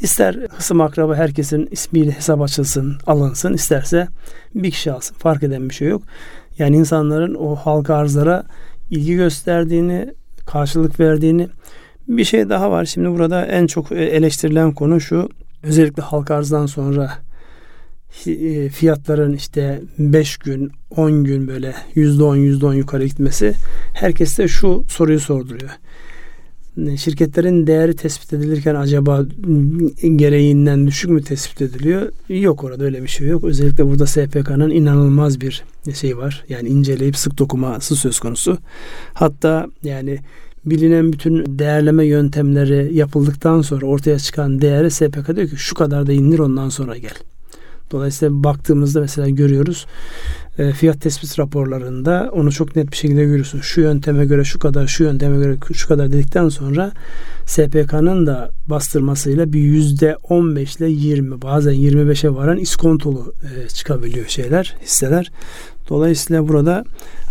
İster 0.00 0.34
hısım 0.34 0.80
akraba 0.80 1.14
herkesin 1.14 1.68
ismiyle 1.70 2.10
hesap 2.10 2.40
açılsın, 2.40 2.96
alınsın. 3.06 3.52
isterse 3.52 4.08
bir 4.54 4.70
kişi 4.70 4.92
alsın. 4.92 5.16
Fark 5.16 5.42
eden 5.42 5.68
bir 5.68 5.74
şey 5.74 5.88
yok. 5.88 6.02
Yani 6.58 6.76
insanların 6.76 7.34
o 7.34 7.54
halka 7.54 7.94
arzlara 7.94 8.44
ilgi 8.90 9.14
gösterdiğini, 9.14 10.14
karşılık 10.46 11.00
verdiğini 11.00 11.48
bir 12.08 12.24
şey 12.24 12.48
daha 12.48 12.70
var. 12.70 12.84
Şimdi 12.84 13.10
burada 13.10 13.46
en 13.46 13.66
çok 13.66 13.92
e, 13.92 14.04
eleştirilen 14.04 14.72
konu 14.72 15.00
şu. 15.00 15.28
Özellikle 15.62 16.02
halka 16.02 16.34
arzdan 16.34 16.66
sonra 16.66 17.18
e, 18.26 18.68
fiyatların 18.68 19.32
işte 19.32 19.82
5 19.98 20.36
gün, 20.36 20.72
10 20.90 21.24
gün 21.24 21.48
böyle 21.48 21.74
%10 21.96 22.38
%10 22.38 22.74
yukarı 22.74 23.06
gitmesi 23.06 23.54
herkes 23.94 24.38
de 24.38 24.48
şu 24.48 24.84
soruyu 24.88 25.20
sorduruyor. 25.20 25.70
Şirketlerin 26.96 27.66
değeri 27.66 27.96
tespit 27.96 28.32
edilirken 28.32 28.74
acaba 28.74 29.22
gereğinden 30.16 30.86
düşük 30.86 31.10
mü 31.10 31.22
tespit 31.22 31.62
ediliyor? 31.62 32.12
Yok 32.28 32.64
orada 32.64 32.84
öyle 32.84 33.02
bir 33.02 33.08
şey 33.08 33.26
yok. 33.26 33.44
Özellikle 33.44 33.86
burada 33.86 34.06
SPK'nın 34.06 34.70
inanılmaz 34.70 35.40
bir 35.40 35.64
şey 35.94 36.18
var. 36.18 36.44
Yani 36.48 36.68
inceleyip 36.68 37.16
sık 37.16 37.38
dokuması 37.38 37.96
söz 37.96 38.18
konusu. 38.18 38.58
Hatta 39.14 39.66
yani 39.82 40.18
bilinen 40.66 41.12
bütün 41.12 41.58
değerleme 41.58 42.06
yöntemleri 42.06 42.94
yapıldıktan 42.94 43.62
sonra 43.62 43.86
ortaya 43.86 44.18
çıkan 44.18 44.60
değeri 44.60 44.90
SPK 44.90 45.36
diyor 45.36 45.48
ki 45.48 45.56
şu 45.56 45.74
kadar 45.74 46.06
da 46.06 46.12
indir 46.12 46.38
ondan 46.38 46.68
sonra 46.68 46.96
gel. 46.96 47.14
Dolayısıyla 47.90 48.44
baktığımızda 48.44 49.00
mesela 49.00 49.28
görüyoruz 49.28 49.86
e, 50.58 50.72
fiyat 50.72 51.00
tespit 51.00 51.38
raporlarında 51.38 52.30
onu 52.32 52.52
çok 52.52 52.76
net 52.76 52.90
bir 52.90 52.96
şekilde 52.96 53.24
görüyorsun. 53.24 53.60
Şu 53.60 53.80
yönteme 53.80 54.24
göre 54.24 54.44
şu 54.44 54.58
kadar, 54.58 54.86
şu 54.86 55.04
yönteme 55.04 55.36
göre 55.36 55.56
şu 55.74 55.88
kadar 55.88 56.12
dedikten 56.12 56.48
sonra 56.48 56.92
SPK'nın 57.46 58.26
da 58.26 58.50
bastırmasıyla 58.66 59.52
bir 59.52 59.60
yüzde 59.60 60.16
15 60.16 60.76
ile 60.76 60.90
20 60.90 61.42
bazen 61.42 61.74
25'e 61.74 62.34
varan 62.34 62.58
iskontolu 62.58 63.34
e, 63.42 63.68
çıkabiliyor 63.68 64.26
şeyler, 64.26 64.76
hisseler. 64.82 65.32
Dolayısıyla 65.88 66.48
burada 66.48 66.84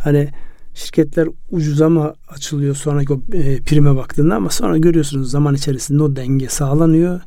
hani 0.04 0.30
şirketler 0.74 1.28
ucuza 1.52 1.90
mı 1.90 2.14
açılıyor 2.28 2.76
sonraki 2.76 3.14
o 3.14 3.22
e, 3.34 3.62
prime 3.62 3.96
baktığında 3.96 4.36
ama 4.36 4.50
sonra 4.50 4.78
görüyorsunuz 4.78 5.32
zaman 5.32 5.56
içerisinde 5.56 6.04
o 6.04 6.16
denge 6.16 6.48
sağlanıyor 6.50 7.22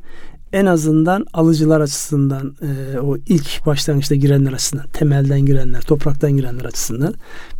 en 0.53 0.65
azından 0.65 1.25
alıcılar 1.33 1.81
açısından 1.81 2.55
e, 2.61 2.99
o 2.99 3.17
ilk 3.17 3.65
başlangıçta 3.65 4.15
girenler 4.15 4.53
açısından 4.53 4.87
temelden 4.87 5.45
girenler 5.45 5.81
topraktan 5.81 6.37
girenler 6.37 6.65
açısından 6.65 7.13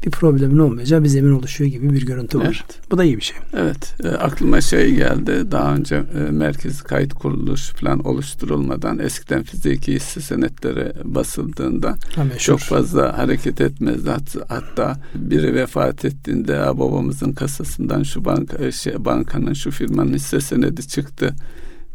bir 0.05 0.11
problemin 0.11 0.57
olmayacağı 0.57 1.03
bir 1.03 1.09
zemin 1.09 1.33
oluşuyor 1.33 1.71
gibi 1.71 1.93
bir 1.93 2.05
görüntü 2.05 2.39
var. 2.39 2.63
Evet. 2.67 2.79
Bu 2.91 2.97
da 2.97 3.03
iyi 3.03 3.17
bir 3.17 3.21
şey. 3.21 3.37
Evet. 3.53 3.95
E, 4.03 4.07
aklıma 4.07 4.61
şey 4.61 4.95
geldi. 4.95 5.51
Daha 5.51 5.75
önce 5.75 5.95
e, 5.95 6.31
merkez 6.31 6.81
kayıt 6.81 7.13
kuruluş 7.13 7.69
falan 7.69 8.05
oluşturulmadan 8.05 8.99
eskiden 8.99 9.43
fiziki 9.43 9.93
hisse 9.93 10.21
senetleri 10.21 10.93
basıldığında 11.03 11.95
ha, 12.15 12.23
çok 12.37 12.59
fazla 12.59 13.17
hareket 13.17 13.61
etmezdi. 13.61 14.09
Hatta 14.47 14.97
biri 15.15 15.55
vefat 15.55 16.05
ettiğinde 16.05 16.59
babamızın 16.73 17.33
kasasından 17.33 18.03
şu 18.03 18.25
banka 18.25 18.71
şey, 18.71 19.05
bankanın 19.05 19.53
şu 19.53 19.71
firmanın 19.71 20.13
hisse 20.13 20.41
senedi 20.41 20.87
çıktı 20.87 21.35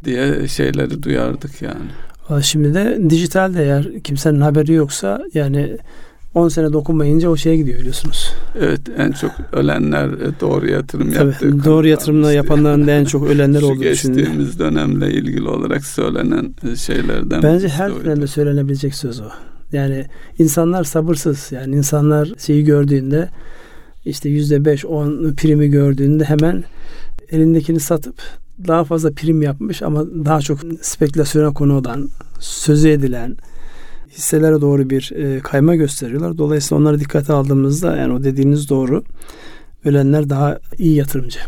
diye 0.04 0.48
şeyleri 0.48 1.02
duyardık 1.02 1.62
yani. 1.62 2.42
Şimdi 2.42 2.74
de 2.74 3.10
dijitalde 3.10 3.62
eğer 3.62 4.02
kimsenin 4.02 4.40
haberi 4.40 4.72
yoksa 4.72 5.24
yani 5.34 5.78
10 6.34 6.48
sene 6.48 6.72
dokunmayınca 6.72 7.28
o 7.28 7.36
şeye 7.36 7.56
gidiyor 7.56 7.78
biliyorsunuz. 7.78 8.34
Evet 8.60 8.80
en 8.96 9.12
çok 9.12 9.30
ölenler 9.52 10.08
e, 10.08 10.40
doğru 10.40 10.70
yatırım 10.70 11.12
Tabii, 11.12 11.28
yaptığı. 11.28 11.64
Doğru 11.64 11.88
yatırımla 11.88 12.32
yapanların 12.32 12.86
da 12.86 12.90
en 12.90 13.04
çok 13.04 13.26
ölenler 13.26 13.62
olduğu 13.62 13.84
için. 13.84 14.14
Geçtiğimiz 14.14 14.58
dönemle 14.58 15.10
ilgili 15.10 15.48
olarak 15.48 15.84
söylenen 15.84 16.54
e, 16.72 16.76
şeylerden. 16.76 17.42
Bence 17.42 17.68
her 17.68 18.04
dönemde 18.04 18.26
söylenebilecek 18.26 18.94
söz 18.94 19.20
o. 19.20 19.28
Yani 19.72 20.06
insanlar 20.38 20.84
sabırsız. 20.84 21.52
Yani 21.52 21.76
insanlar 21.76 22.32
şeyi 22.38 22.64
gördüğünde 22.64 23.28
işte 24.04 24.28
yüzde 24.28 24.64
beş 24.64 24.84
on 24.84 25.34
primi 25.34 25.68
gördüğünde 25.68 26.24
hemen 26.24 26.64
elindekini 27.30 27.80
satıp 27.80 28.14
daha 28.68 28.84
fazla 28.84 29.12
prim 29.12 29.42
yapmış 29.42 29.82
ama 29.82 30.06
daha 30.24 30.40
çok 30.40 30.60
spekülasyona 30.80 31.52
konu 31.52 31.78
olan, 31.78 32.08
sözü 32.40 32.88
edilen 32.88 33.36
hisselere 34.10 34.60
doğru 34.60 34.90
bir 34.90 35.12
e, 35.12 35.40
kayma 35.40 35.74
gösteriyorlar. 35.74 36.38
Dolayısıyla 36.38 36.80
onları 36.80 37.00
dikkate 37.00 37.32
aldığımızda 37.32 37.96
yani 37.96 38.12
o 38.12 38.24
dediğiniz 38.24 38.68
doğru. 38.70 39.04
Ölenler 39.84 40.30
daha 40.30 40.58
iyi 40.78 40.94
yatırımcı. 40.94 41.38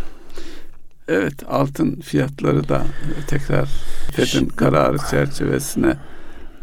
Evet 1.09 1.35
altın 1.49 2.01
fiyatları 2.01 2.69
da 2.69 2.83
tekrar 3.27 3.69
FED'in 4.13 4.47
kararı 4.47 4.97
çerçevesine 5.11 5.97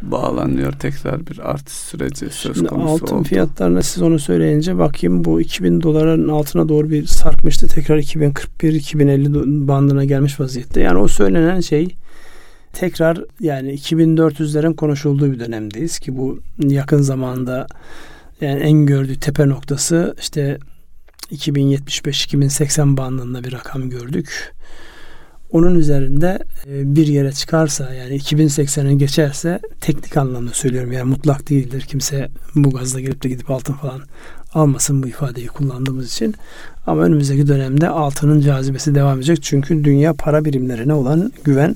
bağlanıyor. 0.02 0.74
Tekrar 0.74 1.28
bir 1.28 1.50
artış 1.52 1.74
süreci 1.74 2.30
söz 2.30 2.56
Şimdi 2.56 2.70
konusu 2.70 3.06
altın 3.06 3.16
oldu. 3.16 3.24
fiyatlarına 3.24 3.82
siz 3.82 4.04
onu 4.04 4.20
söyleyince 4.20 4.78
bakayım 4.78 5.26
bu 5.26 5.42
2000 5.42 5.82
doların 5.82 6.28
altına 6.28 6.70
doğru 6.70 6.90
bir 6.90 7.06
sarkmıştı. 7.06 7.68
Tekrar 7.68 7.98
2041-2050 7.98 9.68
bandına 9.68 10.06
gelmiş 10.06 10.40
vaziyette. 10.40 10.82
Yani 10.82 11.00
o 11.00 11.08
söylenen 11.08 11.60
şey 11.60 11.96
tekrar 12.74 13.20
yani 13.40 13.74
2400'lerin 13.74 14.76
konuşulduğu 14.76 15.32
bir 15.32 15.40
dönemdeyiz 15.40 16.00
ki 16.00 16.18
bu 16.18 16.40
yakın 16.60 17.02
zamanda 17.02 17.68
yani 18.42 18.60
en 18.60 18.86
gördüğü 18.86 19.20
tepe 19.20 19.50
noktası 19.50 20.16
işte 20.20 20.58
2075-2080 21.32 22.98
bandında 22.98 23.44
bir 23.44 23.54
rakam 23.54 23.90
gördük. 23.90 24.54
Onun 25.52 25.76
üzerinde 25.76 26.40
e, 26.68 26.96
bir 26.96 27.08
yere 27.08 27.32
çıkarsa 27.32 27.94
yani 27.94 28.18
2080'i 28.18 28.98
geçerse 28.98 29.60
teknik 29.82 30.18
anlamda 30.18 30.52
söylüyorum 30.54 30.92
yani 30.92 31.10
mutlak 31.10 31.50
değildir. 31.50 31.86
Kimse 31.88 32.30
bu 32.56 32.72
gazla 32.72 33.00
gelip 33.00 33.24
de 33.24 33.30
gidip 33.30 33.52
altın 33.52 33.74
falan 33.74 34.02
almasın 34.54 35.04
bu 35.04 35.08
ifadeyi 35.08 35.48
kullandığımız 35.48 36.14
için. 36.14 36.36
Ama 36.88 37.02
önümüzdeki 37.02 37.48
dönemde 37.48 37.90
altının 37.90 38.42
cazibesi 38.42 38.96
devam 38.96 39.18
edecek. 39.18 39.44
Çünkü 39.44 39.84
dünya 39.84 40.14
para 40.14 40.46
birimlerine 40.46 40.94
olan 40.94 41.32
güven 41.44 41.76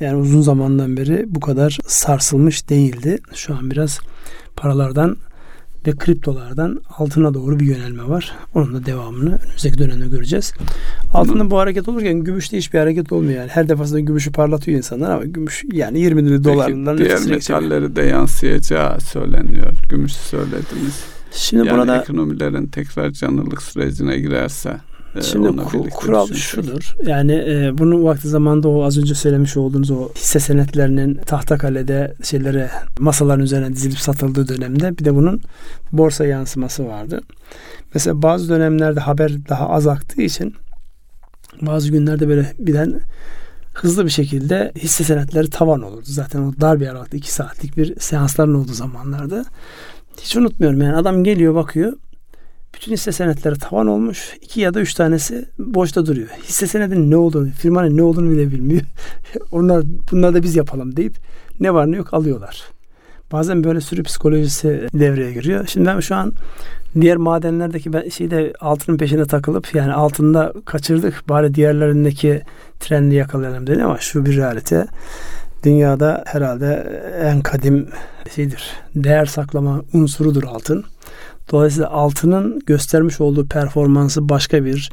yani 0.00 0.16
uzun 0.16 0.40
zamandan 0.40 0.96
beri 0.96 1.24
bu 1.28 1.40
kadar 1.40 1.78
sarsılmış 1.86 2.68
değildi. 2.68 3.18
Şu 3.34 3.54
an 3.54 3.70
biraz 3.70 4.00
paralardan 4.56 5.16
ve 5.86 5.92
kriptolardan 5.92 6.80
altına 6.98 7.34
doğru 7.34 7.60
bir 7.60 7.66
yönelme 7.66 8.08
var. 8.08 8.32
Onun 8.54 8.74
da 8.74 8.86
devamını 8.86 9.38
önümüzdeki 9.46 9.78
dönemde 9.78 10.08
göreceğiz. 10.08 10.52
Altında 11.12 11.50
bu 11.50 11.58
hareket 11.58 11.88
olurken 11.88 12.18
gümüşte 12.18 12.56
hiçbir 12.56 12.78
hareket 12.78 13.12
olmuyor 13.12 13.40
yani. 13.40 13.48
Her 13.48 13.68
defasında 13.68 14.00
gümüşü 14.00 14.32
parlatıyor 14.32 14.78
insanlar 14.78 15.10
ama 15.10 15.24
gümüş 15.24 15.64
yani 15.72 16.00
20 16.00 16.44
dolarından 16.44 16.98
diğer 16.98 17.20
metalleri 17.20 17.96
de 17.96 18.02
yansıyacağı 18.02 19.00
söyleniyor. 19.00 19.72
Gümüş 19.88 20.12
söylediniz. 20.12 21.04
Şimdi 21.32 21.66
yani 21.66 21.78
burada 21.78 22.02
ekonomilerin 22.02 22.66
tekrar 22.66 23.10
canlılık 23.10 23.62
sürecine 23.62 24.18
girerse 24.18 24.76
Şimdi 25.20 25.56
ku, 25.56 25.86
kural 25.94 26.26
şudur. 26.26 26.94
Yani 27.06 27.32
e, 27.32 27.78
bunu 27.78 28.04
vakti 28.04 28.28
zamanda 28.28 28.68
o 28.68 28.82
az 28.84 28.98
önce 28.98 29.14
söylemiş 29.14 29.56
olduğunuz 29.56 29.90
o 29.90 30.08
hisse 30.16 30.40
senetlerinin 30.40 31.14
tahta 31.14 31.58
kalede 31.58 32.14
şeylere 32.22 32.70
masaların 32.98 33.44
üzerine 33.44 33.72
dizilip 33.72 33.98
satıldığı 33.98 34.48
dönemde 34.48 34.98
bir 34.98 35.04
de 35.04 35.14
bunun 35.14 35.40
borsa 35.92 36.26
yansıması 36.26 36.86
vardı. 36.86 37.20
Mesela 37.94 38.22
bazı 38.22 38.48
dönemlerde 38.48 39.00
haber 39.00 39.48
daha 39.48 39.68
az 39.68 39.86
aktığı 39.86 40.22
için 40.22 40.54
bazı 41.62 41.90
günlerde 41.90 42.28
böyle 42.28 42.52
birden 42.58 43.00
hızlı 43.74 44.04
bir 44.04 44.10
şekilde 44.10 44.72
hisse 44.76 45.04
senetleri 45.04 45.50
tavan 45.50 45.82
olurdu. 45.82 46.06
Zaten 46.06 46.40
o 46.42 46.52
dar 46.60 46.80
bir 46.80 46.88
aralıkta 46.88 47.16
iki 47.16 47.32
saatlik 47.32 47.76
bir 47.76 48.00
seansların 48.00 48.54
olduğu 48.54 48.72
zamanlarda. 48.72 49.44
Hiç 50.20 50.36
unutmuyorum 50.36 50.82
yani 50.82 50.96
adam 50.96 51.24
geliyor 51.24 51.54
bakıyor 51.54 51.92
bütün 52.82 52.92
hisse 52.92 53.12
senetleri 53.12 53.58
tavan 53.58 53.86
olmuş. 53.86 54.36
iki 54.40 54.60
ya 54.60 54.74
da 54.74 54.80
üç 54.80 54.94
tanesi 54.94 55.44
boşta 55.58 56.06
duruyor. 56.06 56.28
Hisse 56.28 56.66
senedinin 56.66 57.10
ne 57.10 57.16
olduğunu, 57.16 57.50
firmanın 57.50 57.96
ne 57.96 58.02
olduğunu 58.02 58.30
bile 58.30 58.50
bilmiyor. 58.50 58.82
Onlar, 59.52 59.84
bunlar 60.12 60.34
da 60.34 60.42
biz 60.42 60.56
yapalım 60.56 60.96
deyip 60.96 61.16
ne 61.60 61.74
var 61.74 61.92
ne 61.92 61.96
yok 61.96 62.14
alıyorlar. 62.14 62.62
Bazen 63.32 63.64
böyle 63.64 63.80
sürü 63.80 64.02
psikolojisi 64.02 64.88
devreye 64.94 65.32
giriyor. 65.32 65.66
Şimdi 65.66 65.86
ben 65.86 66.00
şu 66.00 66.14
an 66.14 66.32
diğer 67.00 67.16
madenlerdeki 67.16 67.92
ben 67.92 68.08
şeyde 68.08 68.52
altının 68.60 68.96
peşine 68.96 69.24
takılıp 69.24 69.74
yani 69.74 69.92
altında 69.92 70.52
kaçırdık 70.64 71.28
bari 71.28 71.54
diğerlerindeki 71.54 72.42
trendi 72.80 73.14
yakalayalım 73.14 73.66
dedim 73.66 73.84
ama 73.84 73.98
şu 73.98 74.26
bir 74.26 74.36
realite. 74.36 74.86
Dünyada 75.64 76.24
herhalde 76.26 77.02
en 77.22 77.40
kadim 77.40 77.88
şeydir. 78.34 78.70
Değer 78.94 79.26
saklama 79.26 79.82
unsurudur 79.92 80.42
altın. 80.42 80.84
Dolayısıyla 81.52 81.90
altının 81.90 82.60
göstermiş 82.66 83.20
olduğu 83.20 83.46
performansı 83.46 84.28
başka 84.28 84.64
bir 84.64 84.92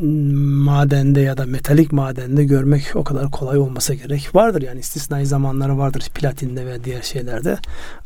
madende 0.00 1.20
ya 1.20 1.36
da 1.36 1.46
metalik 1.46 1.92
madende 1.92 2.44
görmek 2.44 2.92
o 2.94 3.04
kadar 3.04 3.30
kolay 3.30 3.58
olmasa 3.58 3.94
gerek. 3.94 4.34
Vardır 4.34 4.62
yani 4.62 4.80
istisnai 4.80 5.26
zamanları 5.26 5.78
vardır 5.78 6.10
platinde 6.14 6.66
ve 6.66 6.84
diğer 6.84 7.02
şeylerde. 7.02 7.58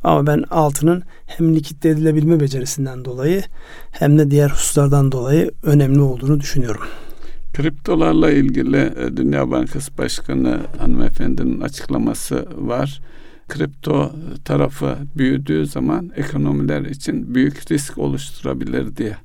Ama 0.04 0.26
ben 0.26 0.44
altının 0.50 1.02
hem 1.26 1.54
likitte 1.54 1.88
edilebilme 1.88 2.40
becerisinden 2.40 3.04
dolayı 3.04 3.42
hem 3.90 4.18
de 4.18 4.30
diğer 4.30 4.50
hususlardan 4.50 5.12
dolayı 5.12 5.50
önemli 5.62 6.00
olduğunu 6.00 6.40
düşünüyorum. 6.40 6.82
Kriptolarla 7.58 8.30
ilgili 8.30 8.76
e, 8.76 9.16
Dünya 9.16 9.50
Bankası 9.50 9.98
Başkanı 9.98 10.60
hanımefendinin 10.78 11.60
açıklaması 11.60 12.46
var 12.56 13.00
kripto 13.48 14.12
tarafı 14.44 14.96
büyüdüğü 15.16 15.66
zaman 15.66 16.10
ekonomiler 16.16 16.80
için 16.80 17.34
büyük 17.34 17.72
risk 17.72 17.98
oluşturabilir 17.98 18.96
diye. 18.96 19.16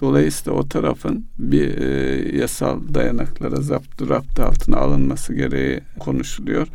Dolayısıyla 0.00 0.58
o 0.58 0.68
tarafın 0.68 1.26
bir 1.38 1.78
e, 1.78 2.38
yasal 2.38 2.80
dayanaklara 2.94 3.56
zapt 3.56 4.02
rapt 4.02 4.40
altına 4.40 4.76
alınması 4.76 5.34
gereği 5.34 5.80
konuşuluyor. 5.98 6.68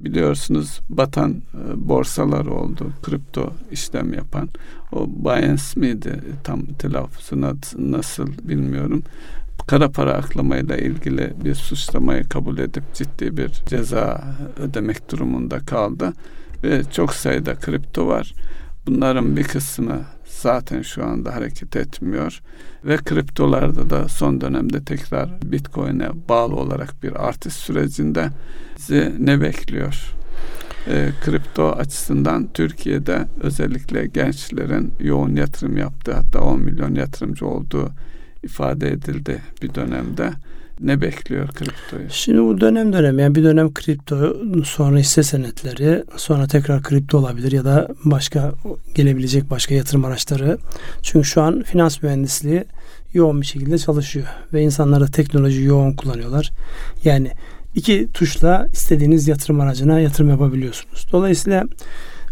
Biliyorsunuz 0.00 0.80
batan 0.88 1.30
e, 1.30 1.88
borsalar 1.88 2.46
oldu. 2.46 2.92
Kripto 3.02 3.52
işlem 3.70 4.14
yapan. 4.14 4.48
O 4.92 5.06
Binance 5.08 5.62
miydi? 5.76 6.20
Tam 6.44 6.66
telaffuzuna 6.66 7.52
nasıl 7.78 8.26
bilmiyorum 8.42 9.02
kara 9.66 9.90
para 9.90 10.12
aklamayla 10.12 10.76
ilgili 10.76 11.32
bir 11.44 11.54
suçlamayı 11.54 12.28
kabul 12.28 12.58
edip 12.58 12.94
ciddi 12.94 13.36
bir 13.36 13.48
ceza 13.48 14.24
ödemek 14.58 15.10
durumunda 15.10 15.58
kaldı 15.58 16.12
ve 16.64 16.84
çok 16.84 17.14
sayıda 17.14 17.54
kripto 17.54 18.06
var. 18.06 18.32
Bunların 18.86 19.36
bir 19.36 19.44
kısmı 19.44 20.00
zaten 20.24 20.82
şu 20.82 21.04
anda 21.04 21.34
hareket 21.34 21.76
etmiyor 21.76 22.40
ve 22.84 22.96
kriptolarda 22.96 23.90
da 23.90 24.08
son 24.08 24.40
dönemde 24.40 24.84
tekrar 24.84 25.30
Bitcoin'e 25.42 26.08
bağlı 26.28 26.54
olarak 26.54 27.02
bir 27.02 27.26
artış 27.28 27.52
sürecinde 27.54 28.28
bizi 28.78 29.14
ne 29.18 29.40
bekliyor? 29.40 30.12
E, 30.88 31.10
kripto 31.24 31.70
açısından 31.70 32.48
Türkiye'de 32.54 33.26
özellikle 33.40 34.06
gençlerin 34.06 34.92
yoğun 35.00 35.36
yatırım 35.36 35.76
yaptığı 35.76 36.12
hatta 36.12 36.40
10 36.40 36.60
milyon 36.60 36.94
yatırımcı 36.94 37.46
olduğu 37.46 37.90
ifade 38.46 38.88
edildi 38.88 39.42
bir 39.62 39.74
dönemde 39.74 40.30
ne 40.80 41.00
bekliyor 41.00 41.48
kriptoyu? 41.48 42.10
Şimdi 42.10 42.42
bu 42.42 42.60
dönem 42.60 42.92
dönem 42.92 43.18
yani 43.18 43.34
bir 43.34 43.44
dönem 43.44 43.74
kripto 43.74 44.36
sonra 44.64 44.98
hisse 44.98 45.22
senetleri 45.22 46.04
sonra 46.16 46.46
tekrar 46.46 46.82
kripto 46.82 47.18
olabilir 47.18 47.52
ya 47.52 47.64
da 47.64 47.88
başka 48.04 48.52
gelebilecek 48.94 49.50
başka 49.50 49.74
yatırım 49.74 50.04
araçları. 50.04 50.58
Çünkü 51.02 51.28
şu 51.28 51.42
an 51.42 51.62
finans 51.62 52.02
mühendisliği 52.02 52.64
yoğun 53.14 53.40
bir 53.40 53.46
şekilde 53.46 53.78
çalışıyor 53.78 54.26
ve 54.52 54.62
insanlar 54.62 55.00
da 55.00 55.06
teknoloji 55.06 55.62
yoğun 55.62 55.92
kullanıyorlar. 55.92 56.50
Yani 57.04 57.30
iki 57.74 58.08
tuşla 58.12 58.66
istediğiniz 58.72 59.28
yatırım 59.28 59.60
aracına 59.60 60.00
yatırım 60.00 60.30
yapabiliyorsunuz. 60.30 61.06
Dolayısıyla 61.12 61.64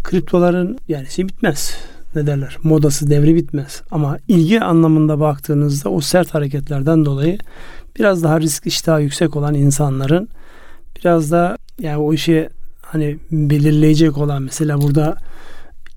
kriptoların 0.02 0.78
yani 0.88 1.06
şey 1.10 1.28
bitmez 1.28 1.76
ne 2.14 2.26
derler 2.26 2.58
modası 2.62 3.10
devri 3.10 3.34
bitmez. 3.34 3.82
Ama 3.90 4.18
ilgi 4.28 4.60
anlamında 4.60 5.20
baktığınızda 5.20 5.90
o 5.90 6.00
sert 6.00 6.34
hareketlerden 6.34 7.04
dolayı 7.04 7.38
biraz 7.98 8.22
daha 8.22 8.40
risk 8.40 8.66
iştahı 8.66 9.02
yüksek 9.02 9.36
olan 9.36 9.54
insanların 9.54 10.28
biraz 10.96 11.30
da 11.32 11.58
yani 11.80 11.96
o 11.96 12.12
işi 12.12 12.48
hani 12.82 13.18
belirleyecek 13.30 14.18
olan 14.18 14.42
mesela 14.42 14.80
burada 14.80 15.16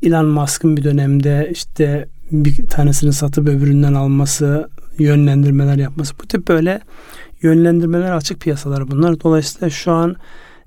Elon 0.04 0.26
Musk'ın 0.26 0.78
bir 0.78 0.84
dönemde 0.84 1.50
işte 1.52 2.08
bir 2.32 2.68
tanesini 2.68 3.14
satıp 3.14 3.48
öbüründen 3.48 3.94
alması, 3.94 4.70
yönlendirmeler 5.00 5.78
yapması. 5.78 6.14
Bu 6.24 6.28
tip 6.28 6.48
böyle 6.48 6.82
yönlendirmeler 7.42 8.12
açık 8.12 8.40
piyasalar 8.40 8.92
bunlar. 8.92 9.22
Dolayısıyla 9.22 9.70
şu 9.70 9.92
an 9.92 10.16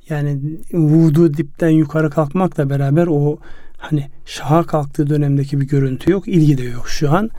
yani 0.08 0.40
vudu 0.72 1.34
dipten 1.34 1.68
yukarı 1.68 2.10
kalkmakla 2.10 2.70
beraber 2.70 3.06
o 3.06 3.38
hani 3.80 4.10
şaha 4.26 4.62
kalktığı 4.62 5.10
dönemdeki 5.10 5.60
bir 5.60 5.66
görüntü 5.66 6.10
yok. 6.10 6.28
ilgi 6.28 6.58
de 6.58 6.62
yok 6.62 6.88
şu 6.88 7.10
an 7.12 7.30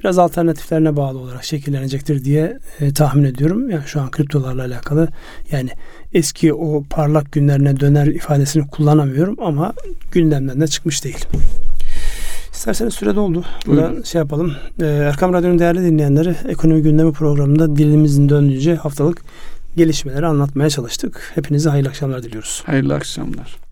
biraz 0.00 0.18
alternatiflerine 0.18 0.96
bağlı 0.96 1.18
olarak 1.18 1.44
şekillenecektir 1.44 2.24
diye 2.24 2.58
e, 2.80 2.92
tahmin 2.92 3.24
ediyorum. 3.24 3.70
Yani 3.70 3.82
şu 3.86 4.00
an 4.00 4.10
kriptolarla 4.10 4.64
alakalı 4.64 5.08
yani 5.50 5.70
eski 6.12 6.54
o 6.54 6.82
parlak 6.90 7.32
günlerine 7.32 7.80
döner 7.80 8.06
ifadesini 8.06 8.66
kullanamıyorum 8.66 9.36
ama 9.40 9.72
gündemden 10.12 10.60
de 10.60 10.66
çıkmış 10.66 11.04
değil. 11.04 11.26
İsterseniz 12.52 12.94
süre 12.94 13.16
doldu. 13.16 13.44
Burada 13.66 14.04
şey 14.04 14.18
yapalım. 14.18 14.52
Ee, 14.80 14.86
Erkam 14.86 15.32
Radyo'nun 15.32 15.58
değerli 15.58 15.82
dinleyenleri 15.82 16.34
ekonomi 16.48 16.82
gündemi 16.82 17.12
programında 17.12 17.76
dilimizin 17.76 18.28
döndüğünce 18.28 18.74
haftalık 18.74 19.22
gelişmeleri 19.76 20.26
anlatmaya 20.26 20.70
çalıştık. 20.70 21.32
Hepinize 21.34 21.70
hayırlı 21.70 21.88
akşamlar 21.88 22.22
diliyoruz. 22.22 22.62
Hayırlı 22.66 22.94
akşamlar. 22.94 23.63